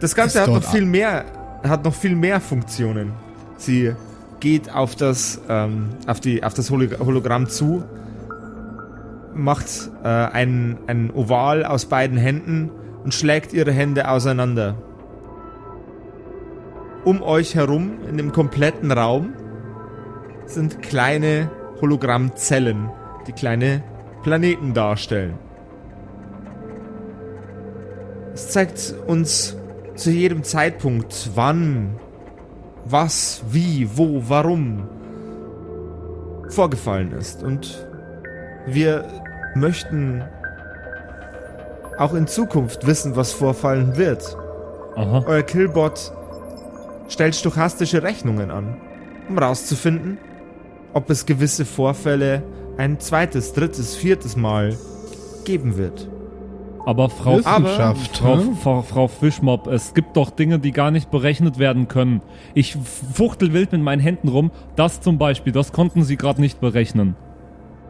Das 0.00 0.14
Ganze 0.14 0.42
hat 0.42 0.48
noch 0.48 0.62
viel 0.62 0.84
mehr, 0.84 1.24
hat 1.62 1.84
noch 1.84 1.94
viel 1.94 2.14
mehr 2.14 2.40
Funktionen. 2.40 3.12
Sie 3.56 3.94
geht 4.40 4.72
auf 4.74 4.94
das, 4.94 5.40
ähm, 5.48 5.88
auf 6.06 6.20
die, 6.20 6.44
auf 6.44 6.54
das 6.54 6.70
Holo- 6.70 6.98
Hologramm 6.98 7.48
zu, 7.48 7.82
macht 9.34 9.90
äh, 10.02 10.08
ein, 10.08 10.78
ein 10.86 11.10
Oval 11.10 11.64
aus 11.64 11.86
beiden 11.86 12.18
Händen 12.18 12.70
und 13.04 13.14
schlägt 13.14 13.52
ihre 13.52 13.72
Hände 13.72 14.08
auseinander. 14.08 14.76
Um 17.04 17.22
euch 17.22 17.54
herum, 17.54 17.98
in 18.08 18.16
dem 18.16 18.32
kompletten 18.32 18.90
Raum, 18.90 19.32
sind 20.46 20.82
kleine 20.82 21.50
Hologrammzellen, 21.80 22.90
die 23.26 23.32
kleine 23.32 23.82
Planeten 24.22 24.74
darstellen. 24.74 25.38
Es 28.36 28.50
zeigt 28.50 28.94
uns 29.06 29.56
zu 29.94 30.10
jedem 30.10 30.42
Zeitpunkt, 30.44 31.30
wann, 31.34 31.98
was, 32.84 33.40
wie, 33.50 33.88
wo, 33.96 34.24
warum 34.28 34.86
vorgefallen 36.50 37.12
ist. 37.12 37.42
Und 37.42 37.88
wir 38.66 39.06
möchten 39.54 40.22
auch 41.96 42.12
in 42.12 42.26
Zukunft 42.26 42.86
wissen, 42.86 43.16
was 43.16 43.32
vorfallen 43.32 43.96
wird. 43.96 44.36
Aha. 44.96 45.24
Euer 45.26 45.42
Killbot 45.42 46.12
stellt 47.08 47.36
stochastische 47.36 48.02
Rechnungen 48.02 48.50
an, 48.50 48.76
um 49.30 49.38
rauszufinden, 49.38 50.18
ob 50.92 51.08
es 51.08 51.24
gewisse 51.24 51.64
Vorfälle 51.64 52.42
ein 52.76 53.00
zweites, 53.00 53.54
drittes, 53.54 53.96
viertes 53.96 54.36
Mal 54.36 54.76
geben 55.46 55.78
wird. 55.78 56.10
Aber 56.86 57.10
Frau, 57.10 57.38
Wissenschaft. 57.38 58.18
Frau, 58.18 58.36
ne? 58.36 58.56
Frau, 58.62 58.80
Frau 58.80 59.08
Fischmob, 59.08 59.66
es 59.66 59.92
gibt 59.92 60.16
doch 60.16 60.30
Dinge, 60.30 60.60
die 60.60 60.70
gar 60.70 60.92
nicht 60.92 61.10
berechnet 61.10 61.58
werden 61.58 61.88
können. 61.88 62.22
Ich 62.54 62.78
fuchtel 63.12 63.52
wild 63.52 63.72
mit 63.72 63.82
meinen 63.82 63.98
Händen 63.98 64.28
rum. 64.28 64.52
Das 64.76 65.00
zum 65.00 65.18
Beispiel, 65.18 65.52
das 65.52 65.72
konnten 65.72 66.04
Sie 66.04 66.16
gerade 66.16 66.40
nicht 66.40 66.60
berechnen. 66.60 67.16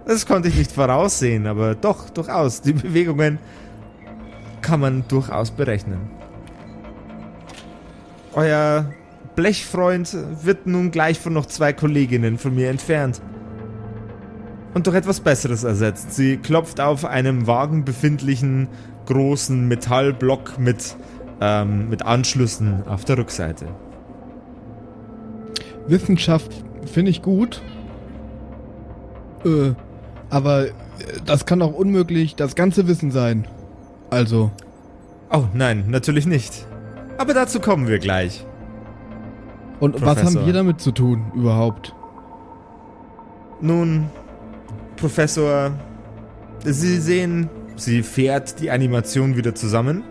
Das 0.07 0.25
konnte 0.25 0.49
ich 0.49 0.57
nicht 0.57 0.73
voraussehen, 0.73 1.47
aber 1.47 1.75
doch, 1.75 2.09
durchaus. 2.09 2.63
Die 2.63 2.73
Bewegungen 2.73 3.39
kann 4.63 4.81
man 4.81 5.05
durchaus 5.09 5.51
berechnen. 5.51 6.01
Euer 8.33 8.87
Blechfreund 9.35 10.17
wird 10.43 10.67
nun 10.67 10.91
gleich 10.91 11.19
von 11.19 11.35
noch 11.35 11.45
zwei 11.45 11.75
Kolleginnen 11.75 12.39
von 12.39 12.55
mir 12.55 12.71
entfernt. 12.71 13.21
Und 14.75 14.87
durch 14.87 14.97
etwas 14.97 15.21
Besseres 15.21 15.65
ersetzt. 15.65 16.15
Sie 16.15 16.37
klopft 16.37 16.81
auf 16.81 17.05
einem 17.05 17.47
Wagen 17.47 17.85
befindlichen 17.85 18.69
großen 19.07 19.67
Metallblock 19.69 20.59
mit, 20.59 20.97
ähm, 21.41 21.89
mit 21.89 22.05
Anschlüssen 22.05 22.87
auf 22.87 23.05
der 23.05 23.19
Rückseite. 23.19 23.67
Wissenschaft 25.87 26.53
finde 26.85 27.11
ich 27.11 27.23
gut. 27.23 27.63
Äh, 29.45 29.73
aber 30.29 30.67
äh, 30.67 30.73
das 31.25 31.47
kann 31.47 31.63
auch 31.63 31.73
unmöglich 31.73 32.35
das 32.37 32.55
ganze 32.55 32.87
Wissen 32.89 33.11
sein. 33.11 33.47
Also, 34.11 34.51
Oh 35.33 35.45
nein, 35.55 35.87
natürlich 35.89 36.27
nicht. 36.27 36.67
Aber 37.19 37.35
dazu 37.35 37.61
kommen 37.61 37.89
wir 37.89 37.99
gleich. 37.99 38.45
und 39.81 39.95
was 39.95 40.03
Professor. 40.03 40.41
haben 40.41 40.47
wir 40.47 40.53
damit 40.53 40.81
zu 40.81 40.93
tun 40.93 41.33
überhaupt? 41.35 41.95
Nun, 43.61 44.11
Professor, 44.97 45.73
Sie 46.65 46.99
sehen, 46.99 47.49
sie 47.77 48.03
fährt 48.03 48.59
die 48.61 48.71
Animation 48.71 49.37
wieder 49.37 49.55
zusammen. 49.55 50.03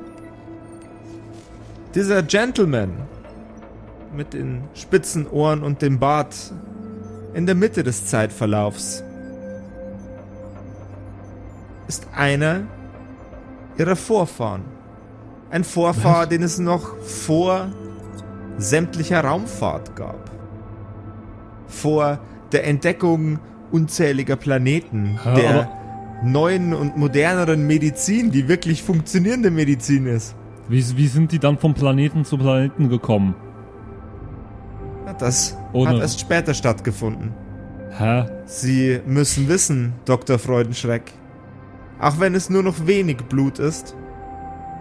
Dieser 1.94 2.24
Gentleman 2.24 2.92
mit 4.16 4.34
den 4.34 4.64
spitzen 4.74 5.28
Ohren 5.28 5.64
und 5.64 5.82
dem 5.82 6.00
Bart 6.00 6.36
in 7.34 7.46
der 7.46 7.56
Mitte 7.56 7.84
des 7.84 8.06
Zeitverlaufs 8.06 9.04
ist 11.88 12.08
einer 12.16 12.62
ihrer 13.78 13.96
Vorfahren. 13.96 14.64
Ein 15.50 15.64
Vorfahr, 15.64 16.28
den 16.28 16.44
es 16.44 16.58
noch 16.60 16.98
vor 17.00 17.68
sämtlicher 18.58 19.22
Raumfahrt 19.22 19.96
gab. 19.96 20.32
Vor 21.68 22.20
der 22.52 22.66
Entdeckung 22.66 23.40
unzähliger 23.76 24.36
Planeten, 24.38 25.20
Ja, 25.26 25.34
der 25.36 25.70
neuen 26.24 26.74
und 26.74 26.96
moderneren 26.98 27.68
Medizin, 27.68 28.32
die 28.32 28.48
wirklich 28.48 28.82
funktionierende 28.84 29.52
Medizin 29.52 30.06
ist. 30.08 30.34
Wie, 30.70 30.84
wie 30.98 31.08
sind 31.08 31.32
die 31.34 31.40
dann 31.40 31.58
vom 31.58 31.74
Planeten 31.74 32.24
zu 32.26 32.38
Planeten 32.38 32.88
gekommen? 32.90 33.36
Ja, 35.06 35.14
Das 35.14 35.58
Ohne- 35.74 35.90
hat 35.90 36.00
erst 36.00 36.20
später 36.22 36.54
stattgefunden. 36.54 37.34
Hä? 37.98 38.26
Sie 38.46 39.00
müssen 39.06 39.48
wissen, 39.50 39.94
Dr. 40.06 40.40
Freudenschreck, 40.40 41.12
auch 42.00 42.20
wenn 42.20 42.34
es 42.36 42.50
nur 42.50 42.64
noch 42.64 42.88
wenig 42.88 43.18
Blut 43.30 43.60
ist, 43.60 43.96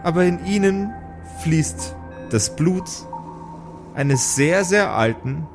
aber 0.04 0.24
in 0.24 0.44
ihnen 0.46 0.90
fließt 1.42 1.94
das 2.30 2.54
Blut 2.57 2.85
eines 3.94 4.35
sehr, 4.37 4.64
sehr 4.64 4.92
alten, 4.92 5.46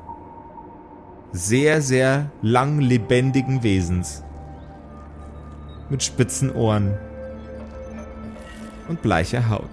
sehr, 1.32 1.80
sehr 1.82 2.30
lang 2.42 2.80
lebendigen 2.80 3.62
Wesens. 3.62 4.24
Mit 5.88 6.02
spitzen 6.02 6.52
Ohren 6.52 6.94
und 8.88 9.02
bleicher 9.02 9.48
Haut. 9.50 9.70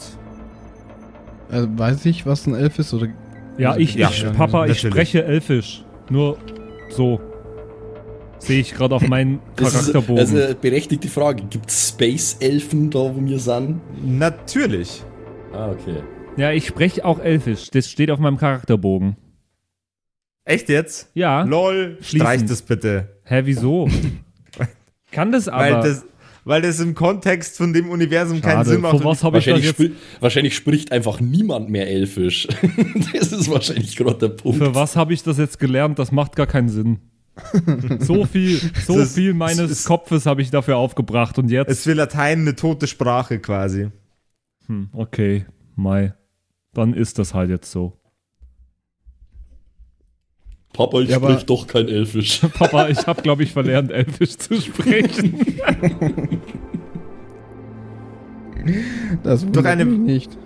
Also, 1.49 1.67
weiß 1.77 2.05
ich, 2.05 2.25
was 2.25 2.45
ein 2.47 2.55
Elf 2.55 2.79
ist? 2.79 2.93
Oder 2.93 3.07
Ja, 3.57 3.77
ich, 3.77 3.95
Ja, 3.95 4.09
ich 4.09 4.25
Papa, 4.33 4.65
ich 4.65 4.79
spreche 4.79 5.23
Elfisch. 5.23 5.83
Nur 6.09 6.37
so. 6.89 7.19
Sehe 8.39 8.59
ich 8.61 8.73
gerade 8.73 8.95
auf 8.95 9.07
meinen 9.07 9.39
Das 9.55 9.69
ist 9.69 9.73
Charakterbogen. 9.73 10.19
also 10.19 10.35
eine 10.37 10.55
berechtigte 10.55 11.07
Frage. 11.07 11.43
Gibt 11.49 11.69
es 11.69 11.89
Space-Elfen 11.89 12.89
da, 12.89 12.99
wo 12.99 13.15
wir 13.19 13.39
sind? 13.39 13.81
Natürlich. 14.03 15.03
Ah, 15.53 15.69
okay. 15.71 16.01
ja, 16.35 16.51
ich 16.51 16.67
spreche 16.67 17.03
auch 17.05 17.19
Elfisch. 17.19 17.69
Das 17.71 17.89
steht 17.89 18.11
auf 18.11 18.19
meinem 18.19 18.37
Charakterbogen. 18.37 19.15
Echt 20.47 20.69
jetzt? 20.69 21.09
Ja. 21.13 21.43
Lol, 21.43 21.97
streich 22.01 22.45
das 22.45 22.61
bitte. 22.61 23.17
Hä, 23.23 23.41
wieso? 23.45 23.89
Kann 25.11 25.31
das 25.31 25.47
Weil 25.47 25.73
aber. 25.73 25.83
das, 25.87 26.05
weil 26.45 26.61
das 26.61 26.79
im 26.79 26.95
Kontext 26.95 27.57
von 27.57 27.73
dem 27.73 27.89
Universum 27.89 28.41
keinen 28.41 28.57
Schade. 28.59 28.69
Sinn 28.69 28.81
macht. 28.81 29.03
Was 29.03 29.23
habe 29.23 29.39
ich 29.39 29.45
da 29.45 29.51
Wahrscheinlich, 29.51 29.65
jetzt. 29.65 29.75
spri 29.75 29.91
wahrscheinlich 30.21 30.55
spricht 30.55 30.91
einfach 30.93 31.19
niemand 31.19 31.69
mehr 31.69 31.87
Elfisch. 31.89 32.47
das 33.13 33.31
ist 33.33 33.49
wahrscheinlich 33.51 33.95
gerade 33.97 34.17
der 34.17 34.29
Punkt. 34.29 34.57
Für 34.57 34.73
was 34.73 34.95
habe 34.95 35.13
ich 35.13 35.23
das 35.23 35.37
jetzt 35.37 35.59
gelernt? 35.59 35.99
Das 35.99 36.11
macht 36.13 36.35
gar 36.35 36.47
keinen 36.47 36.69
Sinn. 36.69 36.99
So 37.99 38.25
viel, 38.25 38.59
so 38.85 38.97
Das- 38.97 39.13
viel 39.13 39.31
es 39.31 39.35
meines 39.35 39.69
ist- 39.71 39.85
Kopfes 39.85 40.25
habe 40.25 40.41
ich 40.41 40.49
dafür 40.49 40.77
aufgebracht 40.77 41.37
und 41.37 41.51
jetzt. 41.51 41.69
Es 41.69 41.77
ist 41.79 41.83
für 41.83 41.93
Latein 41.93 42.39
eine 42.41 42.55
tote 42.55 42.87
Sprache 42.87 43.39
quasi. 43.39 43.89
Hm, 44.67 44.89
okay, 44.93 45.45
Mai. 45.75 46.13
Dann 46.73 46.93
ist 46.93 47.19
das 47.19 47.33
halt 47.33 47.49
jetzt 47.49 47.69
so. 47.71 47.99
Papa, 50.77 51.01
ich 51.01 51.09
Ja, 51.09 51.17
sprich 51.17 51.45
doch 51.45 51.65
kein 51.67 51.87
Elfisch. 51.87 52.39
Papa, 52.57 52.87
ich 52.87 53.05
habe, 53.07 53.21
glaube 53.23 53.43
ich, 53.43 53.51
verlernt, 53.51 53.91
Elfisch 53.91 54.37
zu 54.37 54.61
sprechen. 54.61 55.39
das 59.23 59.45
Durch 59.51 59.65
eine- 59.65 59.85
nicht. 59.85 60.37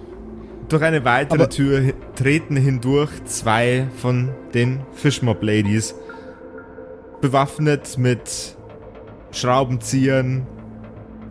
Durch 0.70 0.84
eine 0.84 1.04
weitere 1.04 1.42
Aber- 1.44 1.50
Tür 1.50 1.94
treten 2.16 2.56
hindurch 2.56 3.10
zwei 3.26 3.88
von 3.98 4.30
den 4.54 4.80
Fishmob-Ladies. 4.94 5.96
Bewaffnet 7.20 7.98
mit 7.98 8.56
Schraubenziehern 9.32 10.48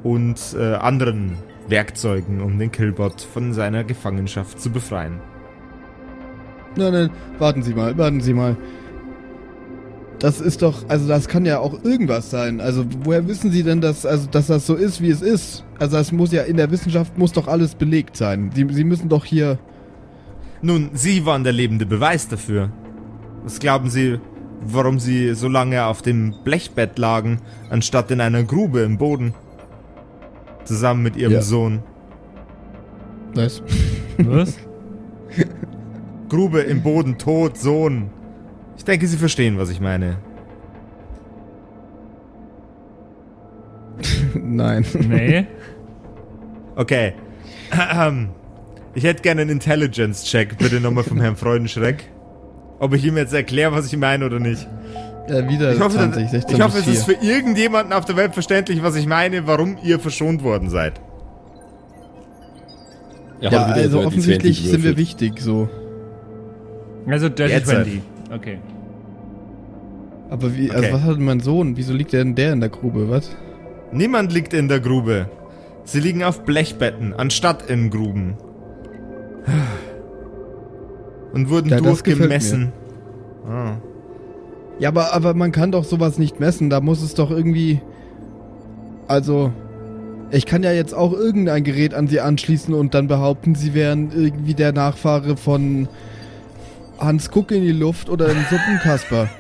und 0.02 0.38
äh, 0.58 0.74
anderen 0.74 1.36
Werkzeugen, 1.68 2.40
um 2.42 2.58
den 2.58 2.70
Killbot 2.70 3.20
von 3.22 3.52
seiner 3.54 3.82
Gefangenschaft 3.84 4.60
zu 4.60 4.70
befreien. 4.70 5.20
Nein, 6.76 6.92
nein, 6.92 7.10
warten 7.38 7.62
Sie 7.62 7.74
mal, 7.74 7.96
warten 7.98 8.20
Sie 8.20 8.32
mal. 8.34 8.56
Das 10.20 10.38
ist 10.38 10.60
doch, 10.60 10.84
also 10.88 11.08
das 11.08 11.28
kann 11.28 11.46
ja 11.46 11.60
auch 11.60 11.82
irgendwas 11.82 12.30
sein. 12.30 12.60
Also 12.60 12.84
woher 13.04 13.26
wissen 13.26 13.50
Sie 13.50 13.62
denn, 13.62 13.80
dass, 13.80 14.04
also, 14.04 14.28
dass 14.30 14.48
das 14.48 14.66
so 14.66 14.74
ist, 14.74 15.00
wie 15.00 15.08
es 15.08 15.22
ist? 15.22 15.64
Also 15.78 15.96
das 15.96 16.12
muss 16.12 16.30
ja 16.30 16.42
in 16.42 16.58
der 16.58 16.70
Wissenschaft 16.70 17.16
muss 17.16 17.32
doch 17.32 17.48
alles 17.48 17.74
belegt 17.74 18.16
sein. 18.16 18.50
Sie, 18.54 18.66
Sie 18.70 18.84
müssen 18.84 19.08
doch 19.08 19.24
hier. 19.24 19.58
Nun, 20.60 20.90
Sie 20.92 21.24
waren 21.24 21.42
der 21.42 21.54
lebende 21.54 21.86
Beweis 21.86 22.28
dafür. 22.28 22.70
Was 23.44 23.60
glauben 23.60 23.88
Sie, 23.88 24.20
warum 24.60 25.00
Sie 25.00 25.34
so 25.34 25.48
lange 25.48 25.86
auf 25.86 26.02
dem 26.02 26.34
Blechbett 26.44 26.98
lagen, 26.98 27.40
anstatt 27.70 28.10
in 28.10 28.20
einer 28.20 28.42
Grube 28.42 28.80
im 28.80 28.98
Boden? 28.98 29.32
Zusammen 30.64 31.02
mit 31.02 31.16
Ihrem 31.16 31.32
Ja. 31.32 31.40
Sohn. 31.42 31.82
Was? 33.34 33.62
Was? 34.18 34.58
Grube 36.28 36.60
im 36.60 36.82
Boden, 36.82 37.16
tot, 37.16 37.56
Sohn. 37.56 38.10
Ich 38.80 38.84
denke, 38.86 39.06
Sie 39.06 39.18
verstehen, 39.18 39.58
was 39.58 39.68
ich 39.68 39.78
meine. 39.78 40.16
Nein. 44.34 44.86
Nee. 45.06 45.46
Okay. 46.76 47.12
Ich 48.94 49.04
hätte 49.04 49.20
gerne 49.22 49.42
einen 49.42 49.50
Intelligence-Check, 49.50 50.56
bitte 50.56 50.80
nochmal 50.80 51.04
vom 51.04 51.20
Herrn 51.20 51.36
Freudenschreck. 51.36 52.08
Ob 52.78 52.94
ich 52.94 53.04
ihm 53.04 53.18
jetzt 53.18 53.34
erkläre, 53.34 53.70
was 53.72 53.84
ich 53.84 53.98
meine 53.98 54.24
oder 54.24 54.40
nicht. 54.40 54.66
Ja, 55.28 55.46
wieder 55.46 55.74
Ich 55.74 55.80
hoffe, 55.80 55.98
20, 55.98 56.22
das- 56.22 56.30
16 56.30 56.56
ich 56.56 56.62
hoffe 56.62 56.78
es 56.78 56.86
ist 56.86 57.04
4. 57.04 57.16
für 57.18 57.22
irgendjemanden 57.22 57.92
auf 57.92 58.06
der 58.06 58.16
Welt 58.16 58.32
verständlich, 58.32 58.82
was 58.82 58.96
ich 58.96 59.06
meine, 59.06 59.46
warum 59.46 59.76
ihr 59.82 60.00
verschont 60.00 60.42
worden 60.42 60.70
seid. 60.70 60.98
Ja, 63.42 63.50
wieder 63.50 63.74
also 63.74 64.00
offensichtlich 64.00 64.56
20 64.56 64.70
sind 64.70 64.84
wir 64.84 64.96
wichtig, 64.96 65.38
so. 65.38 65.68
Also 67.06 67.28
Dirty 67.28 67.52
Jetzt 67.52 67.68
20. 67.68 68.00
Okay. 68.32 68.58
Aber 70.30 70.56
wie, 70.56 70.70
also 70.70 70.84
Okay. 70.84 70.92
was 70.94 71.02
hat 71.02 71.18
mein 71.18 71.40
Sohn? 71.40 71.76
Wieso 71.76 71.92
liegt 71.92 72.12
denn 72.12 72.34
der 72.34 72.52
in 72.52 72.60
der 72.60 72.68
Grube, 72.70 73.10
was? 73.10 73.36
Niemand 73.92 74.32
liegt 74.32 74.54
in 74.54 74.68
der 74.68 74.80
Grube. 74.80 75.28
Sie 75.84 75.98
liegen 76.00 76.22
auf 76.22 76.44
Blechbetten, 76.44 77.12
anstatt 77.12 77.68
in 77.68 77.90
Gruben. 77.90 78.36
Und 81.32 81.48
wurden 81.50 81.68
Ja, 81.68 81.78
durchgemessen. 81.80 82.72
Ah. 83.48 83.76
Ja, 84.78 84.88
aber, 84.90 85.12
aber 85.12 85.34
man 85.34 85.52
kann 85.52 85.72
doch 85.72 85.84
sowas 85.84 86.18
nicht 86.18 86.40
messen. 86.40 86.70
Da 86.70 86.80
muss 86.80 87.02
es 87.02 87.14
doch 87.14 87.30
irgendwie. 87.30 87.80
Also. 89.08 89.52
Ich 90.32 90.46
kann 90.46 90.62
ja 90.62 90.70
jetzt 90.70 90.94
auch 90.94 91.12
irgendein 91.12 91.64
Gerät 91.64 91.92
an 91.92 92.06
sie 92.06 92.20
anschließen 92.20 92.72
und 92.72 92.94
dann 92.94 93.08
behaupten, 93.08 93.56
sie 93.56 93.74
wären 93.74 94.12
irgendwie 94.14 94.54
der 94.54 94.70
Nachfahre 94.72 95.36
von 95.36 95.88
Hans 97.00 97.32
Kuck 97.32 97.50
in 97.50 97.62
die 97.62 97.72
Luft 97.72 98.08
oder 98.08 98.28
ein 98.28 98.46
Suppenkasper. 98.48 99.28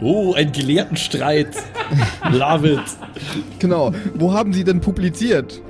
Oh, 0.00 0.32
ein 0.34 0.50
Gelehrtenstreit. 0.52 1.48
Love 2.32 2.68
it. 2.72 2.80
Genau. 3.58 3.92
Wo 4.14 4.32
haben 4.32 4.52
Sie 4.52 4.64
denn 4.64 4.80
publiziert? 4.80 5.60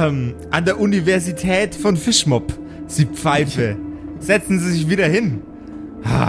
Ähm, 0.00 0.34
an 0.50 0.64
der 0.64 0.80
Universität 0.80 1.74
von 1.74 1.96
Fischmob. 1.96 2.52
Sie 2.86 3.04
Pfeife. 3.04 3.76
Setzen 4.18 4.58
Sie 4.60 4.70
sich 4.72 4.88
wieder 4.88 5.06
hin. 5.06 5.42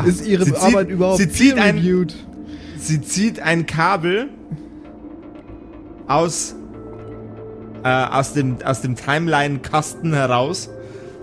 Ist 0.06 0.26
Ihre 0.28 0.44
sie 0.46 0.52
zieht- 0.54 0.62
Arbeit 0.64 0.90
überhaupt 0.90 1.18
sie 1.18 1.30
zieht 1.30 1.58
ein? 1.58 2.08
Sie 2.78 3.02
zieht 3.02 3.40
ein 3.40 3.66
Kabel 3.66 4.30
aus, 6.08 6.56
äh, 7.84 7.88
aus 7.90 8.34
dem, 8.34 8.58
aus 8.64 8.82
dem 8.82 8.96
Timeline-Kasten 8.96 10.14
heraus, 10.14 10.70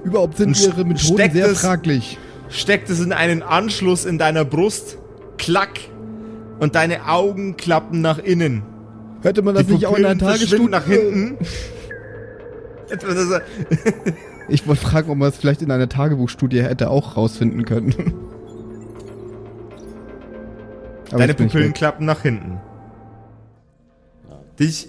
Überhaupt 0.07 0.37
sind 0.37 0.59
Ihre 0.63 0.85
Methoden 0.85 0.99
steckt 1.17 1.35
sehr 1.35 1.47
es- 1.51 1.61
fraglich. 1.61 2.19
steckt 2.49 2.89
es 2.91 3.01
in 3.01 3.13
einen 3.13 3.43
Anschluss 3.43 4.05
in 4.05 4.19
deiner 4.19 4.45
Brust, 4.45 4.99
klack, 5.37 5.81
und 6.61 6.75
deine 6.77 7.07
Augen 7.09 7.57
klappen 7.57 8.01
nach 8.01 8.19
innen. 8.19 8.63
Hätte 9.23 9.43
man 9.43 9.55
das 9.57 9.67
Die 9.67 9.73
nicht 9.75 9.87
auch 9.87 9.97
in 9.97 10.05
verschwinden 10.05 10.27
Tagesstudie... 10.27 10.69
nach 10.71 10.87
hinten. 10.87 11.37
Ich 14.49 14.65
wollte 14.69 14.81
fragen, 14.81 15.11
ob 15.11 15.19
man 15.19 15.29
es 15.29 15.37
vielleicht 15.37 15.61
in 15.61 15.73
einer 15.73 15.89
Tagebuchstudie 15.89 16.63
hätte 16.63 16.89
auch 16.89 17.17
rausfinden 17.17 17.65
können. 17.65 17.93
Aber 21.11 21.19
Deine 21.19 21.35
Pupillen 21.35 21.73
klappen 21.73 22.07
nach 22.07 22.23
hinten. 22.23 22.61
Dich 24.61 24.89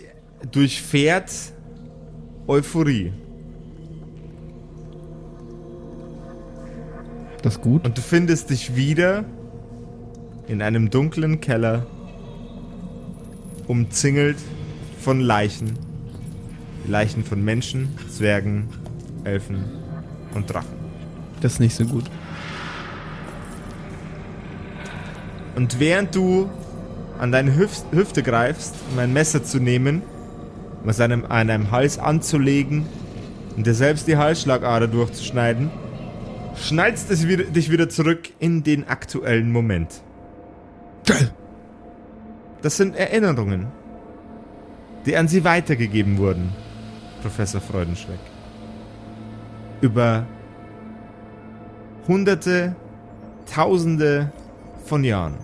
durchfährt 0.52 1.32
Euphorie. 2.48 3.14
Das 7.42 7.56
ist 7.56 7.62
gut. 7.62 7.86
Und 7.86 7.98
du 7.98 8.02
findest 8.02 8.50
dich 8.50 8.76
wieder 8.76 9.26
in 10.48 10.62
einem 10.62 10.90
dunklen 10.90 11.42
Keller, 11.42 11.86
umzingelt 13.68 14.38
von 15.00 15.20
Leichen. 15.20 15.78
Leichen 16.88 17.24
von 17.24 17.44
Menschen, 17.44 17.98
Zwergen, 18.10 18.70
Elfen 19.24 19.66
und 20.34 20.52
Drachen. 20.52 20.78
Das 21.42 21.54
ist 21.54 21.60
nicht 21.60 21.76
so 21.76 21.86
gut. 21.86 22.06
Und 25.56 25.80
während 25.80 26.16
du 26.16 26.50
an 27.20 27.32
deine 27.32 27.56
Hüf 27.56 27.84
Hüfte 27.92 28.24
greifst, 28.24 28.76
um 28.92 29.00
ein 29.00 29.12
Messer 29.12 29.44
zu 29.44 29.60
nehmen, 29.60 30.02
um 30.84 30.90
es 30.90 31.02
einem, 31.02 31.26
an 31.26 31.48
deinem 31.48 31.72
Hals 31.72 32.00
anzulegen 32.00 32.86
und 33.56 33.66
dir 33.68 33.74
selbst 33.74 34.08
die 34.08 34.18
Halsschlagader 34.18 34.88
durchzuschneiden, 34.88 35.70
schnallst 36.62 37.10
es 37.12 37.28
wieder, 37.28 37.44
dich 37.46 37.72
wieder 37.72 37.90
zurück 37.90 38.30
in 38.40 38.64
den 38.64 38.88
aktuellen 38.88 39.52
Moment. 39.52 40.02
Das 42.62 42.78
sind 42.78 42.96
Erinnerungen, 42.96 43.68
die 45.06 45.16
an 45.16 45.28
sie 45.28 45.44
weitergegeben 45.44 46.18
wurden, 46.18 46.50
Professor 47.22 47.62
Freudenschreck. 47.62 48.20
Über 49.82 50.26
Hunderte, 52.08 52.76
Tausende 53.46 54.32
von 54.86 55.04
Jahren. 55.04 55.36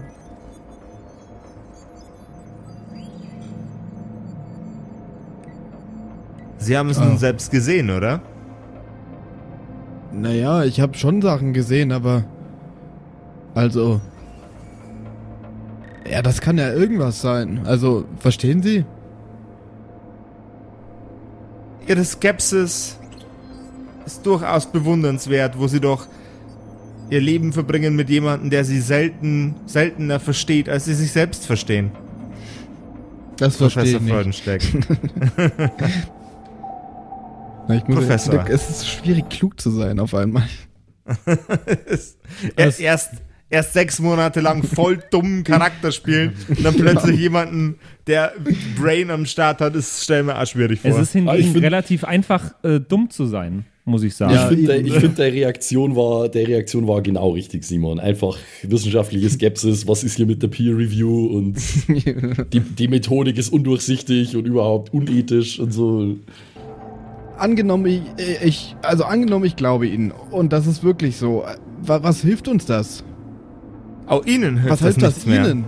Sie 6.57 6.78
haben 6.78 6.89
es 6.89 6.97
Ah. 6.97 7.05
nun 7.05 7.18
selbst 7.18 7.51
gesehen, 7.51 7.89
oder? 7.89 8.22
Naja, 10.14 10.64
ich 10.64 10.80
habe 10.80 10.95
schon 10.97 11.22
Sachen 11.22 11.53
gesehen, 11.53 11.91
aber... 11.91 12.24
Also... 13.55 14.01
Ja, 16.09 16.22
das 16.22 16.41
kann 16.41 16.57
ja 16.57 16.72
irgendwas 16.72 17.22
sein. 17.22 17.61
Also, 17.66 18.05
verstehen 18.20 18.61
Sie? 18.61 18.86
Ihre 21.88 22.03
Skepsis 22.03 22.97
ist 24.05 24.26
durchaus 24.26 24.66
bewundernswert, 24.72 25.57
wo 25.57 25.68
Sie 25.68 25.80
doch 25.80 26.07
Ihr 27.09 27.22
Leben 27.22 27.53
verbringen 27.53 27.95
mit 27.95 28.09
jemandem, 28.09 28.49
der 28.49 28.66
Sie 28.66 28.80
selten, 28.80 29.55
seltener 29.66 30.20
versteht, 30.20 30.70
als 30.70 30.86
Sie 30.86 30.93
sich 30.93 31.11
selbst 31.11 31.45
verstehen. 31.45 31.91
Das 33.38 33.55
verstehe 33.57 33.99
Professor 33.99 33.99
ich 33.99 34.05
nicht. 34.05 34.14
Freudensteck. 34.14 34.61
Na, 37.68 37.76
ich 37.76 37.88
muss 37.88 37.97
Professor. 37.99 38.45
Es 38.49 38.70
ist 38.70 38.88
schwierig, 38.89 39.30
klug 39.30 39.59
zu 39.59 39.70
sein 39.72 39.99
auf 39.99 40.14
einmal. 40.14 40.43
erst, 42.55 42.80
erst, 42.80 43.11
erst 43.49 43.74
sechs 43.74 43.99
Monate 43.99 44.39
lang 44.41 44.64
voll 44.64 44.99
dummen 45.11 45.43
Charakter 45.43 45.91
spielen 45.91 46.34
und 46.49 46.64
dann 46.64 46.76
plötzlich 46.76 47.20
jemanden, 47.20 47.76
der 48.07 48.34
Brain 48.80 49.09
am 49.11 49.26
Start 49.26 49.61
hat, 49.61 49.76
ist, 49.76 50.03
stell 50.03 50.24
mir 50.24 50.38
auch 50.39 50.45
schwierig 50.47 50.80
vor. 50.82 50.91
Es 50.91 50.97
ist 50.97 51.16
Ah, 51.16 51.20
hingegen 51.34 51.51
find- 51.53 51.66
relativ 51.66 52.03
einfach, 52.03 52.53
äh, 52.64 52.80
dumm 52.80 53.09
zu 53.09 53.26
sein, 53.26 53.66
muss 53.86 54.03
ich 54.03 54.16
sagen. 54.16 54.34
Ja, 54.34 54.49
ich 54.49 54.57
finde, 54.57 54.78
ich 54.78 54.93
find, 54.93 55.18
der 55.18 55.32
Reaktion 55.34 55.95
war, 55.95 56.30
der 56.30 56.47
Reaktion 56.47 56.88
war 56.88 57.01
genau 57.01 57.32
richtig, 57.32 57.64
Simon. 57.66 57.99
Einfach 57.99 58.38
wissenschaftliche 58.64 59.30
Skepsis. 59.30 59.88
Was 59.88 60.03
ist 60.05 60.16
hier 60.16 60.26
mit 60.26 60.41
der 60.41 60.47
Peer 60.47 60.78
Review 60.78 61.28
und 61.28 61.57
die, 62.53 62.59
die 62.61 62.88
Methodik 62.88 63.38
ist 63.38 63.51
undurchsichtig 63.51 64.36
und 64.38 64.45
überhaupt 64.45 64.93
unethisch 64.93 65.59
und 65.59 65.72
so. 65.72 66.16
Angenommen, 67.38 67.86
ich, 67.86 68.02
ich... 68.44 68.76
Also, 68.82 69.04
angenommen, 69.06 69.46
ich 69.46 69.56
glaube 69.56 69.88
Ihnen. 69.88 70.12
Und 70.32 70.54
das 70.54 70.68
ist 70.68 70.84
wirklich 70.84 71.18
so. 71.18 71.44
Wa- 71.82 72.00
Was 72.04 72.22
hilft 72.22 72.48
uns 72.48 72.66
das? 72.66 73.04
Auch 74.08 74.26
Ihnen 74.26 74.58
hilft 74.58 74.70
Was 74.72 74.80
das 74.80 74.96
hilft 74.96 75.02
das 75.18 75.26
mehr. 75.26 75.50
Ihnen? 75.50 75.66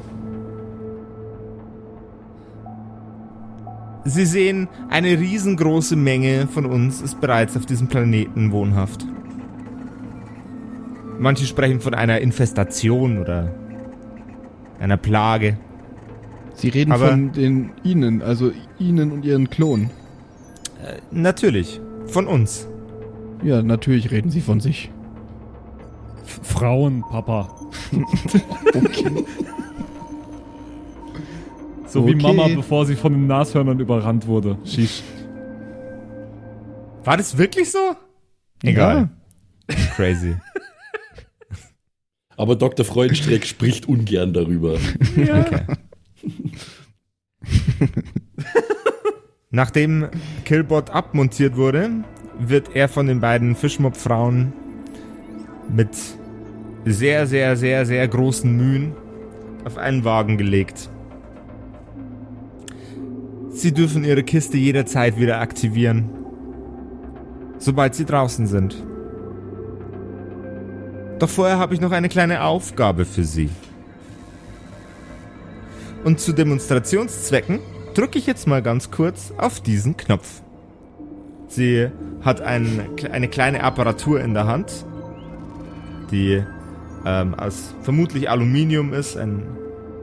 Sie 4.08 4.26
sehen, 4.26 4.68
eine 4.90 5.20
riesengroße 5.20 5.96
Menge 5.96 6.48
von 6.48 6.66
uns 6.68 7.02
ist 7.02 7.20
bereits 7.22 7.58
auf 7.58 7.66
diesem 7.66 7.88
Planeten 7.88 8.52
wohnhaft. 8.52 9.06
Manche 11.18 11.46
sprechen 11.46 11.80
von 11.80 11.96
einer 11.96 12.20
Infestation 12.20 13.18
oder 13.18 13.52
einer 14.80 14.98
Plage. 14.98 15.58
Sie 16.54 16.70
reden 16.70 16.92
Aber- 16.92 17.10
von 17.10 17.32
den 17.32 17.72
Ihnen, 17.84 18.22
also 18.22 18.52
Ihnen 18.78 19.12
und 19.12 19.26
Ihren 19.26 19.50
Klon. 20.86 21.02
Natürlich, 21.12 21.80
von 22.08 22.28
uns. 22.28 22.68
Ja, 23.44 23.62
natürlich 23.62 24.12
reden 24.12 24.30
Sie 24.32 24.42
von 24.42 24.60
sich. 24.60 24.90
F- 26.26 26.40
Frauen, 26.44 27.02
Papa. 27.10 27.56
So 31.88 32.06
wie 32.08 32.14
Okay. 32.16 32.22
Mama, 32.24 32.48
bevor 32.54 32.86
sie 32.86 32.96
von 32.96 33.14
den 33.14 33.26
Nashörnern 33.28 33.80
überrannt 33.80 34.28
wurde. 34.28 34.58
Shish. 34.66 35.02
War 37.06 37.16
das 37.16 37.38
wirklich 37.38 37.72
so? 37.72 37.96
Ja. 38.64 39.08
Crazy. 39.96 40.36
Aber 42.36 42.58
Dr. 42.58 42.86
Freudenstreck 42.86 43.46
spricht 43.46 43.88
ungern 43.88 44.34
darüber. 44.34 44.78
Nachdem 49.56 50.10
Killbot 50.44 50.90
abmontiert 50.90 51.56
wurde, 51.56 51.90
wird 52.38 52.76
er 52.76 52.90
von 52.90 53.08
den 53.08 53.22
beiden 53.22 53.56
Fischmob-Frauen 53.56 54.52
mit 55.74 55.88
sehr, 56.84 57.26
sehr, 57.26 57.56
sehr, 57.56 57.86
sehr 57.86 58.06
großen 58.06 58.54
Mühen 58.54 58.98
auf 59.64 59.78
einen 59.78 60.04
Wagen 60.04 60.38
gelegt. 60.38 60.90
Sie 63.50 63.72
dürfen 63.72 64.04
ihre 64.04 64.24
Kiste 64.24 64.58
jederzeit 64.58 65.18
wieder 65.18 65.40
aktivieren, 65.40 66.10
sobald 67.58 67.96
sie 67.96 68.04
draußen 68.04 68.48
sind. 68.48 68.76
Doch 71.18 71.30
vorher 71.30 71.60
habe 71.60 71.74
ich 71.74 71.80
noch 71.80 71.94
eine 71.94 72.10
kleine 72.10 72.44
Aufgabe 72.44 73.06
für 73.06 73.24
Sie. 73.24 73.50
Und 76.04 76.20
zu 76.20 76.34
Demonstrationszwecken 76.34 77.60
drücke 77.96 78.20
ich 78.20 78.28
jetzt 78.28 78.46
mal 78.46 78.62
ganz 78.62 78.92
kurz 78.92 79.34
auf 79.38 79.62
diesen 79.62 79.98
Knopf. 79.98 80.42
Sie 81.48 81.88
hat 82.22 82.42
ein, 82.42 82.82
eine 83.12 83.28
kleine 83.28 83.64
Apparatur 83.64 84.22
in 84.22 84.34
der 84.34 84.46
Hand, 84.46 84.86
die 86.12 86.44
ähm, 87.06 87.34
aus 87.36 87.74
vermutlich 87.82 88.30
Aluminium 88.30 88.94
ist, 88.94 89.16
ein, 89.16 89.44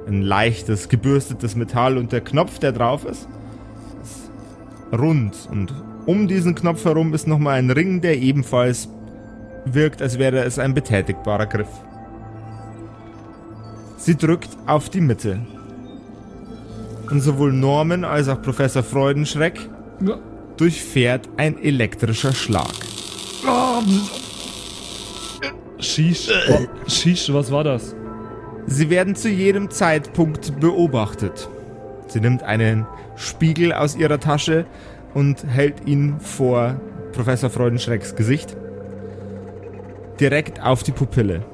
ein 0.07 0.23
leichtes, 0.23 0.89
gebürstetes 0.89 1.55
Metall 1.55 1.99
und 1.99 2.13
der 2.13 2.23
Knopf, 2.23 2.59
der 2.59 2.73
drauf 2.73 3.05
ist, 3.05 3.29
ist 4.03 4.31
rund 4.99 5.49
und 5.51 5.75
um 6.07 6.27
diesen 6.27 6.55
Knopf 6.55 6.85
herum 6.85 7.15
ist 7.15 7.29
nochmal 7.29 7.59
ein 7.59 7.71
Ring, 7.71 8.01
der 8.01 8.19
ebenfalls 8.19 8.89
wirkt, 9.65 10.03
als 10.03 10.19
wäre 10.19 10.45
es 10.45 10.59
ein 10.59 10.75
betätigbarer 10.75 11.47
Griff. 11.47 11.69
Sie 13.97 14.17
drückt 14.17 14.49
auf 14.67 14.91
die 14.91 15.01
Mitte. 15.01 15.41
Und 17.13 17.21
sowohl 17.21 17.53
Norman 17.53 18.05
als 18.05 18.29
auch 18.29 18.41
Professor 18.41 18.83
Freudenschreck 18.83 19.69
durchfährt 20.57 21.29
ein 21.37 21.63
elektrischer 21.63 22.33
Schlag. 22.33 22.73
Shish, 25.79 26.29
wa- 26.29 26.89
Shish, 26.89 27.31
was 27.33 27.53
war 27.53 27.65
das? 27.65 27.95
Sie 28.67 28.89
werden 28.89 29.15
zu 29.15 29.29
jedem 29.29 29.71
Zeitpunkt 29.71 30.59
beobachtet. 30.59 31.51
Sie 32.07 32.21
nimmt 32.21 32.43
einen 32.45 32.87
Spiegel 33.17 33.75
aus 33.75 33.95
ihrer 33.95 34.19
Tasche 34.19 34.65
und 35.13 35.45
hält 35.47 35.87
ihn 35.87 36.19
vor 36.19 36.81
Professor 37.13 37.51
Freudenschrecks 37.51 38.15
Gesicht. 38.17 38.57
Direkt 40.19 40.63
auf 40.63 40.83
die 40.83 40.93
Pupille. 40.93 41.45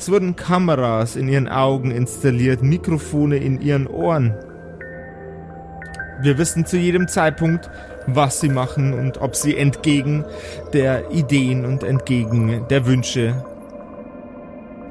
Es 0.00 0.10
wurden 0.10 0.34
Kameras 0.34 1.14
in 1.14 1.28
ihren 1.28 1.46
Augen 1.46 1.90
installiert, 1.90 2.62
Mikrofone 2.62 3.36
in 3.36 3.60
ihren 3.60 3.86
Ohren. 3.86 4.34
Wir 6.22 6.38
wissen 6.38 6.64
zu 6.64 6.78
jedem 6.78 7.06
Zeitpunkt, 7.06 7.70
was 8.06 8.40
sie 8.40 8.48
machen 8.48 8.94
und 8.94 9.20
ob 9.20 9.36
sie 9.36 9.58
entgegen 9.58 10.24
der 10.72 11.10
Ideen 11.10 11.66
und 11.66 11.82
entgegen 11.82 12.64
der 12.70 12.86
Wünsche 12.86 13.44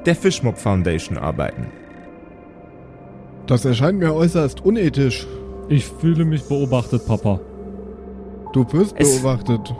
der 0.06 0.14
Fishmob 0.14 0.56
Foundation 0.58 1.18
arbeiten. 1.18 1.66
Das 3.48 3.64
erscheint 3.64 3.98
mir 3.98 4.14
äußerst 4.14 4.64
unethisch. 4.64 5.26
Ich 5.68 5.86
fühle 5.86 6.24
mich 6.24 6.44
beobachtet, 6.44 7.04
Papa. 7.04 7.40
Du 8.52 8.64
wirst 8.72 8.94
Es- 8.96 9.20
beobachtet. 9.20 9.74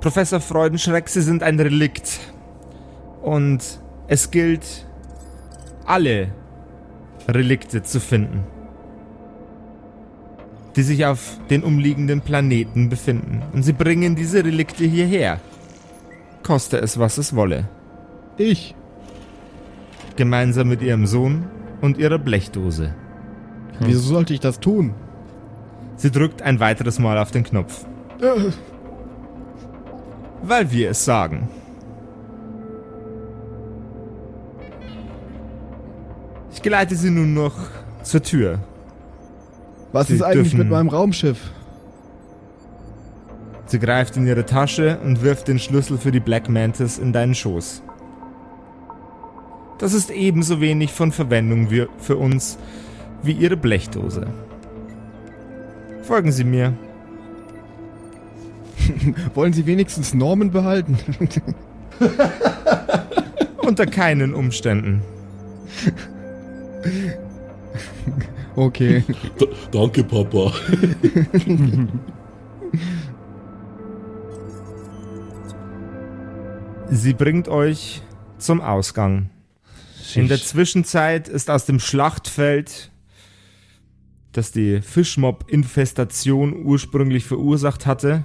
Professor 0.00 0.40
Freudenschreck, 0.40 1.08
Sie 1.08 1.22
sind 1.22 1.44
ein 1.44 1.58
Relikt. 1.60 2.18
Und 3.24 3.80
es 4.06 4.30
gilt, 4.30 4.86
alle 5.86 6.28
Relikte 7.26 7.82
zu 7.82 7.98
finden, 7.98 8.44
die 10.76 10.82
sich 10.82 11.06
auf 11.06 11.38
den 11.48 11.64
umliegenden 11.64 12.20
Planeten 12.20 12.90
befinden. 12.90 13.42
Und 13.54 13.62
Sie 13.62 13.72
bringen 13.72 14.14
diese 14.14 14.44
Relikte 14.44 14.84
hierher. 14.84 15.40
Koste 16.42 16.76
es, 16.76 16.98
was 16.98 17.16
es 17.16 17.34
wolle. 17.34 17.66
Ich. 18.36 18.74
Gemeinsam 20.16 20.68
mit 20.68 20.82
Ihrem 20.82 21.06
Sohn 21.06 21.46
und 21.80 21.96
Ihrer 21.96 22.18
Blechdose. 22.18 22.94
Wieso 23.80 24.00
sollte 24.00 24.34
ich 24.34 24.40
das 24.40 24.60
tun? 24.60 24.92
Sie 25.96 26.10
drückt 26.10 26.42
ein 26.42 26.60
weiteres 26.60 26.98
Mal 26.98 27.16
auf 27.16 27.30
den 27.30 27.44
Knopf. 27.44 27.86
Äh, 28.20 28.52
Weil 30.42 30.70
wir 30.70 30.90
es 30.90 31.06
sagen. 31.06 31.48
Geleite 36.64 36.96
Sie 36.96 37.10
nun 37.10 37.34
noch 37.34 37.54
zur 38.02 38.22
Tür. 38.22 38.58
Was 39.92 40.08
Sie 40.08 40.14
ist 40.14 40.22
eigentlich 40.22 40.54
mit 40.54 40.70
meinem 40.70 40.88
Raumschiff? 40.88 41.38
Sie 43.66 43.78
greift 43.78 44.16
in 44.16 44.26
ihre 44.26 44.46
Tasche 44.46 44.98
und 45.04 45.22
wirft 45.22 45.46
den 45.48 45.58
Schlüssel 45.58 45.98
für 45.98 46.10
die 46.10 46.20
Black 46.20 46.48
Mantis 46.48 46.98
in 46.98 47.12
deinen 47.12 47.34
Schoß. 47.34 47.82
Das 49.78 49.92
ist 49.92 50.10
ebenso 50.10 50.60
wenig 50.62 50.90
von 50.92 51.12
Verwendung 51.12 51.68
für 51.98 52.16
uns 52.16 52.58
wie 53.22 53.32
Ihre 53.32 53.56
Blechdose. 53.56 54.26
Folgen 56.02 56.32
Sie 56.32 56.44
mir. 56.44 56.72
Wollen 59.34 59.52
Sie 59.52 59.66
wenigstens 59.66 60.14
Normen 60.14 60.50
behalten? 60.50 60.96
Unter 63.58 63.86
keinen 63.86 64.34
Umständen. 64.34 65.02
okay. 68.56 69.04
D 69.40 69.48
danke, 69.70 70.04
Papa. 70.04 70.52
Sie 76.90 77.14
bringt 77.14 77.48
euch 77.48 78.02
zum 78.38 78.60
Ausgang. 78.60 79.30
In 80.14 80.28
der 80.28 80.38
Zwischenzeit 80.38 81.28
ist 81.28 81.50
aus 81.50 81.64
dem 81.64 81.80
Schlachtfeld, 81.80 82.92
das 84.32 84.52
die 84.52 84.80
Fischmob-Infestation 84.80 86.64
ursprünglich 86.64 87.24
verursacht 87.24 87.86
hatte, 87.86 88.24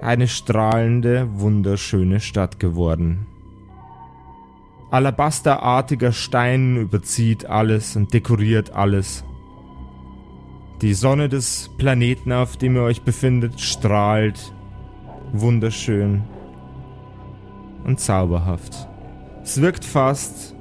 eine 0.00 0.28
strahlende, 0.28 1.28
wunderschöne 1.34 2.20
Stadt 2.20 2.58
geworden. 2.58 3.26
Alabasterartiger 4.92 6.12
Stein 6.12 6.76
überzieht 6.76 7.46
alles 7.46 7.96
und 7.96 8.12
dekoriert 8.12 8.72
alles. 8.74 9.24
Die 10.82 10.92
Sonne 10.92 11.30
des 11.30 11.70
Planeten, 11.78 12.30
auf 12.30 12.58
dem 12.58 12.76
ihr 12.76 12.82
euch 12.82 13.00
befindet, 13.00 13.58
strahlt 13.58 14.52
wunderschön 15.32 16.24
und 17.84 18.00
zauberhaft. 18.00 18.86
Es 19.42 19.62
wirkt 19.62 19.86
fast, 19.86 20.54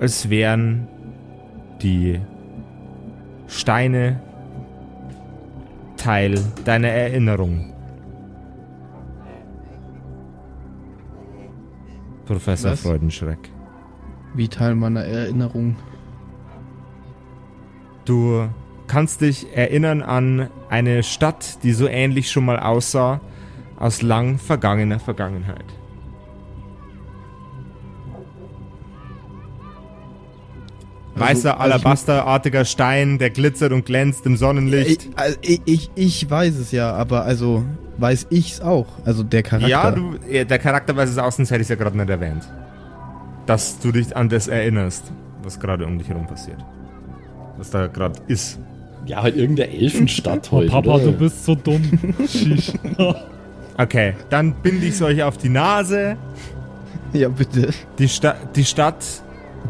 als 0.00 0.28
wären 0.28 0.88
die 1.80 2.18
Steine 3.46 4.20
Teil 5.96 6.42
deiner 6.64 6.88
Erinnerung. 6.88 7.72
Professor 12.26 12.72
Was? 12.72 12.80
Freudenschreck. 12.80 13.38
Wie 14.34 14.48
Teil 14.48 14.74
meiner 14.74 15.02
Erinnerung. 15.04 15.76
Du 18.04 18.48
kannst 18.86 19.20
dich 19.20 19.46
erinnern 19.56 20.02
an 20.02 20.48
eine 20.68 21.02
Stadt, 21.02 21.62
die 21.62 21.72
so 21.72 21.86
ähnlich 21.86 22.30
schon 22.30 22.44
mal 22.44 22.58
aussah, 22.58 23.20
aus 23.78 24.02
lang 24.02 24.38
vergangener 24.38 24.98
Vergangenheit. 24.98 25.64
Also- 31.14 31.24
Weißer, 31.24 31.60
also 31.60 31.74
alabasterartiger 31.74 32.64
Stein, 32.64 33.18
der 33.18 33.30
glitzert 33.30 33.72
und 33.72 33.84
glänzt 33.84 34.24
im 34.26 34.36
Sonnenlicht. 34.36 35.06
Ich, 35.06 35.18
also 35.18 35.38
ich, 35.42 35.60
ich, 35.64 35.90
ich 35.94 36.30
weiß 36.30 36.56
es 36.56 36.72
ja, 36.72 36.92
aber 36.92 37.24
also 37.24 37.64
weiß 37.98 38.28
ich's 38.30 38.60
auch. 38.60 38.86
Also 39.04 39.22
der 39.22 39.42
Charakter. 39.42 39.68
Ja, 39.68 39.90
du, 39.90 40.14
der 40.18 40.58
Charakter 40.58 40.96
weiß 40.96 41.10
es 41.10 41.18
aus, 41.18 41.36
sonst 41.36 41.50
hätte 41.50 41.60
ich 41.60 41.66
es 41.66 41.68
ja 41.68 41.76
gerade 41.76 41.96
nicht 41.96 42.08
erwähnt. 42.08 42.48
Dass 43.50 43.80
du 43.80 43.90
dich 43.90 44.16
an 44.16 44.28
das 44.28 44.46
erinnerst, 44.46 45.10
was 45.42 45.58
gerade 45.58 45.84
um 45.84 45.98
dich 45.98 46.08
herum 46.08 46.24
passiert. 46.24 46.58
Was 47.58 47.70
da 47.70 47.88
gerade 47.88 48.20
ist. 48.28 48.60
Ja, 49.06 49.22
halt 49.22 49.34
irgendeine 49.34 49.72
Elfenstadt 49.72 50.48
Oh, 50.52 50.58
heute. 50.58 50.70
Papa, 50.70 50.94
oder? 50.94 51.04
du 51.06 51.12
bist 51.14 51.44
so 51.44 51.56
dumm. 51.56 51.82
Okay, 53.76 54.14
dann 54.28 54.52
binde 54.62 54.86
ich 54.86 54.92
es 54.94 55.02
euch 55.02 55.22
auf 55.24 55.36
die 55.36 55.48
Nase. 55.48 56.16
Ja, 57.12 57.28
bitte. 57.28 57.70
Die, 57.98 58.08
Sta 58.08 58.36
die 58.54 58.64
Stadt, 58.64 59.04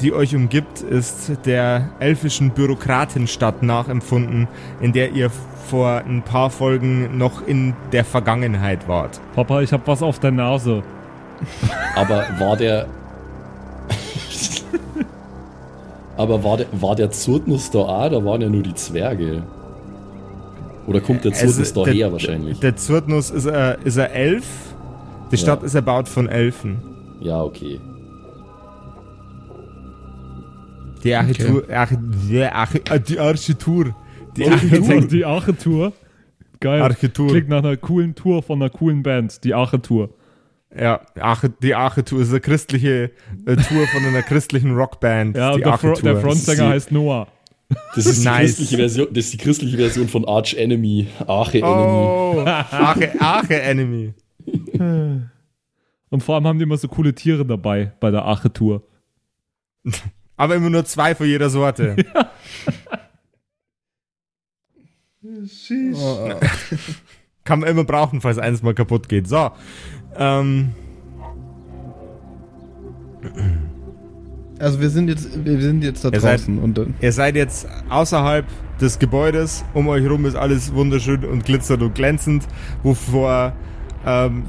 die 0.02 0.12
euch 0.12 0.34
umgibt, 0.36 0.82
ist 0.82 1.32
der 1.46 1.88
elfischen 2.00 2.50
Bürokratenstadt 2.50 3.62
nachempfunden, 3.62 4.46
in 4.82 4.92
der 4.92 5.12
ihr 5.12 5.30
vor 5.30 6.02
ein 6.06 6.22
paar 6.22 6.50
Folgen 6.50 7.16
noch 7.16 7.46
in 7.46 7.72
der 7.92 8.04
Vergangenheit 8.04 8.88
wart. 8.88 9.20
Papa, 9.34 9.62
ich 9.62 9.72
hab 9.72 9.86
was 9.86 10.02
auf 10.02 10.18
der 10.18 10.32
Nase. 10.32 10.82
Aber 11.94 12.26
war 12.38 12.56
der. 12.58 12.86
Aber 16.20 16.44
war 16.44 16.58
der, 16.58 16.66
war 16.72 16.94
der 16.96 17.10
Zurtnus 17.10 17.70
da 17.70 17.78
auch? 17.78 18.10
Da 18.10 18.22
waren 18.22 18.42
ja 18.42 18.48
nur 18.50 18.62
die 18.62 18.74
Zwerge. 18.74 19.42
Oder 20.86 21.00
kommt 21.00 21.24
der 21.24 21.32
Zurtnus 21.32 21.58
Also, 21.58 21.84
daher 21.84 21.94
der- 21.94 22.12
wahrscheinlich? 22.12 22.60
Der 22.60 22.76
Zurtnus 22.76 23.30
ist, 23.30 23.46
äh, 23.46 23.76
ist 23.84 23.96
er 23.96 24.12
Elf. 24.12 24.44
Die 25.30 25.36
Ja. 25.36 25.40
Stadt 25.42 25.62
ist 25.62 25.74
erbaut 25.74 26.08
von 26.10 26.28
Elfen. 26.28 26.76
ja, 27.22 27.42
okay. 27.42 27.80
Die 31.02 31.14
Architektur. 31.14 31.64
Arch 31.70 31.90
die, 32.28 32.42
Arch 32.44 32.74
äh, 32.90 33.00
die 33.00 33.18
Architektur. 33.18 33.94
Die 34.36 34.46
Architektur. 34.46 35.00
die 35.06 35.24
Arche-Tour. 35.24 35.92
Geil. 36.60 36.82
Architektur. 36.82 37.28
Klingt 37.28 37.48
nach 37.48 37.60
einer 37.64 37.78
coolen 37.78 38.14
Tour 38.14 38.42
von 38.42 38.60
einer 38.60 38.68
coolen 38.68 39.02
Band. 39.02 39.42
Die 39.44 39.54
Arche-Tour. 39.54 40.10
Ja, 40.76 41.00
die 41.62 41.74
Arche-Tour 41.74 42.20
ist 42.20 42.30
eine 42.30 42.40
christliche 42.40 43.10
äh, 43.44 43.56
Tour 43.56 43.86
von 43.88 44.04
einer 44.04 44.22
christlichen 44.22 44.74
Rockband. 44.74 45.36
Ja, 45.36 45.50
die 45.50 45.56
und 45.56 45.66
der, 45.66 45.78
Fro 45.78 45.92
der 45.94 46.16
Frontsänger 46.20 46.68
heißt 46.68 46.92
Noah. 46.92 47.26
Das 47.94 48.06
ist, 48.06 48.22
die 48.22 48.24
Nice. 48.24 48.46
christliche 48.56 48.76
Version, 48.76 49.08
das 49.10 49.24
ist 49.26 49.32
die 49.32 49.38
christliche 49.38 49.76
Version 49.76 50.08
von 50.08 50.24
Arch 50.26 50.54
Enemy. 50.54 51.06
Arche 51.26 51.58
Enemy. 51.58 51.72
Oh, 51.72 52.42
Arche, 52.44 53.20
Arche 53.20 53.60
Enemy. 53.62 54.14
Und 56.10 56.22
vor 56.22 56.34
allem 56.34 56.46
haben 56.46 56.58
die 56.58 56.64
immer 56.64 56.76
so 56.76 56.88
coole 56.88 57.14
Tiere 57.14 57.44
dabei 57.44 57.92
bei 58.00 58.10
der 58.10 58.24
Arche-Tour. 58.24 58.82
Aber 60.36 60.54
immer 60.56 60.70
nur 60.70 60.84
zwei 60.84 61.14
von 61.14 61.26
jeder 61.26 61.50
Sorte. 61.50 61.96
Oh, 65.22 66.30
Kann 67.44 67.60
man 67.60 67.68
immer 67.68 67.84
brauchen, 67.84 68.22
falls 68.22 68.38
eins 68.38 68.62
mal 68.62 68.74
kaputt 68.74 69.06
geht. 69.08 69.28
So. 69.28 69.50
Ähm, 70.16 70.72
also 74.58 74.80
wir 74.80 74.90
sind 74.90 75.08
jetzt, 75.08 75.44
wir 75.44 75.60
sind 75.60 75.82
jetzt 75.82 76.04
da 76.04 76.10
Ihr 76.10 76.20
seid- 76.20 76.40
draußen 76.40 76.58
und 76.58 76.76
dann. 76.78 76.94
ihr 77.00 77.12
seid 77.12 77.36
jetzt 77.36 77.66
außerhalb 77.88 78.44
des 78.80 78.98
Gebäudes. 78.98 79.64
Um 79.74 79.88
euch 79.88 80.08
rum 80.08 80.24
ist 80.26 80.34
alles 80.36 80.74
wunderschön 80.74 81.24
und 81.24 81.44
glitzert 81.44 81.82
und 81.82 81.94
glänzend. 81.94 82.46
Wovor 82.82 83.52
ähm, 84.06 84.44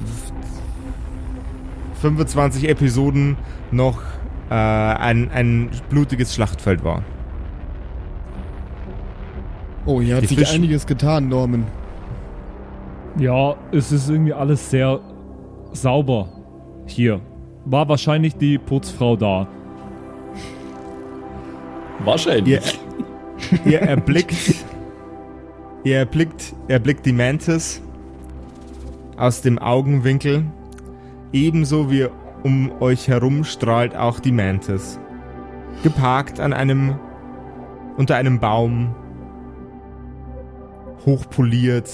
25 2.02 2.68
Episoden 2.70 3.38
noch 3.72 4.02
äh, 4.50 4.54
ein, 4.56 5.30
ein 5.32 5.70
blutiges 5.90 6.34
Schlachtfeld 6.34 6.84
war. 6.84 7.04
Oh, 9.86 10.02
hier 10.02 10.16
hat 10.18 10.24
Die 10.24 10.28
sich 10.28 10.40
Fisch- 10.40 10.54
einiges 10.54 10.86
getan, 10.86 11.28
Norman. 11.30 11.66
Ja, 13.18 13.56
es 13.72 13.92
ist 13.92 14.10
irgendwie 14.10 14.34
alles 14.34 14.70
sehr 14.70 15.00
sauber 15.74 16.30
hier. 16.86 17.22
War 17.66 17.88
wahrscheinlich 17.88 18.36
die 18.36 18.58
Putzfrau 18.58 19.16
da. 19.16 19.48
Wahrscheinlich. 22.04 22.80
Ihr, 23.66 23.72
ihr 23.72 23.82
erblickt, 23.82 24.66
ihr 25.84 25.98
erblickt, 25.98 26.54
erblickt 26.68 27.06
die 27.06 27.14
Mantis 27.14 27.82
aus 29.18 29.42
dem 29.42 29.60
Augenwinkel. 29.60 30.46
Ebenso 31.32 31.92
wie 31.92 32.08
um 32.44 32.72
euch 32.82 33.08
herum 33.08 33.44
strahlt 33.44 33.96
auch 33.96 34.20
die 34.20 34.32
Mantis. 34.32 35.00
Geparkt 35.84 36.40
an 36.40 36.54
einem, 36.54 36.96
unter 37.98 38.16
einem 38.16 38.40
Baum. 38.40 38.96
Hochpoliert. 41.06 41.90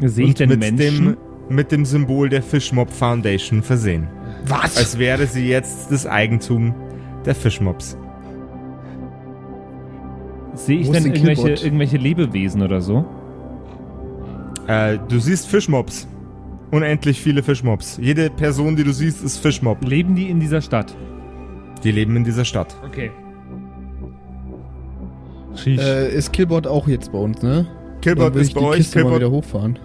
Sehe 0.00 0.24
ich 0.24 0.30
und 0.30 0.40
denn 0.40 0.48
mit 0.50 0.60
Menschen? 0.60 1.04
dem, 1.06 1.16
mit 1.48 1.72
dem 1.72 1.84
Symbol 1.84 2.28
der 2.28 2.42
Fishmob 2.42 2.90
Foundation 2.90 3.62
versehen. 3.62 4.08
Was? 4.46 4.76
Als 4.76 4.98
wäre 4.98 5.26
sie 5.26 5.48
jetzt 5.48 5.90
das 5.90 6.06
Eigentum 6.06 6.74
der 7.24 7.34
Fishmobs. 7.34 7.96
Sehe 10.54 10.78
ich 10.80 10.90
denn 10.90 11.06
irgendwelche, 11.06 11.50
irgendwelche 11.64 11.98
Lebewesen 11.98 12.62
oder 12.62 12.80
so? 12.80 13.04
Äh, 14.66 14.98
du 15.08 15.18
siehst 15.18 15.46
Fischmobs. 15.46 16.08
Unendlich 16.70 17.20
viele 17.20 17.42
Fischmobs. 17.42 17.98
Jede 18.00 18.30
Person, 18.30 18.74
die 18.74 18.82
du 18.82 18.92
siehst, 18.92 19.22
ist 19.22 19.38
Fischmob. 19.38 19.84
Leben 19.84 20.14
die 20.14 20.28
in 20.28 20.40
dieser 20.40 20.60
Stadt? 20.60 20.96
Die 21.84 21.92
leben 21.92 22.16
in 22.16 22.24
dieser 22.24 22.44
Stadt. 22.44 22.74
Okay. 22.84 23.10
Äh, 25.64 26.14
ist 26.14 26.32
Killbot 26.32 26.66
auch 26.66 26.88
jetzt 26.88 27.12
bei 27.12 27.18
uns, 27.18 27.42
ne? 27.42 27.66
Killbot 28.02 28.34
ist 28.36 28.48
ich 28.48 28.54
bei 28.54 28.60
die 28.60 28.66
euch. 28.66 28.76
Kiste 28.78 28.98
mal 28.98 29.02
Killbot, 29.04 29.20
wieder 29.20 29.30
hochfahren. 29.30 29.78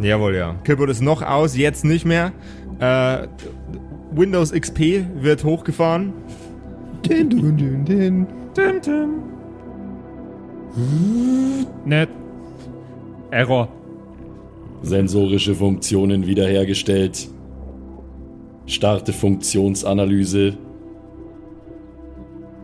Jawohl, 0.00 0.34
ja. 0.36 0.54
Killbot 0.64 0.88
ist 0.90 1.00
noch 1.02 1.22
aus, 1.22 1.56
jetzt 1.56 1.84
nicht 1.84 2.04
mehr. 2.04 2.32
Äh, 2.78 3.26
Windows 4.14 4.52
XP 4.52 5.04
wird 5.20 5.44
hochgefahren. 5.44 6.12
Den, 7.08 7.30
den, 7.30 7.56
den, 7.56 7.84
den. 7.84 8.26
Tim, 8.54 8.82
Tim. 8.82 9.08
Nett. 11.84 12.08
Error. 13.30 13.68
Sensorische 14.82 15.54
Funktionen 15.54 16.26
wiederhergestellt. 16.26 17.28
Starte 18.66 19.12
Funktionsanalyse. 19.12 20.54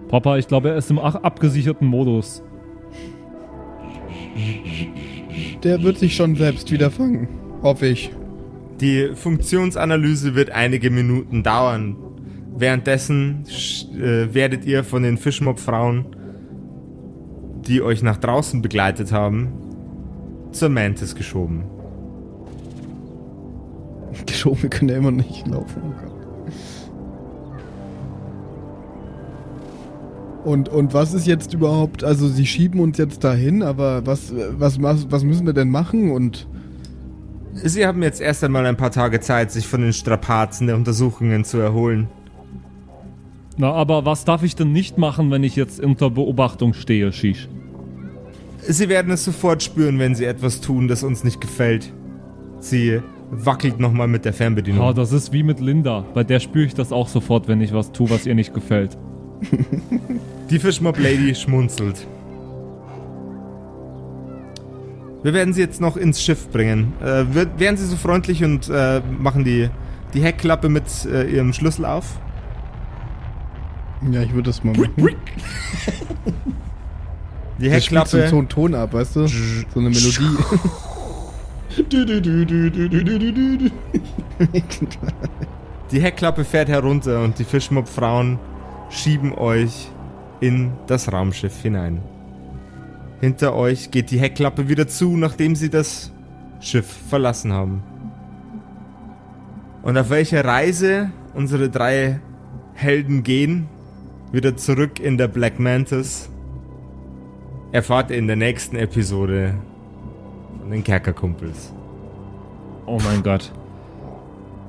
Papa, 0.08 0.36
ich 0.38 0.48
glaube, 0.48 0.70
er 0.70 0.76
ist 0.76 0.90
im 0.90 0.98
ach- 0.98 1.16
abgesicherten 1.16 1.86
Modus. 1.86 2.42
Der 5.62 5.82
wird 5.82 5.98
sich 5.98 6.14
schon 6.14 6.36
selbst 6.36 6.70
wieder 6.70 6.90
fangen. 6.90 7.28
Hoffe 7.62 7.86
ich. 7.86 8.10
Die 8.80 9.10
Funktionsanalyse 9.14 10.34
wird 10.34 10.50
einige 10.50 10.90
Minuten 10.90 11.42
dauern. 11.42 11.96
Währenddessen 12.56 13.44
äh, 13.94 14.32
werdet 14.34 14.64
ihr 14.64 14.84
von 14.84 15.02
den 15.02 15.16
Fischmob-Frauen, 15.16 16.06
die 17.66 17.82
euch 17.82 18.02
nach 18.02 18.16
draußen 18.16 18.62
begleitet 18.62 19.12
haben, 19.12 19.52
zur 20.52 20.68
Mantis 20.68 21.14
geschoben. 21.14 21.64
Geschoben, 24.26 24.62
wir 24.62 24.70
können 24.70 24.90
ja 24.90 24.96
immer 24.96 25.10
nicht 25.10 25.46
laufen. 25.46 25.82
Und, 30.48 30.70
und 30.70 30.94
was 30.94 31.12
ist 31.12 31.26
jetzt 31.26 31.52
überhaupt, 31.52 32.02
also 32.02 32.26
sie 32.26 32.46
schieben 32.46 32.80
uns 32.80 32.96
jetzt 32.96 33.22
dahin, 33.22 33.62
aber 33.62 34.06
was, 34.06 34.32
was, 34.52 34.80
was, 34.80 35.10
was 35.10 35.22
müssen 35.22 35.44
wir 35.44 35.52
denn 35.52 35.68
machen 35.68 36.10
und 36.10 36.48
Sie 37.52 37.84
haben 37.84 38.02
jetzt 38.02 38.20
erst 38.20 38.44
einmal 38.44 38.64
ein 38.66 38.76
paar 38.76 38.92
Tage 38.92 39.20
Zeit, 39.20 39.50
sich 39.50 39.66
von 39.66 39.82
den 39.82 39.92
Strapazen 39.92 40.68
der 40.68 40.76
Untersuchungen 40.76 41.44
zu 41.44 41.58
erholen. 41.58 42.06
Na, 43.58 43.72
aber 43.72 44.06
was 44.06 44.24
darf 44.24 44.42
ich 44.42 44.54
denn 44.54 44.72
nicht 44.72 44.96
machen, 44.96 45.30
wenn 45.30 45.42
ich 45.42 45.56
jetzt 45.56 45.80
unter 45.80 46.08
Beobachtung 46.08 46.72
stehe, 46.72 47.12
Shish? 47.12 47.48
Sie 48.62 48.88
werden 48.88 49.12
es 49.12 49.24
sofort 49.24 49.62
spüren, 49.62 49.98
wenn 49.98 50.14
Sie 50.14 50.24
etwas 50.24 50.60
tun, 50.60 50.88
das 50.88 51.02
uns 51.02 51.24
nicht 51.24 51.40
gefällt. 51.40 51.92
Sie 52.60 53.02
wackelt 53.30 53.80
nochmal 53.80 54.08
mit 54.08 54.24
der 54.24 54.32
Fernbedienung. 54.32 54.82
Ja, 54.82 54.92
das 54.94 55.12
ist 55.12 55.32
wie 55.32 55.42
mit 55.42 55.60
Linda. 55.60 56.06
Bei 56.14 56.24
der 56.24 56.40
spüre 56.40 56.64
ich 56.64 56.74
das 56.74 56.92
auch 56.92 57.08
sofort, 57.08 57.48
wenn 57.48 57.60
ich 57.60 57.74
was 57.74 57.92
tue, 57.92 58.08
was 58.08 58.24
ihr 58.24 58.34
nicht 58.34 58.54
gefällt. 58.54 58.96
Die 60.50 60.58
Fischmob 60.58 60.98
Lady 60.98 61.34
schmunzelt. 61.34 62.06
Wir 65.22 65.34
werden 65.34 65.52
sie 65.52 65.60
jetzt 65.60 65.80
noch 65.80 65.96
ins 65.96 66.22
Schiff 66.22 66.48
bringen. 66.48 66.92
Äh, 67.00 67.24
wären 67.58 67.76
Sie 67.76 67.84
so 67.84 67.96
freundlich 67.96 68.44
und 68.44 68.68
äh, 68.68 69.00
machen 69.18 69.44
die, 69.44 69.68
die 70.14 70.22
Heckklappe 70.22 70.68
mit 70.68 70.84
äh, 71.06 71.24
Ihrem 71.24 71.52
Schlüssel 71.52 71.84
auf? 71.84 72.20
Ja, 74.10 74.22
ich 74.22 74.32
würde 74.32 74.50
das 74.50 74.62
mal 74.62 74.74
machen. 74.76 75.16
Die 77.58 77.70
Heckklappe. 77.70 78.18
Das 78.18 78.30
so 78.30 78.38
einen 78.38 78.48
Ton 78.48 78.74
ab, 78.74 78.92
weißt 78.92 79.16
du? 79.16 79.26
So 79.26 79.34
eine 79.80 79.90
Melodie. 79.90 80.38
die 85.90 86.00
Heckklappe 86.00 86.44
fährt 86.44 86.68
herunter 86.68 87.22
und 87.22 87.38
die 87.38 87.44
Fischmob-Frauen 87.44 88.38
schieben 88.90 89.34
euch 89.34 89.90
in 90.40 90.72
das 90.86 91.12
Raumschiff 91.12 91.60
hinein. 91.62 92.00
Hinter 93.20 93.54
euch 93.54 93.90
geht 93.90 94.10
die 94.10 94.20
Heckklappe 94.20 94.68
wieder 94.68 94.86
zu, 94.86 95.16
nachdem 95.16 95.56
sie 95.56 95.70
das 95.70 96.12
Schiff 96.60 96.86
verlassen 97.08 97.52
haben. 97.52 97.82
Und 99.82 99.96
auf 99.96 100.10
welcher 100.10 100.44
Reise 100.44 101.10
unsere 101.34 101.68
drei 101.68 102.20
Helden 102.74 103.22
gehen, 103.22 103.68
wieder 104.32 104.56
zurück 104.56 105.00
in 105.00 105.18
der 105.18 105.28
Black 105.28 105.58
Mantis, 105.58 106.30
erfahrt 107.72 108.10
ihr 108.10 108.18
in 108.18 108.26
der 108.26 108.36
nächsten 108.36 108.76
Episode 108.76 109.54
von 110.60 110.70
den 110.70 110.84
Kerkerkumpels. 110.84 111.72
Oh 112.86 112.98
mein 113.04 113.22
Gott. 113.22 113.52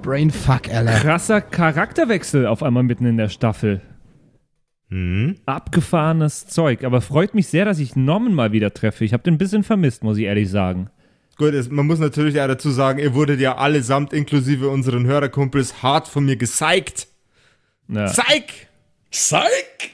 Brainfuck, 0.01 0.73
Alter. 0.73 0.91
Krasser 0.93 1.41
Charakterwechsel 1.41 2.47
auf 2.47 2.63
einmal 2.63 2.83
mitten 2.83 3.05
in 3.05 3.17
der 3.17 3.29
Staffel. 3.29 3.81
Hm? 4.89 5.35
Abgefahrenes 5.45 6.47
Zeug. 6.47 6.83
Aber 6.83 7.01
freut 7.01 7.35
mich 7.35 7.47
sehr, 7.47 7.65
dass 7.65 7.79
ich 7.79 7.95
Norman 7.95 8.33
mal 8.33 8.51
wieder 8.51 8.73
treffe. 8.73 9.05
Ich 9.05 9.13
habe 9.13 9.23
den 9.23 9.35
ein 9.35 9.37
bisschen 9.37 9.63
vermisst, 9.63 10.03
muss 10.03 10.17
ich 10.17 10.25
ehrlich 10.25 10.49
sagen. 10.49 10.89
Gut, 11.37 11.53
es, 11.53 11.69
man 11.69 11.85
muss 11.87 11.99
natürlich 11.99 12.41
auch 12.41 12.47
dazu 12.47 12.69
sagen, 12.69 12.99
ihr 12.99 13.13
wurdet 13.13 13.39
ja 13.39 13.55
allesamt 13.57 14.11
inklusive 14.13 14.67
unseren 14.69 15.05
Hörerkumpels 15.05 15.81
hart 15.83 16.07
von 16.07 16.25
mir 16.25 16.35
gezeigt. 16.35 17.07
Ja. 17.87 18.07
Zeig! 18.07 18.67
Psych! 19.11 19.91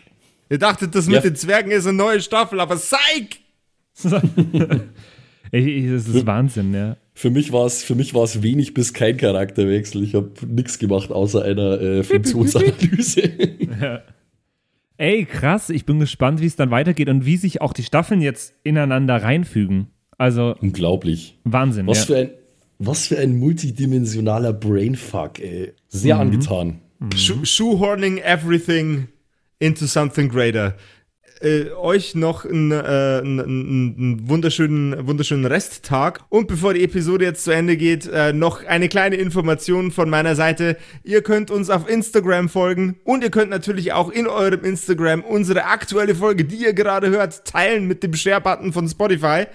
Ihr 0.50 0.58
dachtet, 0.60 0.96
das 0.96 1.08
Ja. 1.08 1.14
mit 1.14 1.24
den 1.24 1.36
Zwergen 1.36 1.72
ist 1.72 1.86
eine 1.88 1.98
neue 1.98 2.22
Staffel, 2.22 2.60
aber 2.60 2.78
zeig! 2.78 3.38
Ich, 5.52 5.68
ich, 5.68 5.90
das 5.90 6.08
ist 6.08 6.26
Wahnsinn, 6.26 6.74
ja. 6.74 6.98
Für 7.14 7.30
mich 7.30 7.54
war 7.54 7.66
es 7.66 7.84
für 7.84 7.96
mich 7.96 8.14
war 8.14 8.24
es 8.24 8.42
wenig 8.42 8.74
bis 8.74 8.94
kein 8.94 9.16
Charakterwechsel. 9.16 10.04
Ich 10.04 10.16
habe 10.16 10.32
nichts 10.48 10.80
gemacht 10.80 11.12
außer 11.12 11.44
einer 11.44 11.80
äh, 11.80 12.04
Funktionsanalyse. 12.04 13.22
Ey, 14.98 15.26
krass. 15.26 15.70
Ich 15.70 15.86
bin 15.86 16.00
gespannt, 16.00 16.42
wie 16.42 16.46
es 16.46 16.56
dann 16.56 16.72
weitergeht 16.72 17.10
und 17.10 17.26
wie 17.26 17.38
sich 17.38 17.62
auch 17.62 17.74
die 17.74 17.84
Staffeln 17.84 18.22
jetzt 18.22 18.54
ineinander 18.64 19.22
reinfügen. 19.22 19.88
Also, 20.18 20.56
Unglaublich. 20.62 21.38
Wahnsinn, 21.44 21.88
Was 21.88 22.00
ja. 22.00 22.06
für 22.06 22.18
ein 22.18 22.30
was 22.78 23.08
für 23.08 23.18
ein 23.18 23.38
multidimensionaler 23.38 24.52
Brainfuck, 24.54 25.40
ey. 25.40 25.74
Sehr 25.88 26.18
angetan. 26.20 26.82
Sho 27.16 27.36
shoehorning 27.44 28.18
everything 28.18 29.08
into 29.60 29.86
something 29.86 30.30
greater. 30.30 30.76
Äh, 31.46 31.72
euch 31.74 32.16
noch 32.16 32.44
einen, 32.44 32.72
äh, 32.72 32.76
einen, 32.76 33.40
einen, 33.40 34.28
wunderschönen, 34.28 35.06
wunderschönen 35.06 35.46
Resttag. 35.46 36.22
Und 36.30 36.48
bevor 36.48 36.74
die 36.74 36.84
Episode 36.84 37.26
jetzt 37.26 37.44
zu 37.44 37.52
Ende 37.52 37.78
geht, 37.78 38.08
äh, 38.08 38.34
noch 38.34 38.66
eine 38.66 38.90
kleine 38.90 39.18
Information 39.18 39.92
von 39.92 40.10
meiner 40.10 40.36
Seite. 40.36 40.76
Ihr 41.04 41.22
könnt 41.22 41.52
uns 41.52 41.70
auf 41.70 41.88
Instagram 41.88 42.50
folgen 42.50 42.96
und 43.04 43.24
ihr 43.24 43.30
könnt 43.30 43.52
natürlich 43.52 43.94
auch 43.94 44.10
in 44.10 44.26
eurem 44.26 44.64
Instagram 44.64 45.22
unsere 45.22 45.66
aktuelle 45.66 46.16
Folge, 46.16 46.46
die 46.46 46.56
ihr 46.56 46.74
gerade 46.74 47.12
hört, 47.12 47.46
teilen 47.46 47.86
mit 47.88 48.02
dem 48.02 48.16
Share-Button 48.16 48.74
von 48.74 48.90
Spotify. 48.90 49.46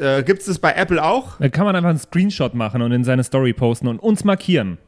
Äh, 0.00 0.22
Gibt 0.22 0.40
es 0.40 0.46
das 0.46 0.58
bei 0.58 0.72
Apple 0.72 1.04
auch? 1.04 1.36
Da 1.38 1.50
kann 1.50 1.66
man 1.66 1.76
einfach 1.76 1.90
einen 1.90 1.98
Screenshot 1.98 2.54
machen 2.54 2.80
und 2.80 2.90
in 2.90 3.04
seine 3.04 3.22
Story 3.22 3.52
posten 3.52 3.86
und 3.86 3.98
uns 3.98 4.24
markieren. 4.24 4.78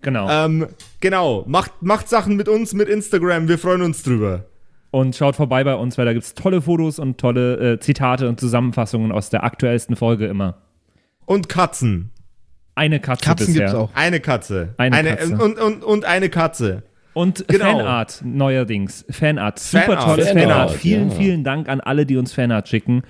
Genau. 0.00 0.30
Ähm, 0.30 0.66
genau, 1.00 1.44
macht, 1.46 1.82
macht 1.82 2.08
Sachen 2.08 2.36
mit 2.36 2.48
uns, 2.48 2.72
mit 2.72 2.88
Instagram, 2.88 3.48
wir 3.48 3.58
freuen 3.58 3.82
uns 3.82 4.02
drüber. 4.02 4.46
Und 4.94 5.16
schaut 5.16 5.34
vorbei 5.34 5.64
bei 5.64 5.74
uns, 5.74 5.98
weil 5.98 6.04
da 6.04 6.12
gibt 6.12 6.24
es 6.24 6.34
tolle 6.34 6.62
Fotos 6.62 7.00
und 7.00 7.18
tolle 7.18 7.72
äh, 7.72 7.80
Zitate 7.80 8.28
und 8.28 8.38
Zusammenfassungen 8.38 9.10
aus 9.10 9.28
der 9.28 9.42
aktuellsten 9.42 9.96
Folge 9.96 10.26
immer. 10.26 10.58
Und 11.26 11.48
Katzen. 11.48 12.12
Eine 12.76 13.00
Katze 13.00 13.24
Katzen 13.24 13.46
bisher. 13.48 13.62
gibt's 13.62 13.74
auch. 13.74 13.90
Eine 13.94 14.20
Katze. 14.20 14.74
Eine 14.76 15.16
Katze. 15.16 15.36
Und, 15.36 15.58
und, 15.58 15.82
und 15.82 16.04
eine 16.04 16.28
Katze. 16.28 16.84
Und 17.12 17.44
Genau. 17.48 17.78
Fanart 17.78 18.20
neuerdings. 18.24 19.04
Fanart. 19.10 19.58
Super 19.58 19.84
Fanart. 19.84 20.04
tolles 20.04 20.28
Fanart. 20.28 20.44
Fanart, 20.48 20.70
Vielen, 20.72 21.10
ja. 21.10 21.16
vielen 21.16 21.42
Dank 21.42 21.68
an 21.68 21.80
alle, 21.80 22.06
die 22.06 22.16
uns 22.16 22.32
Fanart 22.32 22.68
schicken. 22.68 23.02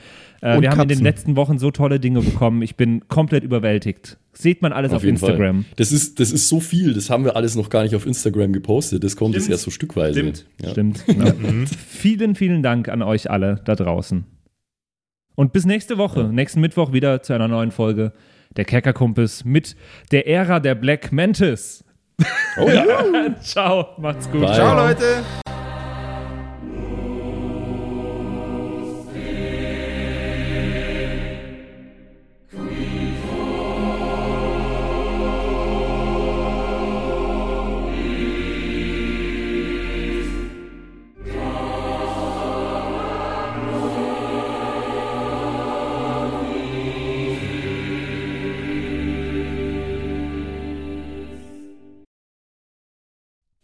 Äh, 0.45 0.57
Und 0.57 0.63
wir 0.63 0.71
haben 0.71 0.81
in 0.83 0.89
den 0.89 0.97
Katzen. 0.99 1.05
letzten 1.05 1.37
Wochen 1.37 1.59
so 1.59 1.71
tolle 1.71 1.99
Dinge 1.99 2.21
bekommen. 2.21 2.61
Ich 2.61 2.77
bin 2.77 3.09
komplett 3.09 3.45
überwältigt. 3.45 4.19
Seht 4.35 4.61
man 4.61 4.75
alles 4.75 4.93
auf, 4.93 5.03
jeden 5.03 5.17
Instagram. 5.17 5.63
Fall. 5.63 5.73
Das 5.77 5.91
ist, 5.91 6.21
das 6.21 6.33
ist 6.33 6.51
so 6.51 6.61
viel, 6.61 6.93
das 6.93 7.09
haben 7.09 7.25
wir 7.25 7.35
alles 7.35 7.57
noch 7.57 7.71
gar 7.71 7.83
nicht 7.83 7.95
auf 7.95 8.05
Instagram 8.05 8.53
gepostet. 8.53 9.03
Das 9.05 9.17
kommt 9.17 9.35
jetzt 9.37 9.49
erst 9.49 9.63
so 9.63 9.71
stückweise. 9.71 10.21
Stimmt. 10.21 10.47
Ja. 10.63 10.71
Stimmt. 10.71 11.05
Ja. 11.17 11.33
vielen, 11.89 12.35
vielen 12.35 12.63
Dank 12.63 12.91
an 12.91 13.01
euch 13.01 13.31
alle 13.31 13.63
da 13.65 13.75
draußen. 13.75 14.25
Und 15.35 15.53
bis 15.55 15.65
nächste 15.65 15.97
Woche, 15.97 16.25
nächsten 16.25 16.61
Mittwoch 16.61 16.93
wieder 16.93 17.23
zu 17.23 17.33
einer 17.33 17.49
neuen 17.49 17.71
Folge 17.71 18.13
der 18.57 18.67
Kerkerkumpels 18.67 19.45
mit 19.47 19.77
der 20.13 20.27
Ära 20.29 20.61
der 20.61 20.75
Black 20.75 21.11
Mantis. 21.11 21.85
Oh 22.61 22.69
ja. 22.69 22.87
Ciao, 23.41 23.89
macht's 23.99 24.31
gut. 24.31 24.43
Bye. 24.43 24.55
Ciao, 24.55 24.77
Leute. 24.77 25.05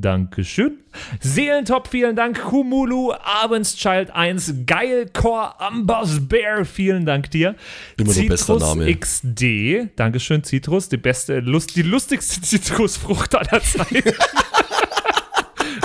Dankeschön. 0.00 0.78
Seelentop, 1.20 1.88
vielen 1.88 2.16
Dank. 2.16 2.42
Kumulu, 2.42 3.12
Abendschild 3.12 4.10
1, 4.10 4.54
Geilcore, 4.66 5.60
Amboss 5.60 6.28
Bear, 6.28 6.64
vielen 6.64 7.04
Dank 7.04 7.30
dir. 7.30 7.54
Immer 7.96 8.12
Citrus 8.12 8.60
Name. 8.60 8.94
XD, 8.94 9.90
Dankeschön, 9.96 10.44
Citrus, 10.44 10.88
die 10.88 10.96
beste, 10.96 11.40
Lust, 11.40 11.76
die 11.76 11.82
lustigste 11.82 12.40
Zitrusfrucht 12.42 13.34
aller 13.34 13.62
Zeiten. 13.62 14.02